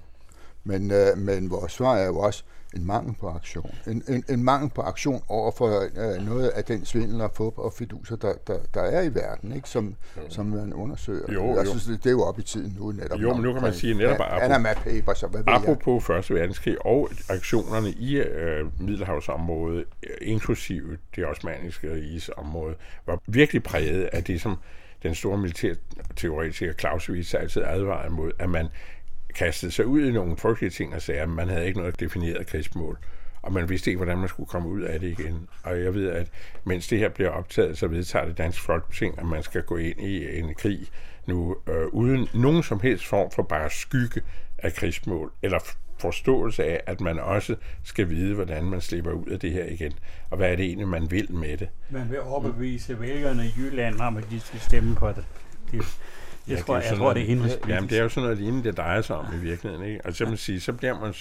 Men, 0.64 0.92
øh, 0.92 1.18
men 1.18 1.50
vores 1.50 1.72
svar 1.72 1.96
er 1.96 2.06
jo 2.06 2.20
også, 2.20 2.44
en 2.76 2.86
mangel 2.86 3.16
på 3.20 3.30
aktion. 3.30 3.72
En, 3.88 4.04
en, 4.08 4.24
en 4.30 4.44
mangel 4.44 4.70
på 4.70 4.82
aktion 4.82 5.22
over 5.28 5.52
for 5.52 5.68
øh, 5.96 6.26
noget 6.26 6.50
af 6.50 6.64
den 6.64 6.86
svindel 6.86 7.22
og 7.22 7.32
fup 7.34 7.58
og 7.58 7.74
fiduser, 7.74 8.16
der, 8.16 8.34
der, 8.48 8.58
der 8.74 8.82
er 8.82 9.02
i 9.02 9.16
verden, 9.16 9.56
ikke? 9.56 9.70
Som, 9.70 9.96
som 10.30 10.46
man 10.46 10.74
undersøger. 10.74 11.34
Jo, 11.34 11.56
jeg 11.56 11.66
jo. 11.66 11.70
synes, 11.70 11.86
det, 11.86 12.04
det 12.04 12.10
er 12.10 12.14
jo 12.14 12.24
op 12.24 12.40
i 12.40 12.44
tiden 12.44 12.76
nu 12.80 12.92
netop. 12.92 13.20
Jo, 13.20 13.34
men 13.34 13.44
nu 13.44 13.54
kan 13.54 13.62
man 13.62 13.74
sige 13.74 13.94
netop 13.94 14.18
bare... 14.18 14.40
Panama 14.40 14.74
Papers 14.74 15.24
og 15.24 15.30
hvad 15.30 15.44
ved 15.44 15.54
Apropos 15.54 16.06
Første 16.06 16.34
Verdenskrig 16.34 16.86
og 16.86 17.10
aktionerne 17.30 17.90
i 17.90 18.18
øh, 18.18 18.82
Middelhavsområdet, 18.82 19.86
inklusive 20.22 20.98
det 21.16 21.26
osmaniske 21.26 21.94
rigesområde, 21.94 22.76
var 23.06 23.20
virkelig 23.28 23.64
præget 23.64 24.10
af 24.14 24.24
det, 24.24 24.42
som 24.42 24.58
den 25.04 25.16
store 25.16 25.38
militærteoretiker 25.38 26.74
Clausewitz 26.74 27.34
altid 27.34 27.62
advarede 27.66 28.14
mod, 28.14 28.32
at 28.40 28.50
man 28.50 28.68
kastede 29.38 29.72
sig 29.72 29.86
ud 29.86 30.02
i 30.02 30.12
nogle 30.12 30.38
frygtelige 30.38 30.72
ting 30.72 30.96
og 30.96 31.02
sagde, 31.02 31.22
at 31.22 31.30
man 31.30 31.48
havde 31.48 31.66
ikke 31.68 31.80
noget 31.80 32.00
defineret 32.00 32.48
krigsmål 32.48 32.98
og 33.48 33.54
man 33.54 33.70
vidste 33.70 33.90
ikke, 33.90 33.98
hvordan 33.98 34.18
man 34.18 34.30
skulle 34.30 34.50
komme 34.50 34.70
ud 34.70 34.82
af 34.82 35.00
det 35.00 35.20
igen. 35.20 35.48
Og 35.64 35.84
jeg 35.84 35.94
ved, 35.94 36.10
at 36.10 36.32
mens 36.64 36.88
det 36.88 37.00
her 37.00 37.10
bliver 37.10 37.30
optaget, 37.30 37.78
så 37.78 37.88
vedtager 37.88 38.26
det 38.26 38.38
Dansk 38.38 38.62
Folketing, 38.62 39.20
at 39.20 39.26
man 39.26 39.44
skal 39.44 39.64
gå 39.64 39.78
ind 39.78 40.00
i 40.00 40.40
en 40.40 40.56
krig 40.56 40.88
nu, 41.28 41.56
øh, 41.68 41.88
uden 41.88 42.28
nogen 42.34 42.64
som 42.64 42.80
helst 42.80 43.06
form 43.06 43.32
for 43.32 43.44
bare 43.44 43.70
skygge 43.70 44.22
af 44.58 44.74
krigsmål, 44.74 45.32
eller 45.42 45.60
forståelse 46.00 46.64
af, 46.64 46.82
at 46.86 47.02
man 47.02 47.20
også 47.20 47.56
skal 47.84 48.10
vide, 48.10 48.36
hvordan 48.36 48.64
man 48.64 48.82
slipper 48.82 49.12
ud 49.12 49.28
af 49.28 49.40
det 49.40 49.52
her 49.52 49.66
igen, 49.66 49.94
og 50.30 50.38
hvad 50.38 50.52
er 50.52 50.56
det 50.56 50.66
egentlig, 50.66 50.88
man 50.88 51.12
vil 51.12 51.32
med 51.32 51.58
det. 51.58 51.70
Man 51.90 52.10
vil 52.10 52.22
overbevise 52.22 53.00
vælgerne 53.00 53.46
i 53.46 53.54
Jylland 53.58 54.00
om, 54.00 54.18
at 54.18 54.24
de 54.32 54.40
skal 54.40 54.60
stemme 54.60 54.96
på 54.96 55.08
det. 55.08 55.26
det 55.72 56.00
jeg, 56.48 56.58
ja, 56.58 56.62
tror, 56.62 56.78
jeg 56.78 56.98
tror, 56.98 57.14
det 57.14 57.22
er 57.22 57.26
indrigspolitisk. 57.26 57.70
Jamen, 57.70 57.90
det 57.90 57.98
er 57.98 58.04
jo 58.04 58.10
sådan 58.10 58.24
noget 58.24 58.38
lignende, 58.38 58.64
det 58.64 58.78
drejer 58.78 59.02
sig 59.02 59.16
om 59.16 59.26
i 59.34 59.38
virkeligheden. 59.38 59.86
Ikke? 59.86 60.06
Og 60.06 60.14
så, 60.14 60.26
man 60.26 60.38
sige, 60.38 60.62
så 60.62 60.74
bliver 60.74 61.00
man 61.00 61.14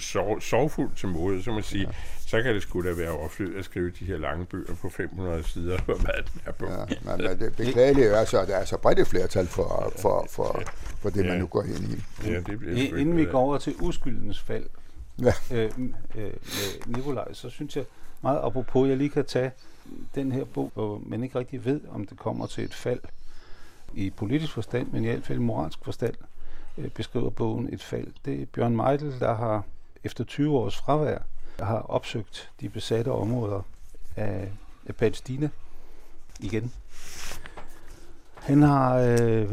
sov, 0.00 0.40
sovfuld 0.40 0.90
til 0.96 1.08
mode, 1.08 1.42
så 1.42 1.52
man 1.52 1.62
sige, 1.62 1.86
ja. 1.86 1.94
så 2.26 2.42
kan 2.42 2.54
det 2.54 2.62
sgu 2.62 2.82
da 2.82 2.92
være 2.92 3.10
overflødigt 3.10 3.58
at 3.58 3.64
skrive 3.64 3.90
de 3.90 4.04
her 4.04 4.18
lange 4.18 4.46
bøger 4.46 4.74
på 4.74 4.88
500 4.88 5.42
sider, 5.42 5.78
hvor 5.84 5.94
hvad 6.04 6.14
den 6.32 6.40
er 6.46 6.52
på. 6.52 6.66
Ja, 6.66 7.16
men, 7.16 7.26
men 7.26 7.38
det 7.38 7.56
beklagelige 7.56 8.06
er 8.06 8.24
så, 8.24 8.40
at 8.40 8.48
der 8.48 8.56
er 8.56 8.64
så 8.64 8.76
bredt 8.76 8.98
et 8.98 9.06
flertal 9.06 9.46
for, 9.46 9.92
for, 9.98 10.26
for, 10.30 10.62
for 11.00 11.10
det, 11.10 11.24
ja. 11.24 11.28
man 11.28 11.38
nu 11.38 11.46
går 11.46 11.62
ind 11.62 11.84
i. 11.84 12.28
Ja, 12.30 12.40
det 12.40 12.58
bliver 12.58 12.98
Inden 12.98 13.16
vi 13.16 13.24
går 13.24 13.40
over 13.40 13.58
til 13.58 13.74
uskyldens 13.80 14.40
fald 14.40 14.64
ja. 15.22 15.32
øh, 15.52 15.70
øh, 16.14 16.32
med 16.86 16.96
Nikolaj, 16.96 17.32
så 17.32 17.50
synes 17.50 17.76
jeg 17.76 17.84
meget 18.22 18.40
apropos, 18.42 18.88
jeg 18.88 18.96
lige 18.96 19.10
kan 19.10 19.24
tage 19.24 19.50
den 20.14 20.32
her 20.32 20.44
bog, 20.44 20.70
hvor 20.74 21.02
man 21.06 21.22
ikke 21.22 21.38
rigtig 21.38 21.64
ved, 21.64 21.80
om 21.90 22.06
det 22.06 22.18
kommer 22.18 22.46
til 22.46 22.64
et 22.64 22.74
fald 22.74 23.00
i 23.94 24.10
politisk 24.10 24.52
forstand, 24.52 24.88
men 24.92 25.04
i 25.04 25.06
hvert 25.06 25.24
fald 25.24 25.38
i 25.38 25.42
moralsk 25.42 25.78
forstand, 25.84 26.14
øh, 26.78 26.88
beskriver 26.90 27.30
bogen 27.30 27.68
et 27.72 27.82
fald. 27.82 28.06
Det 28.24 28.42
er 28.42 28.46
Bjørn 28.46 28.76
Meidel, 28.76 29.20
der 29.20 29.34
har 29.34 29.62
efter 30.04 30.24
20 30.24 30.58
års 30.58 30.76
fravær, 30.76 31.18
har 31.60 31.78
opsøgt 31.78 32.50
de 32.60 32.68
besatte 32.68 33.08
områder 33.08 33.62
af, 34.16 34.52
af 34.86 34.94
Palæstina 34.94 35.48
igen. 36.40 36.72
Han 38.34 38.62
har 38.62 38.96
øh, 38.96 39.50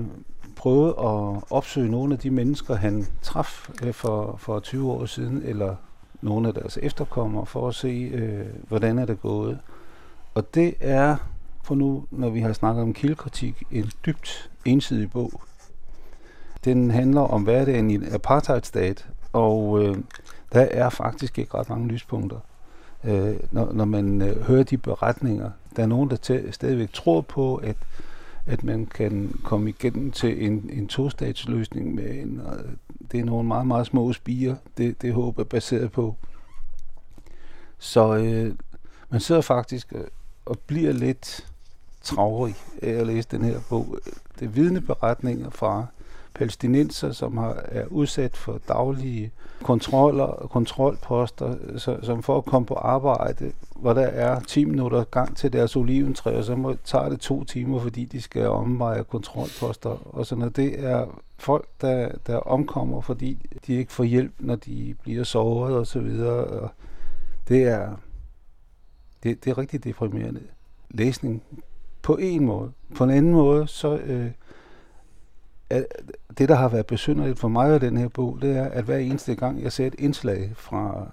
prøvet 0.56 0.90
at 0.90 1.44
opsøge 1.50 1.92
nogle 1.92 2.14
af 2.14 2.20
de 2.20 2.30
mennesker, 2.30 2.76
han 2.76 3.06
traf 3.22 3.70
øh, 3.84 3.94
for, 3.94 4.36
for 4.38 4.60
20 4.60 4.92
år 4.92 5.06
siden, 5.06 5.42
eller 5.46 5.76
nogle 6.22 6.48
af 6.48 6.54
deres 6.54 6.78
efterkommere, 6.82 7.46
for 7.46 7.68
at 7.68 7.76
se, 7.76 7.88
øh, 8.14 8.46
hvordan 8.68 9.00
er 9.00 9.06
det 9.06 9.22
gået. 9.22 9.60
Og 10.34 10.56
det 10.56 10.76
er 10.80 11.18
på 11.70 11.76
nu, 11.76 12.06
når 12.12 12.30
vi 12.30 12.40
har 12.40 12.54
snakket 12.54 12.84
om 12.84 12.94
kildekritik, 12.94 13.64
en 13.72 13.92
dybt 14.06 14.52
ensidig 14.66 15.12
bog. 15.12 15.42
Den 16.66 16.92
handler 16.92 17.22
om 17.22 17.44
hverdagen 17.44 17.90
i 17.90 17.94
en 17.94 18.14
apartheidstat, 18.14 19.08
og 19.34 19.84
øh, 19.84 19.96
der 20.54 20.62
er 20.62 20.90
faktisk 20.90 21.40
ikke 21.40 21.54
ret 21.54 21.70
mange 21.70 21.88
lyspunkter. 21.88 22.40
Øh, 23.04 23.36
når, 23.52 23.74
når 23.74 23.86
man 23.86 24.22
øh, 24.22 24.42
hører 24.42 24.64
de 24.64 24.78
beretninger, 24.78 25.52
der 25.76 25.84
er 25.84 25.88
nogen, 25.88 26.10
der 26.10 26.18
tæ- 26.30 26.52
stadigvæk 26.52 26.94
tror 26.94 27.22
på, 27.22 27.56
at, 27.56 27.78
at 28.46 28.64
man 28.64 28.86
kan 28.86 29.40
komme 29.44 29.70
igennem 29.70 30.12
til 30.12 30.46
en, 30.46 30.70
en 30.74 30.88
to-statsløsning 30.88 31.96
med 31.96 32.10
en, 32.10 32.42
øh, 32.46 32.72
det 33.12 33.20
er 33.20 33.26
nogle 33.26 33.48
meget, 33.48 33.68
meget 33.68 33.88
små 33.88 34.14
spiger, 34.14 34.56
det, 34.78 35.02
det 35.02 35.14
håb 35.14 35.40
er 35.40 35.44
baseret 35.44 35.92
på. 35.92 36.16
Så 37.78 38.16
øh, 38.16 38.56
man 39.10 39.20
sidder 39.20 39.42
faktisk 39.42 39.94
øh, 39.96 40.04
og 40.46 40.60
bliver 40.60 40.92
lidt 40.92 41.49
travrig 42.02 42.56
af 42.82 42.90
at 42.92 43.08
læse 43.08 43.28
den 43.32 43.42
her 43.42 43.60
bog. 43.70 43.98
Det 44.40 44.46
er 44.46 44.50
vidneberetninger 44.50 45.50
fra 45.50 45.86
palæstinenser, 46.34 47.12
som 47.12 47.38
har, 47.38 47.62
er 47.66 47.86
udsat 47.86 48.38
for 48.38 48.60
daglige 48.68 49.32
kontroller 49.64 50.24
og 50.24 50.50
kontrolposter, 50.50 51.56
så, 51.78 51.98
som 52.02 52.24
for 52.24 52.38
at 52.38 52.46
komme 52.46 52.66
på 52.66 52.74
arbejde, 52.74 53.52
hvor 53.76 53.94
der 53.94 54.08
er 54.08 54.40
10 54.40 54.66
minutter 54.66 55.04
gang 55.04 55.38
til 55.38 55.54
deres 55.54 55.76
oliventræ, 55.76 56.38
og 56.38 56.44
så 56.44 56.56
må, 56.56 56.76
tager 56.84 57.10
det 57.10 57.20
to 57.20 57.44
timer, 57.44 57.80
fordi 57.80 58.06
de 58.06 58.22
skal 58.22 58.48
omveje 58.48 59.04
kontrolposter 59.04 60.16
og 60.16 60.26
sådan 60.26 60.40
noget. 60.40 60.56
Det 60.56 60.86
er 60.86 61.06
folk, 61.38 61.68
der, 61.82 62.10
der 62.28 62.38
omkommer, 62.38 63.02
fordi 63.02 63.50
de 63.68 63.74
ikke 63.74 63.94
får 63.94 64.04
hjælp, 64.04 64.34
når 64.40 64.56
de 64.56 64.96
bliver 65.02 65.24
såret 65.24 65.76
og 65.76 65.88
så 65.88 66.00
videre. 66.00 66.44
Og 66.44 66.70
det 67.48 67.64
er, 67.64 67.96
det, 69.24 69.44
det 69.44 69.52
er 69.52 69.58
rigtig 69.58 69.84
deprimerende 69.84 70.42
læsning 70.90 71.44
på 72.02 72.18
en 72.18 72.46
måde. 72.46 72.72
På 72.96 73.04
en 73.04 73.10
anden 73.10 73.32
måde, 73.32 73.68
så 73.68 73.98
øh, 73.98 74.32
er 75.70 75.84
det, 76.38 76.50
der 76.50 76.56
har 76.56 76.70
været 76.70 76.86
besynderligt 76.86 77.40
for 77.40 77.48
mig 77.48 77.74
og 77.74 77.82
den 77.82 77.98
her 77.98 78.08
bog, 78.08 78.38
det 78.42 78.58
er, 78.58 78.66
at 78.66 78.84
hver 78.84 78.98
eneste 78.98 79.36
gang, 79.36 79.64
jeg 79.64 79.72
ser 79.72 79.88
et 79.88 79.96
indslag 80.00 80.52
fra 80.56 81.08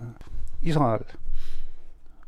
Israel, 0.62 1.04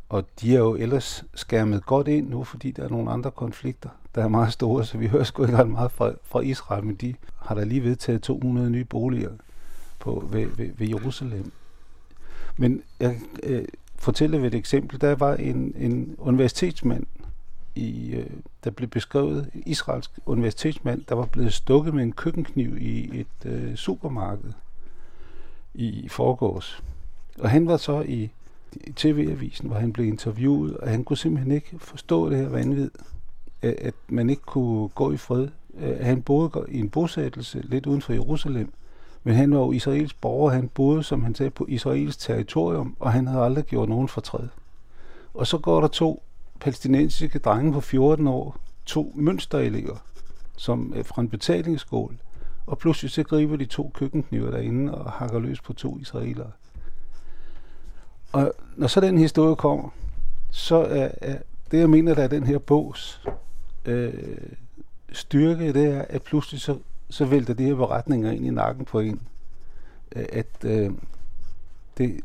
og 0.08 0.24
de 0.40 0.54
er 0.54 0.58
jo 0.58 0.74
ellers 0.74 1.24
skærmet 1.34 1.86
godt 1.86 2.08
ind 2.08 2.28
nu, 2.28 2.44
fordi 2.44 2.70
der 2.70 2.84
er 2.84 2.88
nogle 2.88 3.10
andre 3.10 3.30
konflikter, 3.30 3.88
der 4.14 4.24
er 4.24 4.28
meget 4.28 4.52
store, 4.52 4.84
så 4.84 4.98
vi 4.98 5.06
hører 5.06 5.24
sgu 5.24 5.42
ikke 5.42 5.56
ret 5.56 5.68
meget 5.68 5.92
fra, 5.92 6.12
fra 6.24 6.40
Israel, 6.40 6.84
men 6.84 6.94
de 6.94 7.14
har 7.36 7.54
da 7.54 7.64
lige 7.64 7.84
vedtaget 7.84 8.22
200 8.22 8.70
nye 8.70 8.84
boliger 8.84 9.30
på, 9.98 10.28
ved, 10.30 10.46
ved, 10.46 10.70
ved 10.76 10.88
Jerusalem. 10.88 11.52
Men 12.56 12.82
jeg 13.00 13.20
øh, 13.42 13.64
fortæller 13.96 14.38
ved 14.38 14.46
et 14.46 14.54
eksempel, 14.54 15.00
der 15.00 15.14
var 15.14 15.34
en, 15.34 15.74
en 15.76 16.14
universitetsmand, 16.18 17.06
i, 17.78 18.10
øh, 18.14 18.30
der 18.64 18.70
blev 18.70 18.88
beskrevet 18.88 19.50
en 19.54 19.62
israelsk 19.66 20.10
universitetsmand, 20.26 21.02
der 21.08 21.14
var 21.14 21.26
blevet 21.26 21.52
stukket 21.52 21.94
med 21.94 22.02
en 22.02 22.12
køkkenkniv 22.12 22.76
i 22.78 23.20
et 23.20 23.46
øh, 23.50 23.74
supermarked 23.74 24.52
i 25.74 26.08
forgårs. 26.08 26.82
Og 27.38 27.50
han 27.50 27.66
var 27.66 27.76
så 27.76 28.00
i, 28.00 28.30
i 28.74 28.92
TV-avisen, 28.92 29.68
hvor 29.68 29.78
han 29.78 29.92
blev 29.92 30.06
interviewet, 30.06 30.76
og 30.76 30.88
han 30.88 31.04
kunne 31.04 31.16
simpelthen 31.16 31.52
ikke 31.52 31.78
forstå 31.78 32.30
det 32.30 32.38
her 32.38 32.48
vanvid, 32.48 32.90
at, 33.62 33.74
at 33.74 33.94
man 34.08 34.30
ikke 34.30 34.42
kunne 34.42 34.88
gå 34.88 35.12
i 35.12 35.16
fred. 35.16 35.48
Øh, 35.78 35.98
han 36.00 36.22
boede 36.22 36.50
i 36.68 36.78
en 36.78 36.90
bosættelse 36.90 37.60
lidt 37.60 37.86
uden 37.86 38.02
for 38.02 38.12
Jerusalem, 38.12 38.72
men 39.24 39.34
han 39.34 39.54
var 39.54 39.58
jo 39.58 39.72
israelsk 39.72 40.20
borger, 40.20 40.50
han 40.50 40.68
boede, 40.68 41.02
som 41.02 41.22
han 41.22 41.34
sagde, 41.34 41.50
på 41.50 41.66
israelsk 41.68 42.18
territorium, 42.20 42.96
og 43.00 43.12
han 43.12 43.26
havde 43.26 43.44
aldrig 43.44 43.64
gjort 43.64 43.88
nogen 43.88 44.08
fortræd. 44.08 44.48
Og 45.34 45.46
så 45.46 45.58
går 45.58 45.80
der 45.80 45.88
to 45.88 46.22
palæstinensiske 46.60 47.38
drenge 47.38 47.72
på 47.72 47.80
14 47.80 48.26
år, 48.26 48.56
to 48.86 49.12
mønsterelever, 49.14 49.96
som 50.56 50.92
er 50.96 51.02
fra 51.02 51.22
en 51.22 51.28
betalingsskål, 51.28 52.18
og 52.66 52.78
pludselig 52.78 53.10
så 53.10 53.22
griber 53.22 53.56
de 53.56 53.64
to 53.64 53.90
køkkenkniver 53.94 54.50
derinde 54.50 54.94
og 54.94 55.12
hakker 55.12 55.38
løs 55.38 55.60
på 55.60 55.72
to 55.72 55.98
israelere. 55.98 56.50
Og 58.32 58.52
når 58.76 58.86
så 58.86 59.00
den 59.00 59.18
historie 59.18 59.56
kommer, 59.56 59.88
så 60.50 60.76
er, 60.76 61.10
er 61.20 61.38
det, 61.70 61.78
jeg 61.78 61.90
mener, 61.90 62.14
der 62.14 62.22
er 62.22 62.28
den 62.28 62.46
her 62.46 62.58
bogs 62.58 63.22
øh, 63.84 64.12
styrke, 65.12 65.72
det 65.72 65.86
er, 65.86 66.04
at 66.08 66.22
pludselig 66.22 66.60
så, 66.60 66.78
så 67.10 67.24
vælter 67.24 67.54
de 67.54 67.64
her 67.64 67.74
beretninger 67.74 68.30
ind 68.30 68.46
i 68.46 68.50
nakken 68.50 68.84
på 68.84 69.00
en. 69.00 69.20
Øh, 70.16 70.26
at 70.32 70.64
øh, 70.64 70.90
det, 71.98 72.20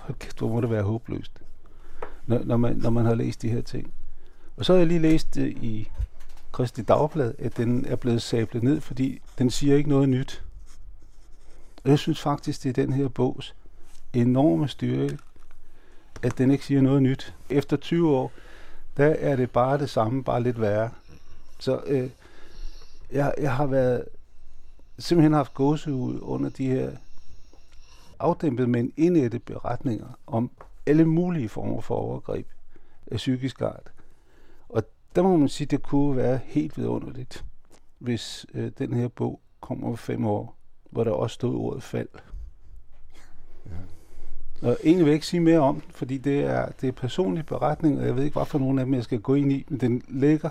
hold 0.00 0.18
kæft, 0.18 0.38
hvor 0.38 0.48
må 0.48 0.60
det 0.60 0.70
være 0.70 0.82
håbløst, 0.82 1.42
når, 2.26 2.44
når, 2.44 2.56
man, 2.56 2.76
når 2.76 2.90
man 2.90 3.04
har 3.04 3.14
læst 3.14 3.42
de 3.42 3.48
her 3.48 3.62
ting. 3.62 3.92
Og 4.56 4.64
så 4.64 4.72
har 4.72 4.78
jeg 4.78 4.86
lige 4.86 5.00
læst 5.00 5.34
det 5.34 5.48
i 5.48 5.88
Kristi 6.52 6.82
Dagblad, 6.82 7.34
at 7.38 7.56
den 7.56 7.86
er 7.86 7.96
blevet 7.96 8.22
sablet 8.22 8.62
ned, 8.62 8.80
fordi 8.80 9.22
den 9.38 9.50
siger 9.50 9.76
ikke 9.76 9.88
noget 9.88 10.08
nyt. 10.08 10.44
Og 11.84 11.90
jeg 11.90 11.98
synes 11.98 12.20
faktisk, 12.20 12.62
det 12.62 12.68
er 12.68 12.84
den 12.84 12.92
her 12.92 13.08
bogs 13.08 13.54
enorme 14.12 14.68
styrke, 14.68 15.18
at 16.22 16.38
den 16.38 16.50
ikke 16.50 16.64
siger 16.64 16.80
noget 16.80 17.02
nyt. 17.02 17.34
Efter 17.50 17.76
20 17.76 18.10
år, 18.10 18.32
der 18.96 19.06
er 19.06 19.36
det 19.36 19.50
bare 19.50 19.78
det 19.78 19.90
samme, 19.90 20.24
bare 20.24 20.42
lidt 20.42 20.60
værre. 20.60 20.90
Så 21.58 21.82
øh, 21.86 22.10
jeg, 23.12 23.34
jeg 23.40 23.56
har 23.56 23.66
været 23.66 24.04
simpelthen 24.98 25.32
haft 25.32 25.54
gåsehud 25.54 26.18
under 26.22 26.50
de 26.50 26.66
her 26.66 26.90
afdæmpede, 28.18 28.68
men 28.68 28.92
indætte 28.96 29.38
beretninger 29.38 30.18
om 30.26 30.50
alle 30.86 31.04
mulige 31.04 31.48
former 31.48 31.80
for 31.80 31.94
overgreb 31.94 32.46
af 33.06 33.16
psykisk 33.16 33.60
art. 33.60 33.92
Og 34.68 34.82
der 35.16 35.22
må 35.22 35.36
man 35.36 35.48
sige, 35.48 35.66
at 35.66 35.70
det 35.70 35.82
kunne 35.82 36.16
være 36.16 36.40
helt 36.44 36.78
vidunderligt, 36.78 37.44
hvis 37.98 38.46
øh, 38.54 38.70
den 38.78 38.92
her 38.92 39.08
bog 39.08 39.40
kommer 39.60 39.88
om 39.88 39.96
fem 39.96 40.26
år, 40.26 40.56
hvor 40.90 41.04
der 41.04 41.10
også 41.10 41.34
stod 41.34 41.56
ordet 41.56 41.82
fald. 41.82 42.08
Ja. 43.66 44.68
Og 44.68 44.76
egentlig 44.84 45.04
vil 45.04 45.10
jeg 45.10 45.14
ikke 45.14 45.26
sige 45.26 45.40
mere 45.40 45.58
om 45.58 45.82
fordi 45.90 46.18
det 46.18 46.40
er, 46.40 46.68
det 46.80 46.88
er 46.88 46.92
personlig 46.92 47.46
beretning, 47.46 47.98
og 47.98 48.06
jeg 48.06 48.16
ved 48.16 48.24
ikke, 48.24 48.34
hvad 48.34 48.46
for 48.46 48.58
nogle 48.58 48.80
af 48.80 48.86
dem, 48.86 48.94
jeg 48.94 49.04
skal 49.04 49.20
gå 49.20 49.34
ind 49.34 49.52
i, 49.52 49.64
men 49.68 49.80
den 49.80 50.02
lægger 50.08 50.50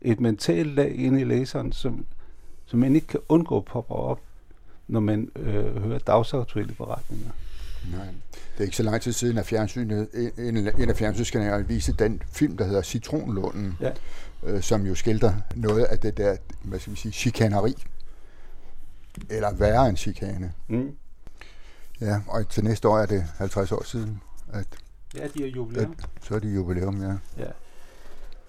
et 0.00 0.20
mentalt 0.20 0.74
lag 0.74 0.94
inde 0.94 1.20
i 1.20 1.24
læseren, 1.24 1.72
som, 1.72 2.06
som 2.66 2.78
man 2.78 2.94
ikke 2.94 3.06
kan 3.06 3.20
undgå 3.28 3.56
at 3.56 3.64
poppe 3.64 3.94
op, 3.94 4.20
når 4.88 5.00
man 5.00 5.30
øh, 5.36 5.82
hører 5.82 5.98
dagsaktuelle 5.98 6.74
beretninger. 6.74 7.30
Nej. 7.92 8.06
Det 8.52 8.60
er 8.60 8.64
ikke 8.64 8.76
så 8.76 8.82
lang 8.82 9.02
tid 9.02 9.12
siden, 9.12 9.38
at 9.38 9.46
fjernsynet, 9.46 10.08
en, 10.38 10.56
en 10.56 10.90
af 10.90 10.96
fjernsynskanalerne 10.96 11.68
viste 11.68 11.92
den 11.92 12.22
film, 12.32 12.56
der 12.56 12.64
hedder 12.64 12.82
Citronlunden, 12.82 13.76
ja. 13.80 13.90
øh, 14.42 14.62
som 14.62 14.86
jo 14.86 14.94
skildrer 14.94 15.34
noget 15.54 15.84
af 15.84 15.98
det 15.98 16.16
der, 16.16 16.36
hvad 16.62 16.78
skal 16.78 16.90
vi 16.90 16.96
sige, 16.96 17.12
chikaneri. 17.12 17.74
Eller 19.30 19.54
værre 19.54 19.88
end 19.88 19.96
chikane. 19.96 20.52
Mm. 20.68 20.96
Ja, 22.00 22.20
og 22.28 22.48
til 22.48 22.64
næste 22.64 22.88
år 22.88 22.98
er 22.98 23.06
det 23.06 23.24
50 23.38 23.72
år 23.72 23.84
siden, 23.84 24.20
at... 24.52 24.66
Ja, 25.16 25.28
de 25.34 25.44
er 25.44 25.48
jubilæum. 25.48 25.94
At, 25.98 26.08
så 26.22 26.34
er 26.34 26.38
de 26.38 26.48
jubilæum, 26.48 27.02
ja. 27.02 27.16
ja. 27.38 27.50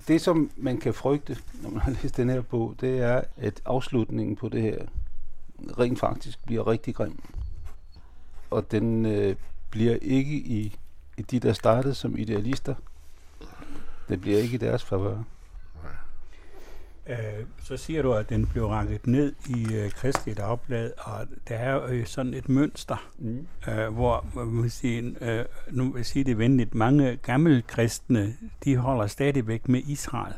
Det, 0.08 0.22
som 0.22 0.52
man 0.58 0.78
kan 0.78 0.94
frygte, 0.94 1.38
når 1.62 1.70
man 1.70 1.82
har 1.82 1.92
læst 2.02 2.18
den 2.18 2.30
her 2.30 2.42
bog, 2.42 2.76
det 2.82 3.00
er, 3.00 3.22
at 3.38 3.62
afslutningen 3.66 4.36
på 4.36 4.50
det 4.50 4.62
her 4.62 4.78
rent 5.80 6.00
faktisk 6.00 6.46
bliver 6.46 6.68
rigtig 6.68 6.96
grim. 6.96 7.20
Og 8.56 8.72
den 8.72 9.06
øh, 9.06 9.36
bliver 9.70 9.98
ikke 10.02 10.36
i, 10.36 10.78
i 11.18 11.22
de, 11.22 11.40
der 11.40 11.54
startede 11.54 11.96
som 11.96 12.18
idealister. 12.18 12.76
Det 14.10 14.22
bliver 14.22 14.40
ikke 14.40 14.56
i 14.56 14.58
deres 14.58 14.84
favør. 14.84 15.18
Øh, 17.08 17.46
så 17.64 17.78
siger 17.78 18.02
du, 18.02 18.14
at 18.14 18.30
den 18.30 18.48
blev 18.48 18.68
ranket 18.68 19.08
ned 19.08 19.34
i 19.50 19.74
øh, 19.74 19.92
Kristi 19.92 20.34
Dagblad, 20.34 20.92
og 20.98 21.28
der 21.48 21.56
er 21.56 21.74
jo 21.74 21.86
øh, 21.86 22.06
sådan 22.06 22.34
et 22.34 22.50
mønster, 22.50 23.10
mm. 23.18 23.48
øh, 23.68 23.94
hvor 23.94 24.26
man 24.36 24.64
vil 24.64 24.72
sige, 24.72 25.16
øh, 25.22 25.46
nu 25.72 25.92
vil 25.92 26.00
jeg 26.00 26.06
sige 26.06 26.24
det 26.24 26.38
venligt, 26.38 26.76
mange 26.76 27.16
gamle 27.16 27.62
kristne, 27.62 28.36
de 28.64 28.78
holder 28.78 29.08
stadigvæk 29.08 29.70
med 29.70 29.82
Israel 29.88 30.34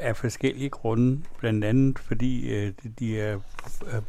af 0.00 0.16
forskellige 0.16 0.70
grunde, 0.70 1.22
blandt 1.38 1.64
andet 1.64 1.98
fordi 1.98 2.54
øh, 2.54 2.72
de 2.98 3.20
er 3.20 3.38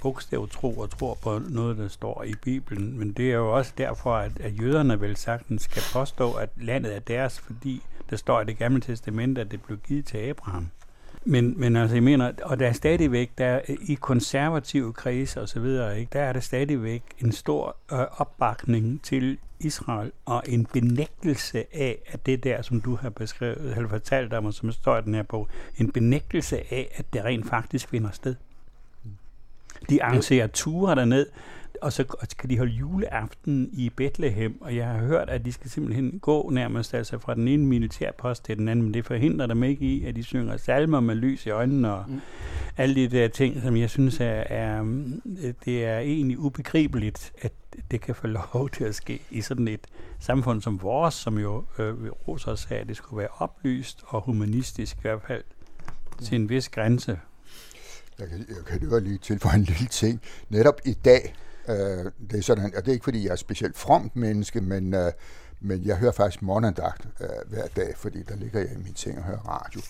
bogstavtro 0.02 0.78
og 0.78 0.90
tror 0.90 1.18
på 1.22 1.42
noget, 1.50 1.78
der 1.78 1.88
står 1.88 2.24
i 2.24 2.34
Bibelen. 2.44 3.00
Men 3.00 3.12
det 3.12 3.32
er 3.32 3.36
jo 3.36 3.58
også 3.58 3.74
derfor, 3.78 4.16
at, 4.16 4.32
at 4.40 4.62
jøderne 4.62 5.02
vel 5.02 5.16
sagtens 5.16 5.62
skal 5.62 5.84
påstå, 5.94 6.34
at 6.34 6.50
landet 6.58 6.96
er 6.96 7.00
deres, 7.00 7.40
fordi 7.40 7.82
der 8.10 8.16
står 8.16 8.42
i 8.42 8.46
det 8.46 8.58
gamle 8.58 8.82
testament, 8.82 9.38
at 9.38 9.52
det 9.52 9.62
blev 9.62 9.78
givet 9.78 10.06
til 10.06 10.18
Abraham. 10.18 10.68
Men, 11.26 11.60
men 11.60 11.76
altså, 11.76 11.96
jeg 11.96 12.04
mener, 12.04 12.32
og 12.44 12.60
der 12.60 12.68
er 12.68 12.74
stadigvæk, 12.74 13.32
der 13.38 13.60
i 13.68 13.94
konservative 13.94 14.94
kredse 14.94 15.42
og 15.42 15.50
så 15.50 15.60
videre, 15.60 16.00
ikke, 16.00 16.10
der 16.14 16.22
er 16.22 16.34
der 16.34 16.40
stadigvæk 16.40 17.04
en 17.20 17.32
stor 17.32 17.76
øh, 17.94 18.00
opbakning 18.18 19.04
til 19.04 19.38
Israel 19.60 20.12
og 20.26 20.44
en 20.48 20.66
benægtelse 20.66 21.64
af, 21.74 21.98
at 22.08 22.26
det 22.26 22.44
der, 22.44 22.62
som 22.62 22.82
du 22.82 22.96
har 22.96 23.10
beskrevet, 23.10 23.74
eller 23.76 23.90
fortalt 23.90 24.34
om, 24.34 24.46
og 24.46 24.54
som 24.54 24.72
står 24.72 24.98
i 24.98 25.02
den 25.02 25.14
her 25.16 25.24
bog, 25.24 25.48
en 25.78 25.92
benægtelse 25.92 26.58
af, 26.58 26.92
at 26.96 27.06
det 27.14 27.24
rent 27.24 27.50
faktisk 27.50 27.90
finder 27.90 28.12
sted. 28.12 28.36
De 29.90 30.04
arrangerer 30.04 30.48
ture 30.48 30.96
derned, 30.96 31.28
og 31.82 31.94
så 31.94 32.06
skal 32.30 32.50
de 32.50 32.58
holde 32.58 32.72
juleaften 32.72 33.70
i 33.74 33.90
Bethlehem, 33.90 34.62
og 34.62 34.76
jeg 34.76 34.88
har 34.88 34.98
hørt, 35.00 35.30
at 35.30 35.46
de 35.46 35.52
skal 35.52 35.70
simpelthen 35.70 36.20
gå 36.20 36.50
nærmest 36.50 36.94
altså 36.94 37.20
fra 37.20 37.36
den 37.36 37.48
ene 37.48 37.66
militærpost 37.66 38.46
til 38.46 38.58
den 38.58 38.68
anden, 38.68 38.86
men 38.86 38.94
det 38.94 39.06
forhindrer 39.06 39.48
dem 39.48 39.64
ikke 39.64 39.86
i, 39.86 40.06
at 40.06 40.16
de 40.16 40.24
synger 40.24 40.58
salmer 40.58 41.00
med 41.00 41.16
lys 41.16 41.46
i 41.46 41.50
øjnene 41.50 41.94
og 41.94 42.06
mm. 42.08 42.22
alle 42.78 42.96
de 42.96 43.08
der 43.08 43.28
ting, 43.28 43.62
som 43.62 43.78
jeg 43.78 43.90
synes 43.90 44.20
er, 44.20 44.44
er, 44.50 44.84
det 45.66 45.86
er 45.86 46.00
egentlig 46.00 46.40
ubegribeligt, 46.40 47.32
at 47.42 47.52
det 47.92 48.02
kan 48.02 48.16
få 48.16 48.28
lov 48.28 48.70
til 48.70 48.84
at 48.84 48.96
ske 48.96 49.22
i 49.32 49.42
sådan 49.42 49.68
et 49.68 49.88
samfund 50.20 50.62
som 50.62 50.82
vores, 50.82 51.14
som 51.14 51.38
jo 51.38 51.64
øh, 51.80 52.12
Rosa 52.28 52.56
sagde, 52.56 52.82
at 52.82 52.88
det 52.88 52.98
skulle 52.98 53.20
være 53.20 53.30
oplyst 53.38 54.04
og 54.08 54.22
humanistisk 54.22 54.98
i 54.98 55.02
hvert 55.02 55.22
fald 55.28 55.44
mm. 56.20 56.26
til 56.26 56.36
en 56.36 56.50
vis 56.50 56.70
grænse. 56.70 57.20
Jeg 58.20 58.28
kan, 58.28 58.46
jeg 58.50 58.80
kan 58.80 58.90
jo 58.90 59.00
lige 59.00 59.18
tilføje 59.18 59.56
en 59.56 59.64
lille 59.64 59.88
ting. 59.88 60.22
Netop 60.50 60.82
i 60.86 60.94
dag, 60.94 61.36
Øh, 61.70 62.12
det 62.32 62.38
er 62.38 62.42
sådan, 62.42 62.66
og 62.66 62.86
det 62.86 62.88
er 62.88 62.94
ikke 62.94 63.04
fordi, 63.04 63.26
jeg 63.26 63.32
er 63.32 63.36
specielt 63.36 63.78
fromt 63.78 64.16
menneske, 64.16 64.62
men, 64.62 64.94
øh, 64.94 65.12
men 65.60 65.86
jeg 65.86 65.98
hører 65.98 66.12
faktisk 66.12 66.42
morgendagt 66.42 67.08
øh, 67.20 67.50
hver 67.50 67.68
dag, 67.76 67.94
fordi 67.98 68.24
der 68.24 68.36
ligger 68.36 68.60
jeg 68.60 68.72
i 68.72 68.78
min 68.78 68.96
seng 68.96 69.18
og 69.18 69.24
hører 69.24 69.48
radio. 69.48 69.82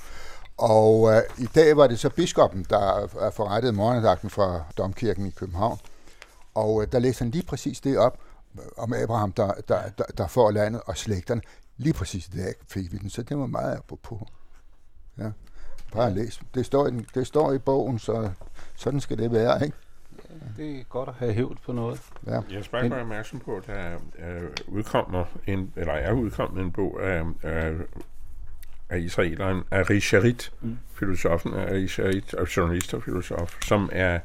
Og 0.57 1.13
øh, 1.13 1.21
i 1.37 1.49
dag 1.55 1.77
var 1.77 1.87
det 1.87 1.99
så 1.99 2.09
biskoppen, 2.09 2.65
der 2.69 3.07
forrettede 3.33 3.73
morgendagten 3.73 4.29
fra 4.29 4.63
Domkirken 4.77 5.25
i 5.25 5.29
København. 5.29 5.79
Og 6.53 6.81
øh, 6.81 6.87
der 6.91 6.99
læste 6.99 7.23
han 7.23 7.31
lige 7.31 7.45
præcis 7.45 7.79
det 7.79 7.97
op 7.97 8.19
øh, 8.59 8.65
om 8.77 8.93
Abraham, 8.93 9.31
der, 9.31 9.53
der, 9.67 9.81
der, 9.97 10.03
der 10.17 10.27
får 10.27 10.51
landet 10.51 10.81
og 10.85 10.97
slægterne. 10.97 11.41
Lige 11.77 11.93
præcis 11.93 12.25
det 12.25 12.45
dag 12.45 12.53
fik 12.67 12.91
vi 12.91 12.97
den, 12.97 13.09
så 13.09 13.21
det 13.21 13.37
var 13.37 13.45
meget 13.45 13.77
apropos. 13.77 14.21
Ja. 15.17 15.31
Bare 15.93 16.13
læs. 16.13 16.39
Det 16.53 16.65
står, 16.65 16.87
i, 16.87 17.05
det 17.15 17.27
står 17.27 17.53
i 17.53 17.57
bogen, 17.57 17.99
så 17.99 18.29
sådan 18.75 18.99
skal 18.99 19.17
det 19.17 19.31
være, 19.31 19.65
ikke? 19.65 19.77
Det 20.57 20.79
er 20.79 20.83
godt 20.83 21.09
at 21.09 21.15
have 21.15 21.33
hævd 21.33 21.57
på 21.65 21.71
noget. 21.71 22.01
Ja. 22.27 22.31
Jeg 22.51 22.63
skal 22.63 22.79
bare 22.79 22.89
være 22.89 23.01
opmærksom 23.01 23.39
på, 23.39 23.55
at 23.55 23.67
der 23.67 23.73
er, 23.73 23.97
udkommer 24.67 25.25
en, 25.47 25.73
eller 25.75 25.93
er 25.93 26.11
udkommet 26.11 26.63
en 26.63 26.71
bog 26.71 27.03
af, 27.03 27.23
af, 27.43 27.73
af 28.89 28.99
israeleren 28.99 29.63
Ari 29.71 29.99
Sharit, 29.99 30.51
mm. 30.61 30.77
filosofen 30.93 31.53
Ari 31.53 31.87
Sharit, 31.87 32.33
og 32.33 32.57
journalist 32.57 32.93
og 32.93 33.03
filosof, 33.03 33.57
som 33.61 33.89
er 33.91 34.19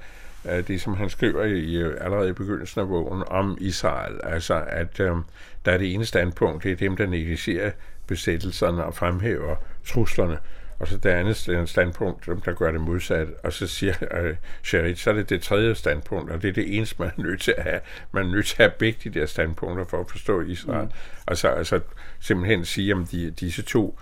det, 0.44 0.80
som 0.80 0.94
han 0.94 1.11
skriver 1.11 1.44
i, 1.44 1.76
allerede 1.76 2.28
i 2.28 2.32
begyndelsen 2.32 2.80
af 2.80 2.86
bogen 2.86 3.22
om 3.26 3.57
Israel. 3.61 4.20
Altså, 4.22 4.64
at 4.68 5.00
øh, 5.00 5.16
der 5.64 5.72
er 5.72 5.78
det 5.78 5.94
ene 5.94 6.05
standpunkt, 6.05 6.64
det 6.64 6.72
er 6.72 6.76
dem, 6.76 6.96
der 6.96 7.07
negligerer 7.07 7.70
besættelserne 8.07 8.84
og 8.84 8.94
fremhæver 8.94 9.57
truslerne. 9.86 10.38
Og 10.79 10.89
så 10.89 10.97
det 10.97 11.11
andet 11.11 11.68
standpunkt, 11.68 12.27
der 12.45 12.53
gør 12.53 12.72
det 12.72 12.81
modsat. 12.81 13.29
Og 13.43 13.53
så 13.53 13.66
siger 13.66 13.95
uh, 14.01 14.37
Sherit, 14.62 14.99
så 14.99 15.11
er 15.11 15.14
det 15.14 15.31
det 15.31 15.43
tredje 15.43 15.75
standpunkt, 15.75 16.31
og 16.31 16.43
det 16.43 16.49
er 16.49 16.53
det 16.53 16.77
eneste, 16.77 16.97
man 16.99 17.11
er 17.18 17.22
nødt 17.22 17.41
til 17.41 17.55
at 17.57 17.62
have. 17.62 17.81
Man 18.12 18.27
er 18.27 18.31
nødt 18.31 18.47
til 18.47 18.62
at 18.62 18.70
have 18.70 18.79
begge 18.79 18.99
de 19.05 19.20
der 19.20 19.27
standpunkter 19.27 19.85
for 19.85 20.01
at 20.01 20.11
forstå 20.11 20.41
Israel. 20.41 20.85
Mm. 20.85 20.91
Altså, 21.27 21.49
altså 21.49 21.81
simpelthen 22.20 22.64
sige, 22.64 22.95
om 22.95 23.07
de, 23.07 23.31
disse 23.31 23.62
to 23.62 23.99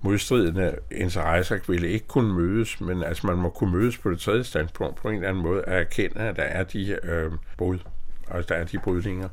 modstridende 0.00 0.76
interesser 0.90 1.58
ville 1.68 1.88
ikke 1.88 2.06
kunne 2.06 2.34
mødes, 2.34 2.80
men 2.80 3.02
altså 3.02 3.26
man 3.26 3.36
må 3.36 3.50
kunne 3.50 3.72
mødes 3.72 3.98
på 3.98 4.10
det 4.10 4.20
tredje 4.20 4.44
standpunkt 4.44 4.96
på 4.96 5.08
en 5.08 5.14
eller 5.14 5.28
anden 5.28 5.42
måde, 5.42 5.62
at 5.62 5.80
erkende, 5.80 6.20
at 6.20 6.36
der 6.36 6.42
er 6.42 6.64
de 6.64 6.98
øh, 7.02 7.32
brud, 7.56 7.78
altså 8.30 8.54
der 8.54 8.60
er 8.60 8.64
de 8.64 8.78
brydninger. 8.78 9.28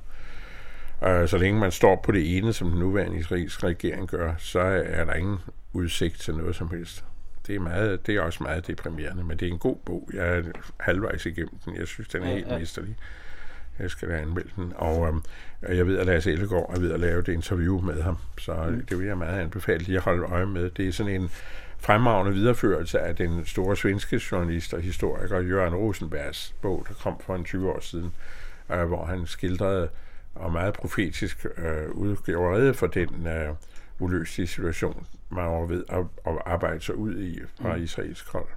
Uh, 1.01 1.27
så 1.27 1.37
længe 1.37 1.59
man 1.59 1.71
står 1.71 2.01
på 2.05 2.11
det 2.11 2.37
ene, 2.37 2.53
som 2.53 2.69
den 2.69 2.79
nuværende 2.79 3.17
israelske 3.17 3.67
regering 3.67 4.07
gør, 4.07 4.33
så 4.37 4.59
er 4.85 5.05
der 5.05 5.13
ingen 5.13 5.37
udsigt 5.73 6.19
til 6.19 6.35
noget 6.35 6.55
som 6.55 6.69
helst. 6.69 7.03
Det 7.47 7.55
er, 7.55 7.59
meget, 7.59 8.07
det 8.07 8.15
er 8.15 8.21
også 8.21 8.43
meget 8.43 8.67
deprimerende, 8.67 9.23
men 9.23 9.37
det 9.37 9.47
er 9.47 9.51
en 9.51 9.59
god 9.59 9.75
bog. 9.85 10.09
Jeg 10.13 10.37
er 10.37 10.43
halvvejs 10.79 11.25
igennem 11.25 11.57
den. 11.65 11.75
Jeg 11.75 11.87
synes, 11.87 12.07
den 12.07 12.23
er 12.23 12.27
ja, 12.27 12.33
helt 12.33 12.47
ja. 12.47 12.59
mesterlig. 12.59 12.95
Jeg 13.79 13.91
skal 13.91 14.09
da 14.09 14.17
anmelde 14.17 14.49
den. 14.55 14.73
Og 14.75 15.21
øh, 15.63 15.77
jeg 15.77 15.87
ved, 15.87 15.97
at 15.97 16.05
Lars 16.05 16.27
Ellegaard 16.27 16.71
er 16.75 16.79
ved 16.79 16.91
at 16.91 16.99
lave 16.99 17.19
et 17.19 17.27
interview 17.27 17.81
med 17.81 18.01
ham, 18.01 18.17
så 18.37 18.53
mm. 18.53 18.85
det 18.85 18.99
vil 18.99 19.07
jeg 19.07 19.17
meget 19.17 19.39
anbefale 19.39 19.83
lige 19.83 19.97
at 19.97 20.03
holde 20.03 20.23
øje 20.23 20.45
med. 20.45 20.69
Det 20.69 20.87
er 20.87 20.91
sådan 20.91 21.21
en 21.21 21.29
fremragende 21.79 22.33
videreførelse 22.33 22.99
af 22.99 23.15
den 23.15 23.45
store 23.45 23.77
svenske 23.77 24.21
journalist 24.31 24.73
og 24.73 24.81
historiker 24.81 25.39
Jørgen 25.39 25.75
Rosenbergs 25.75 26.55
bog, 26.61 26.85
der 26.87 26.93
kom 26.93 27.19
for 27.25 27.35
en 27.35 27.43
20 27.43 27.69
år 27.71 27.79
siden, 27.79 28.13
øh, 28.71 28.83
hvor 28.83 29.05
han 29.05 29.27
skildrede 29.27 29.89
og 30.35 30.51
meget 30.51 30.73
profetisk 30.73 31.45
øh, 31.57 31.91
udgjorde 31.91 32.73
for 32.73 32.87
den 32.87 33.27
øh, 33.27 33.49
uløselige 33.99 34.47
situation, 34.47 35.07
man 35.31 35.45
var 35.45 35.65
ved 35.65 35.83
at, 35.89 35.99
at 36.25 36.41
arbejde 36.45 36.81
sig 36.81 36.95
ud 36.95 37.21
i 37.21 37.39
fra 37.61 37.75
mm. 37.75 37.83
israelsk 37.83 38.27
hold. 38.27 38.47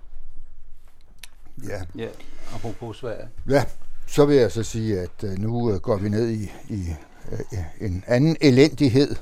Ja. 1.69 1.83
Ja, 1.97 2.09
apropos 2.55 2.97
Sverige. 2.97 3.29
Ja, 3.49 3.65
så 4.07 4.25
vil 4.25 4.37
jeg 4.37 4.53
så 4.53 4.63
sige, 4.63 5.01
at 5.01 5.25
øh, 5.25 5.39
nu 5.39 5.73
øh, 5.73 5.81
går 5.81 5.97
vi 5.97 6.09
ned 6.09 6.31
i, 6.31 6.53
i 6.69 6.89
øh, 7.33 7.59
en 7.81 8.05
anden 8.07 8.37
elendighed, 8.41 9.17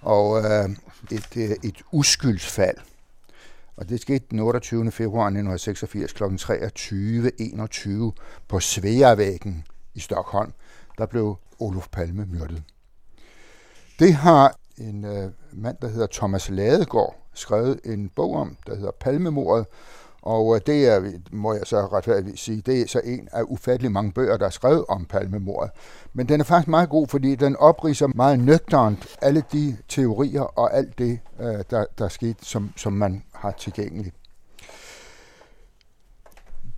og 0.00 0.38
øh, 0.38 0.70
et, 1.10 1.56
et 1.64 1.82
uskyldsfald. 1.92 2.76
Og 3.76 3.88
det 3.88 4.00
skete 4.00 4.24
den 4.30 4.38
28. 4.38 4.90
februar 4.90 5.26
1986 5.26 6.12
kl. 6.12 6.24
23.21 6.24 8.12
på 8.48 8.60
Sveavæggen 8.60 9.66
i 9.94 10.00
Stockholm. 10.00 10.52
Der 10.98 11.06
blev 11.06 11.38
Olof 11.58 11.88
Palme 11.92 12.26
myrdet. 12.26 12.62
Det 13.98 14.14
har 14.14 14.58
en 14.78 15.04
øh, 15.04 15.30
mand, 15.52 15.76
der 15.82 15.88
hedder 15.88 16.06
Thomas 16.12 16.50
Ladegaard, 16.50 17.16
skrevet 17.34 17.80
en 17.84 18.08
bog 18.08 18.34
om, 18.34 18.56
der 18.66 18.74
hedder 18.74 18.90
Palmemordet, 19.00 19.66
og 20.22 20.54
øh, 20.54 20.60
det 20.66 20.88
er, 20.88 21.12
må 21.32 21.52
jeg 21.52 21.62
så 21.64 21.86
retfærdigt 21.86 22.38
sige, 22.38 22.62
det 22.66 22.80
er 22.80 22.86
så 22.88 23.00
en 23.04 23.28
af 23.32 23.42
ufattelig 23.42 23.92
mange 23.92 24.12
bøger, 24.12 24.36
der 24.36 24.46
er 24.46 24.50
skrevet 24.50 24.84
om 24.88 25.04
palmemordet. 25.04 25.70
Men 26.12 26.28
den 26.28 26.40
er 26.40 26.44
faktisk 26.44 26.68
meget 26.68 26.88
god, 26.88 27.06
fordi 27.06 27.34
den 27.34 27.56
opriser 27.56 28.06
meget 28.14 28.38
nøgternt 28.38 29.16
alle 29.22 29.42
de 29.52 29.76
teorier 29.88 30.42
og 30.42 30.76
alt 30.76 30.98
det, 30.98 31.18
øh, 31.40 31.64
der, 31.70 31.84
der 31.98 32.04
er 32.04 32.08
sket, 32.08 32.36
som, 32.42 32.72
som 32.76 32.92
man 32.92 33.22
har 33.34 33.50
tilgængeligt. 33.50 34.14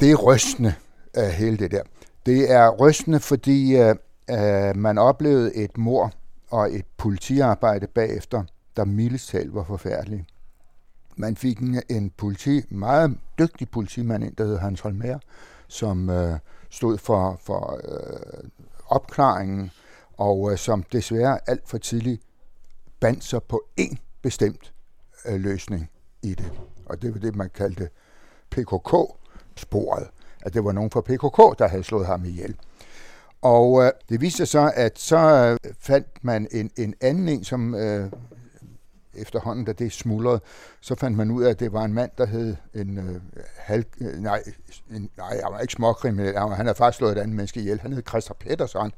Det 0.00 0.10
er 0.10 0.16
rystende, 0.16 0.74
øh, 1.16 1.24
hele 1.24 1.56
det 1.56 1.70
der. 1.70 1.82
Det 2.26 2.52
er 2.52 2.70
rystende, 2.70 3.20
fordi 3.20 3.80
uh, 3.80 4.76
man 4.76 4.98
oplevede 4.98 5.54
et 5.54 5.78
mor 5.78 6.12
og 6.50 6.74
et 6.74 6.84
politiarbejde 6.96 7.86
bagefter, 7.86 8.44
der 8.76 8.84
mildest 8.84 9.28
talt 9.28 9.54
var 9.54 9.64
forfærdeligt. 9.64 10.24
Man 11.16 11.36
fik 11.36 11.58
en, 11.58 11.82
en 11.88 12.10
politi, 12.10 12.62
meget 12.68 13.18
dygtig 13.38 13.70
politimand 13.70 14.24
ind, 14.24 14.36
der 14.36 14.44
hed 14.44 14.58
Hans 14.58 14.80
Holmer, 14.80 15.18
som 15.68 16.10
øh, 16.10 16.38
stod 16.70 16.98
for, 16.98 17.40
for 17.42 17.80
øh, 17.84 18.48
opklaringen, 18.86 19.70
og 20.16 20.52
øh, 20.52 20.58
som 20.58 20.82
desværre 20.82 21.38
alt 21.46 21.68
for 21.68 21.78
tidligt 21.78 22.22
bandt 23.00 23.24
sig 23.24 23.42
på 23.42 23.64
én 23.80 23.96
bestemt 24.22 24.72
øh, 25.26 25.40
løsning 25.40 25.90
i 26.22 26.34
det. 26.34 26.52
Og 26.86 27.02
det 27.02 27.14
var 27.14 27.20
det, 27.20 27.36
man 27.36 27.50
kaldte 27.50 27.88
PKK-sporet. 28.50 30.08
At 30.42 30.54
det 30.54 30.64
var 30.64 30.72
nogen 30.72 30.90
fra 30.90 31.00
PKK, 31.00 31.58
der 31.58 31.68
havde 31.68 31.84
slået 31.84 32.06
ham 32.06 32.24
ihjel. 32.24 32.56
Og 33.42 33.84
øh, 33.84 33.90
det 34.08 34.20
viste 34.20 34.36
sig 34.36 34.48
så, 34.48 34.72
at 34.76 34.98
så 34.98 35.18
øh, 35.64 35.74
fandt 35.80 36.06
man 36.22 36.48
en, 36.52 36.70
en 36.76 36.94
anden 37.00 37.28
en, 37.28 37.44
som 37.44 37.74
øh, 37.74 38.10
efterhånden, 39.14 39.64
da 39.64 39.72
det 39.72 39.92
smuldrede, 39.92 40.40
så 40.80 40.94
fandt 40.94 41.16
man 41.16 41.30
ud 41.30 41.42
af, 41.42 41.50
at 41.50 41.60
det 41.60 41.72
var 41.72 41.84
en 41.84 41.92
mand, 41.92 42.10
der 42.18 42.26
hed 42.26 42.56
en 42.74 42.98
øh, 42.98 43.20
halv... 43.56 43.84
Øh, 44.00 44.22
nej, 44.22 44.42
en, 44.90 45.10
nej, 45.16 45.40
han 45.44 45.52
var 45.52 45.60
ikke 45.60 45.72
småkriminel. 45.72 46.38
Han, 46.38 46.48
han 46.48 46.66
havde 46.66 46.74
faktisk 46.76 46.98
slået 46.98 47.12
et 47.12 47.20
andet 47.20 47.36
menneske 47.36 47.60
ihjel. 47.60 47.80
Han 47.80 47.92
hed 47.92 48.02
Christa 48.08 48.34
Pettersson. 48.40 48.92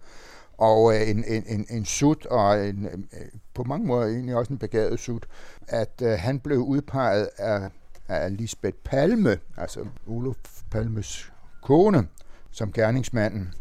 Og 0.58 0.94
øh, 0.94 1.10
en, 1.10 1.24
en, 1.26 1.44
en, 1.46 1.66
en 1.70 1.84
sut, 1.84 2.26
og 2.26 2.68
en, 2.68 2.84
øh, 2.84 3.26
på 3.54 3.64
mange 3.64 3.86
måder 3.86 4.06
egentlig 4.06 4.36
også 4.36 4.52
en 4.52 4.58
begavet 4.58 5.00
sut, 5.00 5.26
at 5.68 6.02
øh, 6.02 6.10
han 6.10 6.40
blev 6.40 6.58
udpeget 6.58 7.28
af, 7.38 7.70
af 8.08 8.36
Lisbeth 8.36 8.76
Palme, 8.84 9.38
altså 9.56 9.86
Olof 10.06 10.36
Palmes 10.70 11.32
kone, 11.62 12.06
som 12.50 12.72
gerningsmanden. 12.72 13.54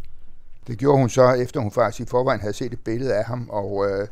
Det 0.68 0.78
gjorde 0.78 0.98
hun 0.98 1.10
så, 1.10 1.34
efter 1.34 1.60
hun 1.60 1.72
faktisk 1.72 2.08
i 2.08 2.10
forvejen 2.10 2.42
havde 2.42 2.54
set 2.54 2.74
et 2.74 2.84
billede 2.84 3.16
af 3.16 3.26
ham, 3.26 3.50
og 3.50 3.90
øh, 3.90 4.08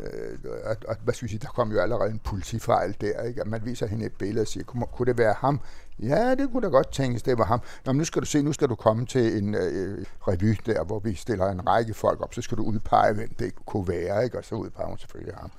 øh 0.00 0.38
og, 0.64 0.76
og, 0.88 0.96
hvad 1.04 1.14
skal 1.14 1.24
jeg 1.24 1.30
sige, 1.30 1.38
der 1.38 1.48
kom 1.48 1.72
jo 1.72 1.80
allerede 1.80 2.10
en 2.10 2.20
politifejl 2.24 2.96
der, 3.00 3.22
ikke? 3.22 3.40
at 3.40 3.46
man 3.46 3.60
viser 3.64 3.86
hende 3.86 4.06
et 4.06 4.12
billede 4.12 4.42
og 4.42 4.46
siger, 4.46 4.64
kunne, 4.64 4.86
kunne 4.92 5.06
det 5.06 5.18
være 5.18 5.34
ham? 5.38 5.60
Ja, 5.98 6.34
det 6.34 6.48
kunne 6.52 6.62
da 6.62 6.68
godt 6.68 6.92
tænkes, 6.92 7.22
det 7.22 7.38
var 7.38 7.44
ham. 7.44 7.60
Nå, 7.86 7.92
men 7.92 7.98
nu 7.98 8.04
skal 8.04 8.22
du 8.22 8.26
se, 8.26 8.42
nu 8.42 8.52
skal 8.52 8.68
du 8.68 8.74
komme 8.74 9.06
til 9.06 9.38
en 9.38 9.54
øh, 9.54 10.04
revy 10.28 10.56
der, 10.66 10.84
hvor 10.84 10.98
vi 10.98 11.14
stiller 11.14 11.46
en 11.46 11.66
række 11.68 11.94
folk 11.94 12.20
op, 12.20 12.34
så 12.34 12.42
skal 12.42 12.58
du 12.58 12.62
udpege, 12.62 13.14
hvem 13.14 13.34
det 13.38 13.66
kunne 13.66 13.88
være, 13.88 14.24
ikke? 14.24 14.38
og 14.38 14.44
så 14.44 14.54
udpeger 14.54 14.88
hun 14.88 14.98
selvfølgelig 14.98 15.34
ham. 15.34 15.50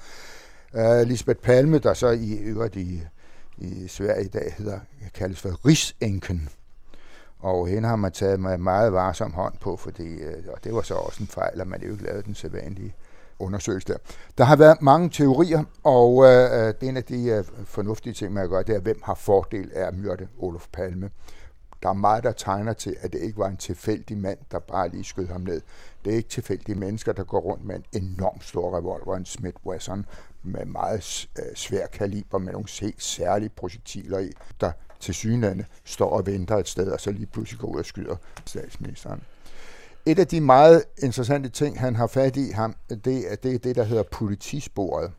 Uh, 0.73 1.07
Lisbeth 1.07 1.39
Palme, 1.39 1.79
der 1.79 1.93
så 1.93 2.09
i 2.09 2.33
øvrigt 2.33 2.75
i, 2.75 3.01
i 3.57 3.87
Sverige 3.87 4.25
i 4.25 4.27
dag 4.27 4.53
hedder, 4.57 4.79
kaldes 5.13 5.39
for 5.39 5.65
Rigsenken. 5.65 6.49
Og 7.43 7.67
hende 7.67 7.89
har 7.89 7.95
man 7.95 8.11
taget 8.11 8.39
med 8.39 8.57
meget 8.57 8.93
varsom 8.93 9.33
hånd 9.33 9.53
på, 9.61 9.77
fordi, 9.77 10.07
øh, 10.07 10.43
og 10.47 10.63
det 10.63 10.73
var 10.73 10.81
så 10.81 10.93
også 10.93 11.23
en 11.23 11.27
fejl, 11.27 11.61
at 11.61 11.67
man 11.67 11.81
jo 11.81 11.91
ikke 11.91 12.03
lavede 12.03 12.23
den 12.23 12.35
sædvanlige 12.35 12.95
undersøgelse 13.39 13.87
der. 13.87 13.97
Der 14.37 14.43
har 14.43 14.55
været 14.55 14.81
mange 14.81 15.09
teorier, 15.09 15.63
og 15.83 16.25
øh, 16.25 16.43
øh 16.43 16.73
det 16.73 16.83
er 16.83 16.89
en 16.89 16.97
af 16.97 17.03
de 17.03 17.25
øh, 17.25 17.43
fornuftige 17.65 18.13
ting, 18.13 18.33
man 18.33 18.49
gør, 18.49 18.61
det 18.61 18.75
er, 18.75 18.79
hvem 18.79 18.99
har 19.03 19.15
fordel 19.15 19.71
af 19.75 19.87
at 19.87 19.97
myrde 19.97 20.27
Olof 20.39 20.67
Palme. 20.73 21.09
Der 21.84 21.89
er 21.89 21.93
meget, 21.93 22.23
der 22.23 22.31
tegner 22.31 22.73
til, 22.73 22.95
at 23.01 23.13
det 23.13 23.19
ikke 23.19 23.38
var 23.38 23.47
en 23.47 23.57
tilfældig 23.57 24.17
mand, 24.17 24.38
der 24.51 24.59
bare 24.59 24.89
lige 24.89 25.03
skød 25.03 25.27
ham 25.27 25.41
ned. 25.41 25.61
Det 26.05 26.13
er 26.13 26.17
ikke 26.17 26.29
tilfældige 26.29 26.75
mennesker, 26.75 27.13
der 27.13 27.23
går 27.23 27.39
rundt 27.39 27.65
med 27.65 27.75
en 27.75 27.84
enorm 28.03 28.41
stor 28.41 28.77
revolver, 28.77 29.15
en 29.15 29.25
Smith 29.25 29.57
Wesson, 29.65 30.05
med 30.43 30.65
meget 30.65 31.27
øh, 31.39 31.55
svær 31.55 31.88
kaliber, 31.88 32.38
med 32.38 32.53
nogle 32.53 32.67
helt 32.81 33.03
særlige 33.03 33.49
projektiler 33.49 34.19
i, 34.19 34.31
der 34.61 34.71
til 34.99 35.13
synlande 35.13 35.65
står 35.84 36.09
og 36.09 36.25
venter 36.25 36.57
et 36.57 36.67
sted, 36.67 36.88
og 36.88 36.99
så 36.99 37.11
lige 37.11 37.25
pludselig 37.25 37.59
går 37.59 37.67
ud 37.67 37.79
og 37.79 37.86
skyder 37.86 38.15
statsministeren. 38.45 39.23
Et 40.05 40.19
af 40.19 40.27
de 40.27 40.41
meget 40.41 40.84
interessante 40.97 41.49
ting, 41.49 41.79
han 41.79 41.95
har 41.95 42.07
fat 42.07 42.38
i 42.38 42.51
ham, 42.51 42.75
det 42.89 43.31
er 43.31 43.36
det, 43.36 43.63
det 43.63 43.75
der 43.75 43.84
hedder 43.84 44.03
politisporet. 44.03 45.11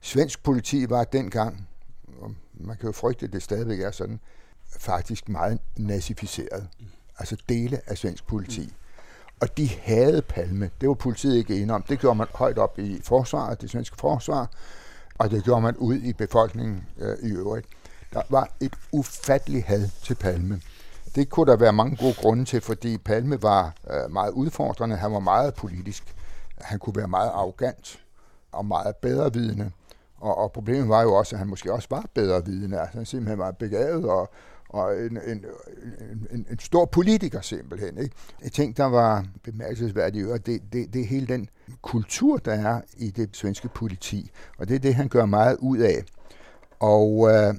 Svensk 0.00 0.42
politi 0.42 0.90
var 0.90 1.04
dengang, 1.04 1.68
og 2.20 2.34
man 2.54 2.76
kan 2.76 2.86
jo 2.86 2.92
frygte, 2.92 3.26
at 3.26 3.32
det 3.32 3.42
stadigvæk 3.42 3.80
er 3.80 3.90
sådan, 3.90 4.20
faktisk 4.78 5.28
meget 5.28 5.58
nazificeret. 5.76 6.68
Altså 7.18 7.36
dele 7.48 7.80
af 7.86 7.98
svensk 7.98 8.26
politi. 8.26 8.74
Og 9.40 9.56
de 9.56 9.68
havde 9.82 10.22
Palme. 10.22 10.70
Det 10.80 10.88
var 10.88 10.94
politiet 10.94 11.36
ikke 11.36 11.54
enige 11.54 11.74
om. 11.74 11.82
Det 11.82 11.98
gjorde 11.98 12.14
man 12.14 12.26
højt 12.34 12.58
op 12.58 12.78
i 12.78 13.00
forsvaret, 13.02 13.60
det 13.60 13.70
svenske 13.70 13.96
forsvar, 13.96 14.50
og 15.18 15.30
det 15.30 15.44
gjorde 15.44 15.60
man 15.60 15.76
ud 15.76 15.94
i 15.94 16.12
befolkningen 16.12 16.86
øh, 16.98 17.16
i 17.22 17.32
øvrigt. 17.32 17.66
Der 18.12 18.22
var 18.30 18.48
et 18.60 18.74
ufatteligt 18.92 19.66
had 19.66 19.88
til 20.02 20.14
Palme. 20.14 20.60
Det 21.14 21.28
kunne 21.30 21.52
der 21.52 21.56
være 21.56 21.72
mange 21.72 21.96
gode 21.96 22.14
grunde 22.14 22.44
til, 22.44 22.60
fordi 22.60 22.98
Palme 22.98 23.42
var 23.42 23.74
øh, 23.90 24.12
meget 24.12 24.30
udfordrende. 24.30 24.96
Han 24.96 25.12
var 25.12 25.20
meget 25.20 25.54
politisk. 25.54 26.14
Han 26.60 26.78
kunne 26.78 26.96
være 26.96 27.08
meget 27.08 27.30
arrogant 27.30 28.00
og 28.52 28.66
meget 28.66 28.96
bedrevidende. 28.96 29.70
Og, 30.16 30.38
og 30.38 30.52
problemet 30.52 30.88
var 30.88 31.02
jo 31.02 31.14
også, 31.14 31.34
at 31.34 31.38
han 31.38 31.48
måske 31.48 31.72
også 31.72 31.88
var 31.90 32.04
bedrevidende. 32.14 32.80
Altså, 32.80 32.96
han 32.98 33.06
simpelthen 33.06 33.38
var 33.38 33.50
begavet 33.50 34.04
og, 34.04 34.30
og 34.74 34.96
en, 34.96 35.18
en, 35.26 35.44
en, 36.30 36.46
en 36.50 36.58
stor 36.58 36.84
politiker 36.84 37.40
simpelthen. 37.40 37.98
Ikke? 37.98 38.14
Jeg 38.42 38.52
tænkte, 38.52 38.82
der 38.82 38.88
var 38.88 39.26
bemærkelsesværdigt, 39.42 40.28
og 40.28 40.46
det, 40.46 40.62
det, 40.72 40.94
det 40.94 41.00
er 41.00 41.06
hele 41.06 41.26
den 41.26 41.48
kultur, 41.82 42.36
der 42.36 42.52
er 42.52 42.80
i 42.96 43.10
det 43.10 43.36
svenske 43.36 43.68
politi. 43.68 44.30
Og 44.58 44.68
det 44.68 44.74
er 44.74 44.78
det, 44.78 44.94
han 44.94 45.08
gør 45.08 45.24
meget 45.24 45.56
ud 45.60 45.78
af. 45.78 46.04
Og 46.80 47.30
øh, 47.30 47.54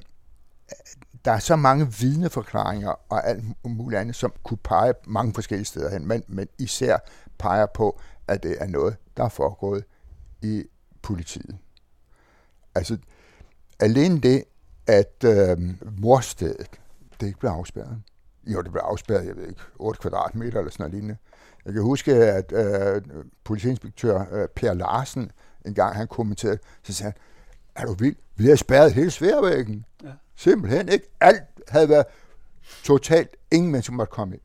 der 1.25 1.31
er 1.31 1.39
så 1.39 1.55
mange 1.55 1.93
vidneforklaringer 1.99 2.93
og 3.09 3.27
alt 3.27 3.43
muligt 3.63 3.99
andet, 3.99 4.15
som 4.15 4.33
kunne 4.43 4.57
pege 4.63 4.93
mange 5.07 5.33
forskellige 5.33 5.65
steder 5.65 5.91
hen, 5.91 6.07
men, 6.07 6.23
men 6.27 6.47
især 6.59 6.97
peger 7.37 7.65
på, 7.73 7.99
at 8.27 8.43
det 8.43 8.55
er 8.59 8.67
noget, 8.67 8.95
der 9.17 9.23
er 9.23 9.29
foregået 9.29 9.83
i 10.41 10.63
politiet. 11.01 11.57
Altså, 12.75 12.97
alene 13.79 14.19
det, 14.19 14.43
at 14.87 15.23
øh, 15.25 15.57
morstedet, 16.01 16.79
det 17.19 17.27
ikke 17.27 17.39
blev 17.39 17.49
afspærret. 17.49 18.01
Jo, 18.47 18.61
det 18.61 18.71
blev 18.71 18.81
afspærret, 18.85 19.27
jeg 19.27 19.35
ved 19.35 19.47
ikke, 19.47 19.61
8 19.75 20.01
kvadratmeter 20.01 20.59
eller 20.59 20.71
sådan 20.71 20.83
noget 20.83 20.93
lignende. 20.93 21.17
Jeg 21.65 21.73
kan 21.73 21.81
huske, 21.81 22.13
at 22.13 22.51
øh, 22.51 23.01
politiinspektør 23.43 24.25
øh, 24.31 24.47
Per 24.47 24.73
Larsen, 24.73 25.31
en 25.65 25.73
gang 25.73 25.95
han 25.95 26.07
kommenterede, 26.07 26.57
så 26.83 26.93
sagde 26.93 27.13
han, 27.13 27.21
er 27.75 27.85
du 27.85 27.93
vild? 27.93 28.15
Vi 28.35 28.45
har 28.45 28.55
spærret 28.55 28.93
hele 28.93 29.11
sværvæggen. 29.11 29.85
Ja. 30.03 30.11
Simpelthen 30.35 30.89
ikke. 30.89 31.07
Alt 31.21 31.43
havde 31.67 31.89
været 31.89 32.05
totalt. 32.83 33.37
Ingen 33.51 33.71
mennesker 33.71 33.93
måtte 33.93 34.11
komme 34.11 34.35
ind. 34.35 34.41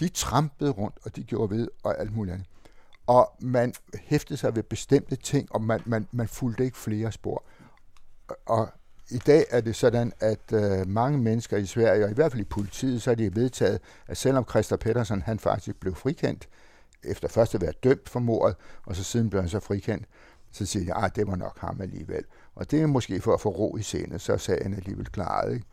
De 0.00 0.08
trampede 0.08 0.70
rundt, 0.70 0.98
og 1.04 1.16
de 1.16 1.22
gjorde 1.22 1.56
ved, 1.56 1.68
og 1.82 2.00
alt 2.00 2.16
muligt 2.16 2.34
andet. 2.34 2.48
Og 3.06 3.36
man 3.40 3.74
hæftede 3.94 4.36
sig 4.36 4.56
ved 4.56 4.62
bestemte 4.62 5.16
ting, 5.16 5.54
og 5.54 5.62
man, 5.62 5.80
man, 5.86 6.08
man 6.12 6.28
fulgte 6.28 6.64
ikke 6.64 6.78
flere 6.78 7.12
spor. 7.12 7.44
Og 8.46 8.68
i 9.10 9.18
dag 9.18 9.44
er 9.50 9.60
det 9.60 9.76
sådan, 9.76 10.12
at 10.20 10.52
øh, 10.52 10.88
mange 10.88 11.18
mennesker 11.18 11.56
i 11.56 11.66
Sverige, 11.66 12.04
og 12.04 12.10
i 12.10 12.14
hvert 12.14 12.32
fald 12.32 12.40
i 12.40 12.44
politiet, 12.44 13.02
så 13.02 13.10
er 13.10 13.14
de 13.14 13.36
vedtaget, 13.36 13.80
at 14.06 14.16
selvom 14.16 14.44
Christer 14.50 14.76
Pettersson 14.76 15.22
han 15.22 15.38
faktisk 15.38 15.76
blev 15.76 15.94
frikendt, 15.94 16.48
efter 17.04 17.28
først 17.28 17.54
at 17.54 17.60
være 17.60 17.72
dømt 17.82 18.08
for 18.08 18.20
mordet, 18.20 18.56
og 18.86 18.96
så 18.96 19.04
siden 19.04 19.30
blev 19.30 19.42
han 19.42 19.48
så 19.48 19.60
frikendt, 19.60 20.06
så 20.52 20.66
siger 20.66 20.94
de, 20.94 21.04
at 21.04 21.16
det 21.16 21.26
var 21.26 21.36
nok 21.36 21.58
ham 21.58 21.80
alligevel. 21.80 22.24
Og 22.54 22.70
det 22.70 22.82
er 22.82 22.86
måske 22.86 23.20
for 23.20 23.34
at 23.34 23.40
få 23.40 23.48
ro 23.48 23.76
i 23.76 23.82
scenen, 23.82 24.18
så 24.18 24.32
er 24.32 24.36
sagen 24.36 24.74
alligevel 24.74 25.06
klaret. 25.06 25.54
Ikke? 25.54 25.66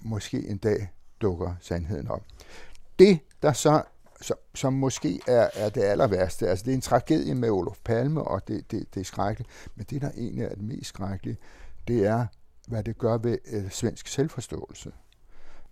Måske 0.00 0.48
en 0.48 0.58
dag 0.58 0.92
dukker 1.20 1.54
sandheden 1.60 2.08
op. 2.08 2.22
Det, 2.98 3.18
der 3.42 3.52
så 3.52 3.82
som, 4.22 4.36
som 4.54 4.72
måske 4.72 5.20
er, 5.26 5.48
er 5.54 5.68
det 5.68 5.82
aller 5.82 6.06
værste. 6.06 6.48
Altså, 6.48 6.64
det 6.64 6.70
er 6.70 6.74
en 6.74 6.80
tragedie 6.80 7.34
med 7.34 7.50
Olof 7.50 7.78
Palme, 7.84 8.22
og 8.22 8.48
det, 8.48 8.70
det, 8.70 8.94
det 8.94 9.00
er 9.00 9.04
skrækkeligt. 9.04 9.50
Men 9.74 9.86
det, 9.90 10.02
der 10.02 10.10
egentlig 10.10 10.44
er 10.44 10.54
det 10.54 10.62
mest 10.62 10.88
skrækkelige, 10.88 11.36
det 11.88 12.06
er, 12.06 12.26
hvad 12.68 12.82
det 12.82 12.98
gør 12.98 13.18
ved 13.18 13.38
øh, 13.52 13.70
svensk 13.70 14.06
selvforståelse. 14.08 14.92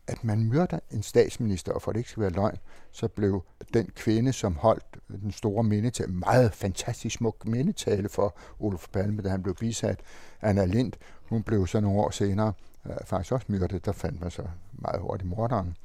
At 0.06 0.24
man 0.24 0.44
myrder 0.44 0.78
en 0.90 1.02
statsminister, 1.02 1.72
og 1.72 1.82
for 1.82 1.92
det 1.92 1.98
ikke 1.98 2.10
skal 2.10 2.20
være 2.20 2.30
løgn, 2.30 2.56
så 2.90 3.08
blev 3.08 3.44
den 3.74 3.90
kvinde, 3.94 4.32
som 4.32 4.56
holdt 4.56 4.98
øh, 5.10 5.20
den 5.20 5.32
store 5.32 5.64
mindetale, 5.64 6.12
meget 6.12 6.52
fantastisk 6.54 7.16
smuk 7.16 7.46
mindetale 7.46 8.08
for 8.08 8.36
Olof 8.58 8.88
Palme, 8.92 9.22
da 9.22 9.28
han 9.28 9.42
blev 9.42 9.54
bisat, 9.54 10.00
Anna 10.40 10.64
Lind, 10.64 10.92
hun 11.28 11.42
blev 11.42 11.66
så 11.66 11.80
nogle 11.80 12.00
år 12.00 12.10
senere 12.10 12.52
øh, 12.86 12.96
faktisk 13.04 13.32
også 13.32 13.46
myrdet. 13.48 13.84
Der 13.84 13.92
fandt 13.92 14.20
man 14.20 14.30
så 14.30 14.42
meget 14.72 15.00
hurtigt 15.00 15.28
morderen. 15.28 15.76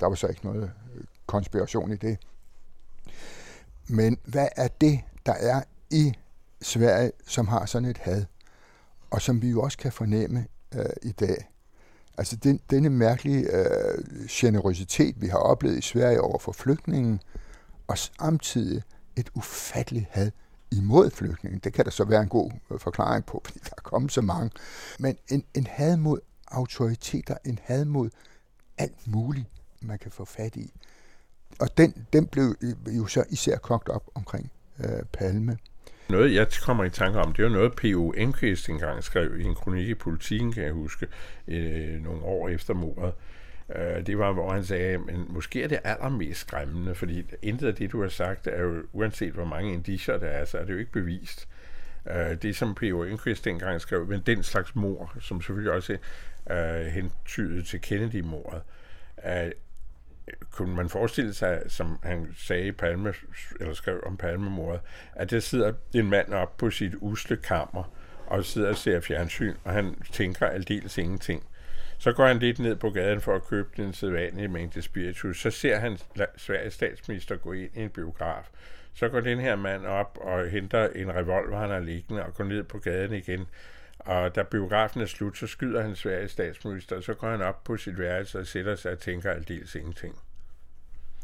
Der 0.00 0.06
var 0.06 0.14
så 0.14 0.26
ikke 0.26 0.44
noget 0.44 0.62
øh, 0.94 1.04
konspiration 1.26 1.92
i 1.92 1.96
det. 1.96 2.18
Men 3.88 4.18
hvad 4.24 4.48
er 4.56 4.68
det, 4.68 5.00
der 5.26 5.32
er 5.32 5.62
i 5.90 6.12
Sverige, 6.62 7.12
som 7.26 7.48
har 7.48 7.66
sådan 7.66 7.88
et 7.88 7.98
had, 7.98 8.24
og 9.10 9.22
som 9.22 9.42
vi 9.42 9.50
jo 9.50 9.62
også 9.62 9.78
kan 9.78 9.92
fornemme 9.92 10.46
øh, 10.74 10.84
i 11.02 11.12
dag? 11.12 11.50
Altså 12.18 12.36
den, 12.36 12.60
denne 12.70 12.90
mærkelige 12.90 13.56
øh, 13.56 14.04
generøsitet, 14.30 15.20
vi 15.20 15.26
har 15.26 15.38
oplevet 15.38 15.78
i 15.78 15.80
Sverige 15.80 16.20
over 16.20 16.38
for 16.38 16.52
flygtningen, 16.52 17.20
og 17.88 17.98
samtidig 17.98 18.82
et 19.16 19.30
ufatteligt 19.34 20.06
had 20.10 20.30
imod 20.72 21.10
flygtningen. 21.10 21.60
Det 21.64 21.72
kan 21.72 21.84
der 21.84 21.90
så 21.90 22.04
være 22.04 22.22
en 22.22 22.28
god 22.28 22.50
øh, 22.70 22.78
forklaring 22.78 23.26
på, 23.26 23.40
fordi 23.44 23.58
der 23.58 23.74
er 23.78 23.82
kommet 23.82 24.12
så 24.12 24.20
mange. 24.20 24.50
Men 24.98 25.16
en, 25.28 25.44
en 25.54 25.66
had 25.66 25.96
mod 25.96 26.18
autoriteter, 26.48 27.36
en 27.44 27.58
had 27.62 27.84
mod 27.84 28.10
alt 28.78 29.06
muligt, 29.06 29.46
man 29.80 29.98
kan 29.98 30.10
få 30.10 30.24
fat 30.24 30.56
i 30.56 30.72
og 31.60 31.76
den, 31.76 32.06
den 32.12 32.26
blev 32.26 32.54
jo 32.88 33.06
så 33.06 33.24
især 33.30 33.56
kogt 33.56 33.88
op 33.88 34.10
omkring 34.14 34.50
øh, 34.78 35.02
Palme. 35.12 35.58
Noget, 36.10 36.34
jeg 36.34 36.46
kommer 36.62 36.84
i 36.84 36.90
tanke 36.90 37.18
om, 37.18 37.32
det 37.32 37.44
var 37.44 37.50
noget, 37.50 37.72
P.O. 37.76 38.10
Enquist 38.10 38.68
engang 38.68 39.04
skrev 39.04 39.40
i 39.40 39.44
en 39.44 39.54
kronik 39.54 39.88
i 39.88 39.94
politikken, 39.94 40.52
kan 40.52 40.64
jeg 40.64 40.72
huske, 40.72 41.06
øh, 41.48 42.04
nogle 42.04 42.22
år 42.22 42.48
efter 42.48 42.74
mordet. 42.74 43.12
Øh, 43.76 44.06
det 44.06 44.18
var, 44.18 44.32
hvor 44.32 44.52
han 44.52 44.64
sagde, 44.64 44.98
men 44.98 45.26
måske 45.28 45.62
er 45.62 45.68
det 45.68 45.78
allermest 45.84 46.40
skræmmende, 46.40 46.94
fordi 46.94 47.24
intet 47.42 47.66
af 47.66 47.74
det, 47.74 47.92
du 47.92 48.02
har 48.02 48.08
sagt, 48.08 48.46
er 48.46 48.62
jo, 48.62 48.82
uanset 48.92 49.32
hvor 49.32 49.44
mange 49.44 49.72
indicier 49.72 50.18
der 50.18 50.26
er, 50.26 50.44
så 50.44 50.58
er 50.58 50.64
det 50.64 50.72
jo 50.72 50.78
ikke 50.78 50.92
bevist. 50.92 51.48
Øh, 52.10 52.42
det, 52.42 52.56
som 52.56 52.74
P.O. 52.74 53.02
Enquist 53.02 53.44
dengang 53.44 53.80
skrev, 53.80 54.06
men 54.06 54.22
den 54.26 54.42
slags 54.42 54.74
mor, 54.74 55.16
som 55.20 55.42
selvfølgelig 55.42 55.72
også 55.72 55.96
øh, 56.50 56.86
hentydede 56.86 57.62
til 57.62 57.80
Kennedy-mordet, 57.80 58.62
kunne 60.50 60.76
man 60.76 60.88
forestille 60.88 61.34
sig, 61.34 61.62
som 61.68 61.98
han 62.02 62.34
sagde 62.36 62.66
i 62.66 62.72
Palme, 62.72 63.14
eller 63.60 63.74
skrev 63.74 64.02
om 64.06 64.16
Palmemordet, 64.16 64.80
at 65.12 65.30
der 65.30 65.40
sidder 65.40 65.72
en 65.94 66.10
mand 66.10 66.34
op 66.34 66.56
på 66.56 66.70
sit 66.70 66.94
usle 67.00 67.36
kammer, 67.36 67.92
og 68.26 68.44
sidder 68.44 68.68
og 68.68 68.76
ser 68.76 69.00
fjernsyn, 69.00 69.54
og 69.64 69.72
han 69.72 69.94
tænker 70.12 70.46
aldeles 70.46 70.98
ingenting. 70.98 71.44
Så 71.98 72.12
går 72.12 72.26
han 72.26 72.38
lidt 72.38 72.58
ned 72.58 72.76
på 72.76 72.90
gaden 72.90 73.20
for 73.20 73.34
at 73.34 73.44
købe 73.44 73.68
den 73.76 73.92
sædvanlige 73.92 74.48
mængde 74.48 74.82
spiritus. 74.82 75.40
Så 75.40 75.50
ser 75.50 75.78
han 75.78 75.98
Sveriges 76.36 76.74
statsminister 76.74 77.36
gå 77.36 77.52
ind 77.52 77.70
i 77.74 77.80
en 77.80 77.90
biograf. 77.90 78.48
Så 78.94 79.08
går 79.08 79.20
den 79.20 79.38
her 79.38 79.56
mand 79.56 79.86
op 79.86 80.18
og 80.20 80.48
henter 80.48 80.88
en 80.88 81.14
revolver, 81.14 81.58
han 81.58 81.70
har 81.70 81.80
liggende, 81.80 82.24
og 82.24 82.34
går 82.34 82.44
ned 82.44 82.62
på 82.62 82.78
gaden 82.78 83.12
igen. 83.12 83.46
Og 84.00 84.34
da 84.34 84.42
biografen 84.42 85.00
er 85.00 85.06
slut, 85.06 85.38
så 85.38 85.46
skyder 85.46 85.82
han 85.82 85.96
Sveriges 85.96 86.30
statsminister, 86.30 86.96
og 86.96 87.02
så 87.02 87.14
går 87.14 87.30
han 87.30 87.42
op 87.42 87.64
på 87.64 87.76
sit 87.76 87.98
værelse 87.98 88.38
og 88.38 88.46
sætter 88.46 88.76
sig 88.76 88.92
og 88.92 88.98
tænker 88.98 89.30
aldeles 89.30 89.74
ingenting. 89.74 90.14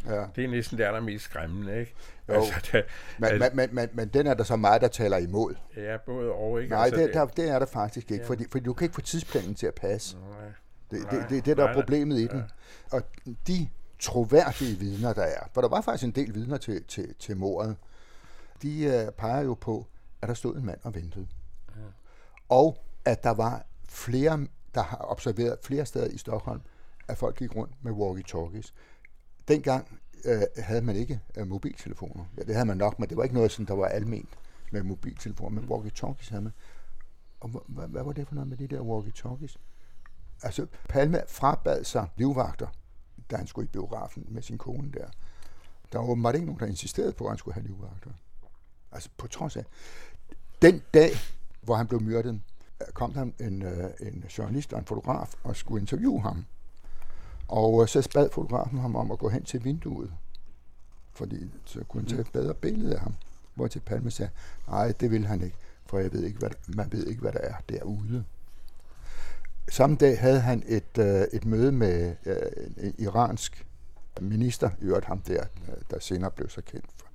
Ja. 0.06 0.24
Det 0.36 0.44
er 0.44 0.48
næsten 0.48 0.78
det 0.78 0.84
allermest 0.84 1.24
skræmmende, 1.24 1.80
ikke? 1.80 1.94
Jo. 2.28 2.34
Altså, 2.34 2.52
det, 2.72 2.84
men, 3.18 3.30
altså, 3.30 3.50
men, 3.54 3.68
men, 3.72 3.88
men 3.92 4.08
den 4.08 4.26
er 4.26 4.34
der 4.34 4.44
så 4.44 4.56
meget, 4.56 4.82
der 4.82 4.88
taler 4.88 5.16
imod. 5.16 5.54
Ja, 5.76 5.96
både 5.96 6.32
og, 6.32 6.62
ikke? 6.62 6.74
Nej, 6.74 6.84
altså, 6.84 7.00
det, 7.00 7.14
der, 7.14 7.26
det 7.26 7.50
er 7.50 7.58
der 7.58 7.66
faktisk 7.66 8.10
ikke, 8.10 8.24
ja. 8.24 8.28
fordi, 8.28 8.44
fordi 8.52 8.64
du 8.64 8.72
kan 8.72 8.84
ikke 8.84 8.94
få 8.94 9.00
tidsplanen 9.00 9.54
til 9.54 9.66
at 9.66 9.74
passe. 9.74 10.16
Nej. 10.16 10.48
Det, 10.90 11.00
det, 11.02 11.10
det, 11.10 11.30
det, 11.30 11.46
det 11.46 11.56
der 11.56 11.68
er 11.68 11.74
problemet 11.74 12.18
i 12.18 12.26
den. 12.26 12.38
Ja. 12.38 12.96
Og 12.96 13.02
de 13.46 13.68
troværdige 13.98 14.78
vidner, 14.78 15.12
der 15.12 15.22
er, 15.22 15.48
for 15.54 15.60
der 15.60 15.68
var 15.68 15.80
faktisk 15.80 16.04
en 16.04 16.10
del 16.10 16.34
vidner 16.34 16.56
til, 16.56 16.84
til, 16.84 17.14
til 17.18 17.36
mordet, 17.36 17.76
de 18.62 19.04
uh, 19.06 19.14
peger 19.14 19.42
jo 19.42 19.54
på, 19.54 19.86
at 20.22 20.28
der 20.28 20.34
stod 20.34 20.56
en 20.56 20.66
mand 20.66 20.78
og 20.82 20.94
ventede 20.94 21.26
og 22.48 22.78
at 23.04 23.24
der 23.24 23.30
var 23.30 23.66
flere, 23.88 24.46
der 24.74 24.82
har 24.82 25.06
observeret 25.10 25.58
flere 25.62 25.86
steder 25.86 26.06
i 26.06 26.18
Stockholm, 26.18 26.60
at 27.08 27.18
folk 27.18 27.36
gik 27.38 27.56
rundt 27.56 27.84
med 27.84 27.92
walkie-talkies. 27.92 28.72
Dengang 29.48 30.00
øh, 30.24 30.42
havde 30.56 30.82
man 30.82 30.96
ikke 30.96 31.20
øh, 31.36 31.46
mobiltelefoner. 31.46 32.24
Ja, 32.36 32.42
det 32.42 32.54
havde 32.54 32.66
man 32.66 32.76
nok, 32.76 32.98
men 32.98 33.08
det 33.08 33.16
var 33.16 33.22
ikke 33.22 33.34
noget, 33.34 33.52
som 33.52 33.66
der 33.66 33.74
var 33.74 33.86
alment 33.86 34.28
med 34.72 34.82
mobiltelefoner, 34.82 35.60
men 35.60 35.70
walkie-talkies 35.70 36.30
havde 36.30 36.42
man. 36.42 36.52
Og 37.40 37.48
hvad, 37.48 37.88
hvad 37.88 38.02
var 38.02 38.12
det 38.12 38.28
for 38.28 38.34
noget 38.34 38.48
med 38.48 38.56
de 38.56 38.66
der 38.66 38.80
walkie-talkies? 38.80 39.56
Altså, 40.42 40.66
Palme 40.88 41.22
frabad 41.28 41.84
sig 41.84 42.08
livvagter, 42.16 42.66
da 43.30 43.36
han 43.36 43.46
skulle 43.46 43.64
i 43.64 43.70
biografen 43.70 44.26
med 44.28 44.42
sin 44.42 44.58
kone 44.58 44.92
der. 44.92 45.08
Der 45.92 45.98
var 45.98 46.06
åbenbart 46.06 46.34
ikke 46.34 46.46
nogen, 46.46 46.60
der 46.60 46.66
insisterede 46.66 47.12
på, 47.12 47.24
at 47.24 47.30
han 47.30 47.38
skulle 47.38 47.54
have 47.54 47.66
livvagter. 47.66 48.10
Altså, 48.92 49.08
på 49.16 49.26
trods 49.26 49.56
af. 49.56 49.64
Den 50.62 50.82
dag, 50.94 51.10
hvor 51.66 51.74
han 51.74 51.86
blev 51.86 52.02
myrdet, 52.02 52.40
kom 52.92 53.12
der 53.12 53.22
en, 53.40 53.62
øh, 53.62 53.90
en 54.00 54.24
journalist 54.38 54.72
og 54.72 54.78
en 54.78 54.84
fotograf 54.84 55.34
og 55.44 55.56
skulle 55.56 55.80
interviewe 55.80 56.20
ham. 56.20 56.44
Og 57.48 57.82
øh, 57.82 57.88
så 57.88 58.08
bad 58.14 58.28
fotografen 58.32 58.78
ham 58.78 58.96
om 58.96 59.10
at 59.10 59.18
gå 59.18 59.28
hen 59.28 59.44
til 59.44 59.64
vinduet, 59.64 60.12
fordi 61.12 61.50
så 61.64 61.84
kunne 61.88 62.00
han 62.00 62.08
tage 62.08 62.20
et 62.20 62.32
bedre 62.32 62.54
billede 62.54 62.94
af 62.94 63.00
ham. 63.00 63.14
Hvor 63.54 63.66
til 63.66 63.80
Palme 63.80 64.10
sagde, 64.10 64.30
nej, 64.68 64.92
det 65.00 65.10
vil 65.10 65.26
han 65.26 65.42
ikke, 65.42 65.56
for 65.86 65.98
jeg 65.98 66.12
ved 66.12 66.24
ikke, 66.24 66.38
hvad 66.38 66.50
man 66.68 66.92
ved 66.92 67.06
ikke, 67.06 67.20
hvad 67.20 67.32
der 67.32 67.38
er 67.38 67.54
derude. 67.68 68.24
Samme 69.68 69.96
dag 69.96 70.20
havde 70.20 70.40
han 70.40 70.62
et, 70.66 70.98
øh, 70.98 71.22
et 71.32 71.44
møde 71.44 71.72
med 71.72 72.14
øh, 72.26 72.36
en 72.76 72.94
iransk 72.98 73.66
minister, 74.20 74.70
i 74.80 74.84
øvrigt 74.84 75.06
ham 75.06 75.20
der, 75.20 75.44
der 75.90 75.98
senere 76.00 76.30
blev 76.30 76.48
så 76.48 76.62
kendt 76.62 76.86
for, 76.96 77.05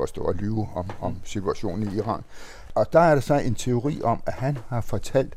for 0.00 0.04
at 0.04 0.08
stå 0.08 0.22
og 0.22 0.34
lyve 0.34 0.68
om, 0.74 0.90
om 1.00 1.20
situationen 1.24 1.92
i 1.92 1.96
Iran. 1.96 2.24
Og 2.74 2.92
der 2.92 3.00
er 3.00 3.14
der 3.14 3.22
så 3.22 3.34
en 3.34 3.54
teori 3.54 4.02
om, 4.02 4.22
at 4.26 4.32
han 4.32 4.58
har 4.68 4.80
fortalt, 4.80 5.34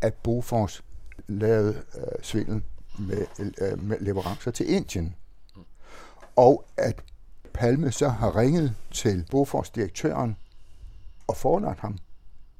at 0.00 0.14
Bofors 0.14 0.84
lavede 1.26 1.82
øh, 1.94 2.22
svindel 2.22 2.62
med, 2.98 3.26
øh, 3.38 3.82
med 3.82 3.96
leverancer 4.00 4.50
til 4.50 4.70
Indien. 4.70 5.14
Og 6.36 6.64
at 6.76 7.02
Palme 7.52 7.92
så 7.92 8.08
har 8.08 8.36
ringet 8.36 8.74
til 8.90 9.26
Bofors-direktøren 9.30 10.36
og 11.26 11.36
forelagt 11.36 11.80
ham, 11.80 11.98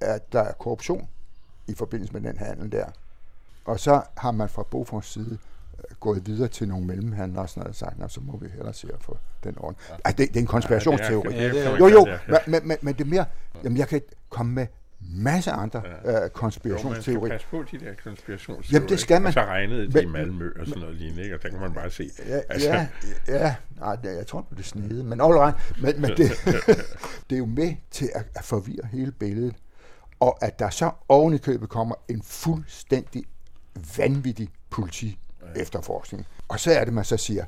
at 0.01 0.33
der 0.33 0.41
er 0.41 0.53
korruption 0.53 1.09
i 1.67 1.75
forbindelse 1.75 2.13
med 2.13 2.21
den 2.21 2.39
handel 2.39 2.73
der. 2.73 2.87
Og 3.65 3.81
så 3.81 4.03
har 4.17 4.31
man 4.31 4.49
fra 4.49 4.63
Bofors 4.63 5.07
side 5.07 5.39
gået 6.01 6.27
videre 6.27 6.49
til 6.49 6.69
nogle 6.69 6.87
mellemhandlere 6.87 7.43
og 7.43 7.49
sådan 7.49 7.61
noget, 7.61 7.69
og 7.69 7.75
sagt, 7.75 8.13
så 8.13 8.21
må 8.21 8.37
vi 8.37 8.49
hellere 8.49 8.75
se 8.75 8.89
at 8.95 9.03
få 9.03 9.19
den 9.45 9.55
orden. 9.59 9.77
Ja. 9.89 9.95
Ej, 10.05 10.11
det, 10.11 10.29
det 10.29 10.37
er 10.37 10.41
en 10.41 10.47
konspirationsteori. 10.47 11.35
Ja, 11.35 11.49
det 11.49 11.67
er, 11.67 11.77
jo, 11.77 11.89
jo, 11.89 12.07
men, 12.47 12.69
men, 12.69 12.77
men 12.83 12.95
det 12.95 13.01
er 13.01 13.09
mere, 13.09 13.25
jamen 13.65 13.79
jeg 13.79 13.89
kan 13.89 14.01
komme 14.29 14.55
med 14.55 14.67
masse 15.01 15.51
andre 15.51 15.83
ja. 16.05 16.25
uh, 16.25 16.31
konspirationsteorier. 16.31 17.21
Jo, 17.21 17.29
man 17.29 17.41
skal 17.41 17.61
passe 17.61 17.73
på 17.73 17.79
de 17.79 17.85
der 17.85 17.95
konspirationsteorier. 18.05 18.77
Jamen, 18.77 18.89
det 18.89 19.01
skal 19.01 19.23
man. 19.23 19.27
Og 19.27 19.33
så 19.33 19.45
regnede 19.45 19.93
det 19.93 20.03
i 20.03 20.07
Malmø 20.07 20.53
og 20.61 20.67
sådan 20.67 20.81
noget 20.81 20.97
lignende, 20.97 21.23
ikke? 21.23 21.35
og 21.35 21.43
der 21.43 21.49
kan 21.49 21.61
man 21.61 21.73
bare 21.73 21.91
se. 21.91 22.11
Ja, 22.29 22.41
altså. 22.49 22.69
ja, 22.69 22.87
ja. 23.29 23.55
Nej, 23.79 23.97
jeg 24.05 24.27
tror, 24.27 24.47
det 24.51 24.59
er 24.59 24.63
snede, 24.63 25.05
men 25.05 25.21
all 25.21 25.33
right. 25.33 25.57
Men, 25.83 26.01
men 26.01 26.11
det, 26.11 26.31
det 27.31 27.37
er 27.37 27.39
jo 27.39 27.47
med 27.47 27.75
til 27.91 28.11
at, 28.15 28.27
at 28.35 28.45
forvirre 28.45 28.87
hele 28.93 29.13
billedet. 29.13 29.55
Og 30.21 30.45
at 30.45 30.59
der 30.59 30.71
så 30.71 30.91
oven 31.09 31.35
i 31.35 31.39
købet 31.39 31.69
kommer 31.69 31.95
en 32.09 32.23
fuldstændig 32.23 33.25
vanvittig 33.97 34.49
politi 34.71 35.19
efterforskning. 35.57 36.27
Og 36.49 36.61
så 36.61 36.73
er 36.73 36.85
det, 36.85 36.95
man 36.95 37.05
så 37.05 37.17
siger, 37.17 37.45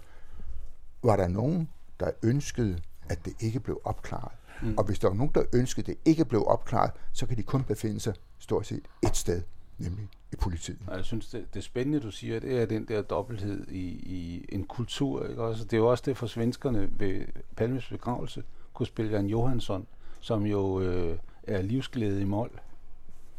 var 1.03 1.17
der 1.17 1.29
nogen, 1.29 1.69
der 2.01 2.11
ønskede, 2.23 2.79
at 3.09 3.25
det 3.25 3.33
ikke 3.41 3.61
blev 3.61 3.81
opklaret? 3.85 4.33
Mm. 4.63 4.75
Og 4.79 4.85
hvis 4.85 4.99
der 4.99 5.09
var 5.09 5.15
nogen, 5.15 5.33
der 5.35 5.43
ønskede, 5.53 5.83
at 5.83 5.87
det 5.87 6.11
ikke 6.11 6.25
blev 6.25 6.45
opklaret, 6.47 6.91
så 7.13 7.27
kan 7.27 7.37
de 7.37 7.43
kun 7.43 7.65
befinde 7.65 8.01
sig 8.01 8.15
stort 8.39 8.67
set 8.67 8.89
et 9.03 9.17
sted, 9.17 9.43
nemlig 9.79 10.09
i 10.33 10.37
politiet. 10.37 10.79
Jeg 10.91 11.05
synes, 11.05 11.29
det, 11.29 11.55
det 11.55 11.65
spændende, 11.65 12.01
du 12.01 12.11
siger, 12.11 12.41
det 12.41 12.63
er 12.63 12.67
den 12.67 12.89
der 12.89 13.03
dobbelthed 13.03 13.69
i, 13.69 13.87
i 13.89 14.47
en 14.49 14.65
kultur. 14.65 15.27
Ikke? 15.27 15.43
Også, 15.43 15.65
det 15.65 15.73
er 15.73 15.79
jo 15.79 15.91
også 15.91 16.03
det 16.07 16.17
for 16.17 16.27
svenskerne 16.27 16.91
ved 16.99 17.25
Palmes 17.57 17.89
begravelse, 17.89 18.43
kunne 18.73 18.87
spille 18.87 19.13
Jan 19.13 19.27
Johansson, 19.27 19.87
som 20.21 20.47
jo 20.47 20.81
øh, 20.81 21.19
er 21.43 21.63
livsglæde 21.63 22.21
i 22.21 22.25
mål. 22.25 22.61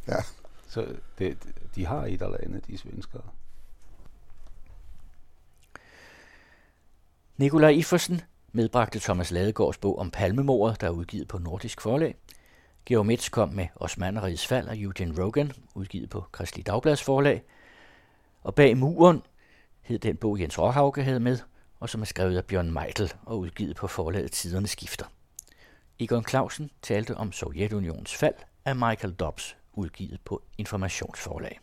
Ja. 0.08 0.18
Så 0.68 0.96
det, 1.20 1.38
de 1.76 1.86
har 1.86 2.06
et 2.06 2.22
eller 2.22 2.38
andet, 2.44 2.68
de 2.68 2.78
svenskere. 2.78 3.22
Nikolaj 7.38 7.70
Iffersen 7.70 8.22
medbragte 8.52 9.00
Thomas 9.00 9.32
Ladegaards 9.32 9.78
bog 9.78 10.00
om 10.00 10.12
palmemordet, 10.12 10.82
der 10.82 10.88
er 10.88 10.92
udgivet 10.92 11.28
på 11.28 11.38
Nordisk 11.38 11.82
Forlag. 11.82 12.16
Georg 12.86 13.06
Metz 13.06 13.30
kom 13.30 13.50
med 13.50 13.68
Osmaneriets 13.76 14.48
fald 14.48 14.68
af 14.68 14.76
Eugene 14.76 15.24
Rogan, 15.24 15.52
udgivet 15.76 16.10
på 16.10 16.26
Kristelig 16.32 16.66
Dagblads 16.66 17.04
forlag. 17.04 17.44
Og 18.44 18.56
bag 18.56 18.78
muren 18.78 19.22
hed 19.82 20.00
den 20.00 20.18
bog 20.18 20.40
Jens 20.40 20.60
Råhauke 20.60 21.04
havde 21.04 21.20
med, 21.20 21.38
og 21.80 21.90
som 21.90 22.02
er 22.02 22.06
skrevet 22.06 22.38
af 22.38 22.46
Bjørn 22.46 22.72
Meitel 22.72 23.14
og 23.26 23.40
udgivet 23.40 23.76
på 23.76 23.88
forlaget 23.88 24.32
Tiderne 24.32 24.68
Skifter. 24.68 25.06
Egon 26.00 26.26
Clausen 26.30 26.70
talte 26.82 27.16
om 27.18 27.32
Sovjetunionens 27.32 28.16
fald 28.16 28.36
af 28.66 28.76
Michael 28.76 29.14
Dobbs, 29.14 29.58
udgivet 29.74 30.22
på 30.26 30.42
Informationsforlag. 30.58 31.60